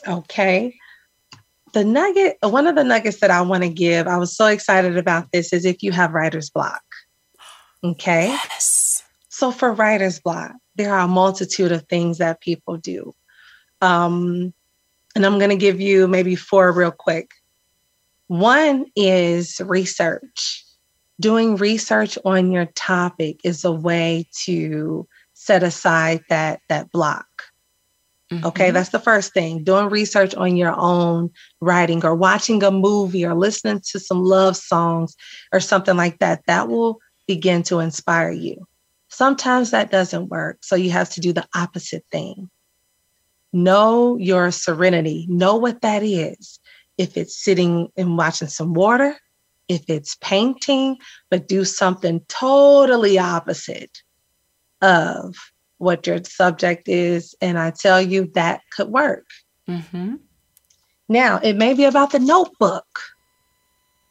Okay 0.07 0.73
the 1.73 1.83
nugget, 1.83 2.37
one 2.41 2.67
of 2.67 2.75
the 2.75 2.83
nuggets 2.83 3.19
that 3.19 3.31
I 3.31 3.41
want 3.41 3.63
to 3.63 3.69
give, 3.69 4.07
I 4.07 4.17
was 4.17 4.35
so 4.35 4.45
excited 4.45 4.95
about 4.95 5.31
this, 5.31 5.51
is 5.51 5.65
if 5.65 5.83
you 5.83 5.91
have 5.91 6.13
writer's 6.13 6.49
block. 6.49 6.83
Okay. 7.83 8.27
Yes. 8.27 9.03
So 9.29 9.51
for 9.51 9.73
writer's 9.73 10.19
block, 10.19 10.53
there 10.75 10.93
are 10.93 11.05
a 11.05 11.07
multitude 11.07 11.71
of 11.71 11.87
things 11.87 12.19
that 12.19 12.41
people 12.41 12.77
do. 12.77 13.13
Um, 13.81 14.53
and 15.15 15.25
I'm 15.25 15.37
going 15.37 15.49
to 15.49 15.55
give 15.55 15.79
you 15.79 16.07
maybe 16.07 16.35
four 16.35 16.71
real 16.71 16.91
quick. 16.91 17.31
One 18.27 18.85
is 18.95 19.61
research. 19.63 20.65
Doing 21.19 21.55
research 21.55 22.17
on 22.25 22.51
your 22.51 22.65
topic 22.65 23.39
is 23.43 23.63
a 23.63 23.71
way 23.71 24.27
to 24.45 25.07
set 25.33 25.63
aside 25.63 26.23
that 26.29 26.61
that 26.69 26.91
block. 26.91 27.27
Mm-hmm. 28.31 28.45
Okay, 28.45 28.71
that's 28.71 28.89
the 28.89 28.99
first 28.99 29.33
thing. 29.33 29.63
Doing 29.63 29.89
research 29.89 30.33
on 30.33 30.57
your 30.57 30.73
own 30.75 31.29
writing 31.61 32.03
or 32.03 32.15
watching 32.15 32.63
a 32.63 32.71
movie 32.71 33.25
or 33.25 33.35
listening 33.35 33.81
to 33.91 33.99
some 33.99 34.23
love 34.23 34.57
songs 34.57 35.15
or 35.51 35.59
something 35.59 35.95
like 35.95 36.19
that, 36.19 36.41
that 36.47 36.67
will 36.67 36.99
begin 37.27 37.61
to 37.63 37.79
inspire 37.79 38.31
you. 38.31 38.65
Sometimes 39.09 39.71
that 39.71 39.91
doesn't 39.91 40.29
work. 40.29 40.59
So 40.63 40.75
you 40.75 40.89
have 40.91 41.09
to 41.11 41.21
do 41.21 41.33
the 41.33 41.47
opposite 41.53 42.05
thing. 42.11 42.49
Know 43.53 44.17
your 44.17 44.51
serenity, 44.51 45.27
know 45.29 45.55
what 45.55 45.81
that 45.81 46.03
is. 46.03 46.59
If 46.97 47.17
it's 47.17 47.37
sitting 47.37 47.89
and 47.95 48.17
watching 48.17 48.47
some 48.47 48.73
water, 48.73 49.15
if 49.67 49.89
it's 49.89 50.15
painting, 50.21 50.97
but 51.29 51.47
do 51.47 51.63
something 51.63 52.21
totally 52.27 53.17
opposite 53.17 54.01
of 54.81 55.35
what 55.77 56.05
your 56.05 56.23
subject 56.23 56.87
is. 56.87 57.35
And 57.41 57.57
I 57.57 57.71
tell 57.71 58.01
you 58.01 58.29
that 58.33 58.61
could 58.75 58.89
work. 58.89 59.25
Mm-hmm. 59.67 60.15
Now, 61.09 61.39
it 61.43 61.55
may 61.55 61.73
be 61.73 61.85
about 61.85 62.11
the 62.11 62.19
notebook. 62.19 62.99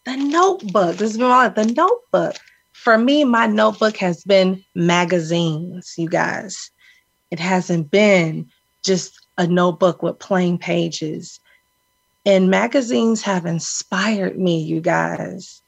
The 0.05 0.16
notebook. 0.16 0.97
This 0.97 1.12
is 1.12 1.18
the 1.18 1.74
notebook. 1.76 2.36
For 2.72 2.99
me, 2.99 3.24
my 3.24 3.47
notebook 3.47 3.97
has 3.99 4.24
been 4.24 4.64
magazines, 4.74 5.95
you 5.97 6.09
guys. 6.09 6.70
It 7.30 7.38
hasn't 7.38 7.90
been 7.90 8.49
just 8.84 9.22
a 9.39 9.47
notebook 9.47 10.03
with 10.03 10.18
plain 10.18 10.59
pages. 10.59 11.41
And 12.24 12.51
magazines 12.51 13.22
have 13.22 13.47
inspired 13.47 14.39
me, 14.39 14.62
you 14.62 14.80
guys. 14.80 15.62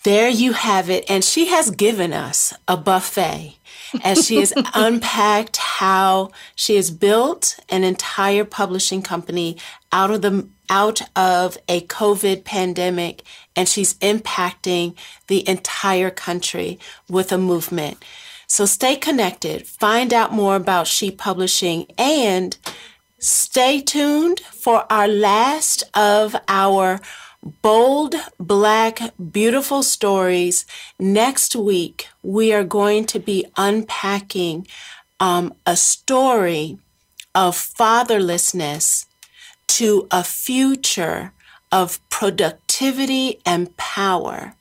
There 0.05 0.28
you 0.28 0.53
have 0.53 0.90
it. 0.90 1.05
And 1.09 1.24
she 1.24 1.47
has 1.47 1.70
given 1.70 2.12
us 2.12 2.53
a 2.68 2.76
buffet 2.76 3.57
as 4.03 4.26
she 4.26 4.36
has 4.36 4.53
unpacked 4.74 5.57
how 5.57 6.30
she 6.55 6.76
has 6.76 6.90
built 6.90 7.59
an 7.70 7.84
entire 7.84 8.45
publishing 8.45 9.03
company 9.03 9.57
out 9.92 10.11
of 10.11 10.22
the 10.22 10.47
out 10.70 11.03
of 11.16 11.59
a 11.68 11.82
COVID 11.82 12.45
pandemic 12.45 13.22
and 13.55 13.68
she's 13.68 13.95
impacting 13.95 14.97
the 15.26 15.47
entire 15.49 16.11
country 16.11 16.78
with 17.09 17.32
a 17.32 17.38
movement. 17.38 18.03
So 18.47 18.66
stay 18.66 18.97
connected, 18.97 19.66
find 19.66 20.12
out 20.12 20.32
more 20.32 20.57
about 20.57 20.86
She 20.86 21.11
Publishing 21.11 21.86
and 21.99 22.57
stay 23.18 23.80
tuned 23.80 24.40
for 24.40 24.90
our 24.90 25.09
last 25.09 25.84
of 25.95 26.36
our 26.49 27.01
Bold, 27.61 28.14
black, 28.40 29.01
beautiful 29.32 29.82
stories. 29.82 30.64
Next 30.99 31.55
week, 31.55 32.09
we 32.22 32.55
are 32.55 32.64
going 32.64 33.05
to 33.07 33.20
be 33.20 33.45
unpacking 33.59 34.66
um, 35.20 35.53
a 35.66 35.76
story 35.76 36.78
of 37.34 37.55
fatherlessness 37.55 39.05
to 39.66 40.09
a 40.11 40.24
future 40.24 41.32
of 41.70 42.01
productivity 42.09 43.40
and 43.45 43.76
power. 43.76 44.55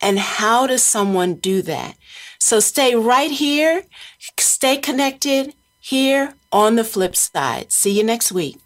And 0.00 0.20
how 0.20 0.68
does 0.68 0.84
someone 0.84 1.34
do 1.34 1.60
that? 1.62 1.96
So 2.40 2.60
stay 2.60 2.94
right 2.94 3.30
here, 3.30 3.84
stay 4.38 4.76
connected 4.76 5.54
here 5.80 6.34
on 6.52 6.76
the 6.76 6.84
flip 6.84 7.16
side. 7.16 7.72
See 7.72 7.96
you 7.96 8.04
next 8.04 8.32
week. 8.32 8.58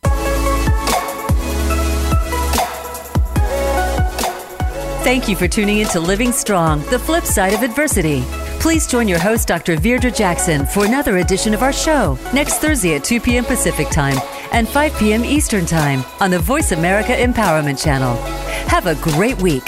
Thank 5.02 5.28
you 5.28 5.34
for 5.34 5.48
tuning 5.48 5.78
in 5.78 5.88
to 5.88 6.00
Living 6.00 6.30
Strong, 6.30 6.84
the 6.90 6.98
flip 6.98 7.24
side 7.24 7.54
of 7.54 7.62
adversity. 7.62 8.22
Please 8.60 8.86
join 8.86 9.08
your 9.08 9.18
host, 9.18 9.48
Dr. 9.48 9.76
Virdra 9.76 10.14
Jackson, 10.14 10.64
for 10.64 10.84
another 10.86 11.18
edition 11.18 11.52
of 11.52 11.62
our 11.62 11.72
show 11.72 12.16
next 12.32 12.58
Thursday 12.58 12.94
at 12.94 13.02
2 13.02 13.20
p.m. 13.20 13.44
Pacific 13.44 13.90
Time 13.90 14.16
and 14.52 14.68
5 14.68 14.96
p.m. 15.00 15.24
Eastern 15.24 15.66
Time 15.66 16.04
on 16.20 16.30
the 16.30 16.38
Voice 16.38 16.70
America 16.70 17.10
Empowerment 17.10 17.82
Channel. 17.82 18.14
Have 18.68 18.86
a 18.86 18.94
great 18.94 19.42
week. 19.42 19.64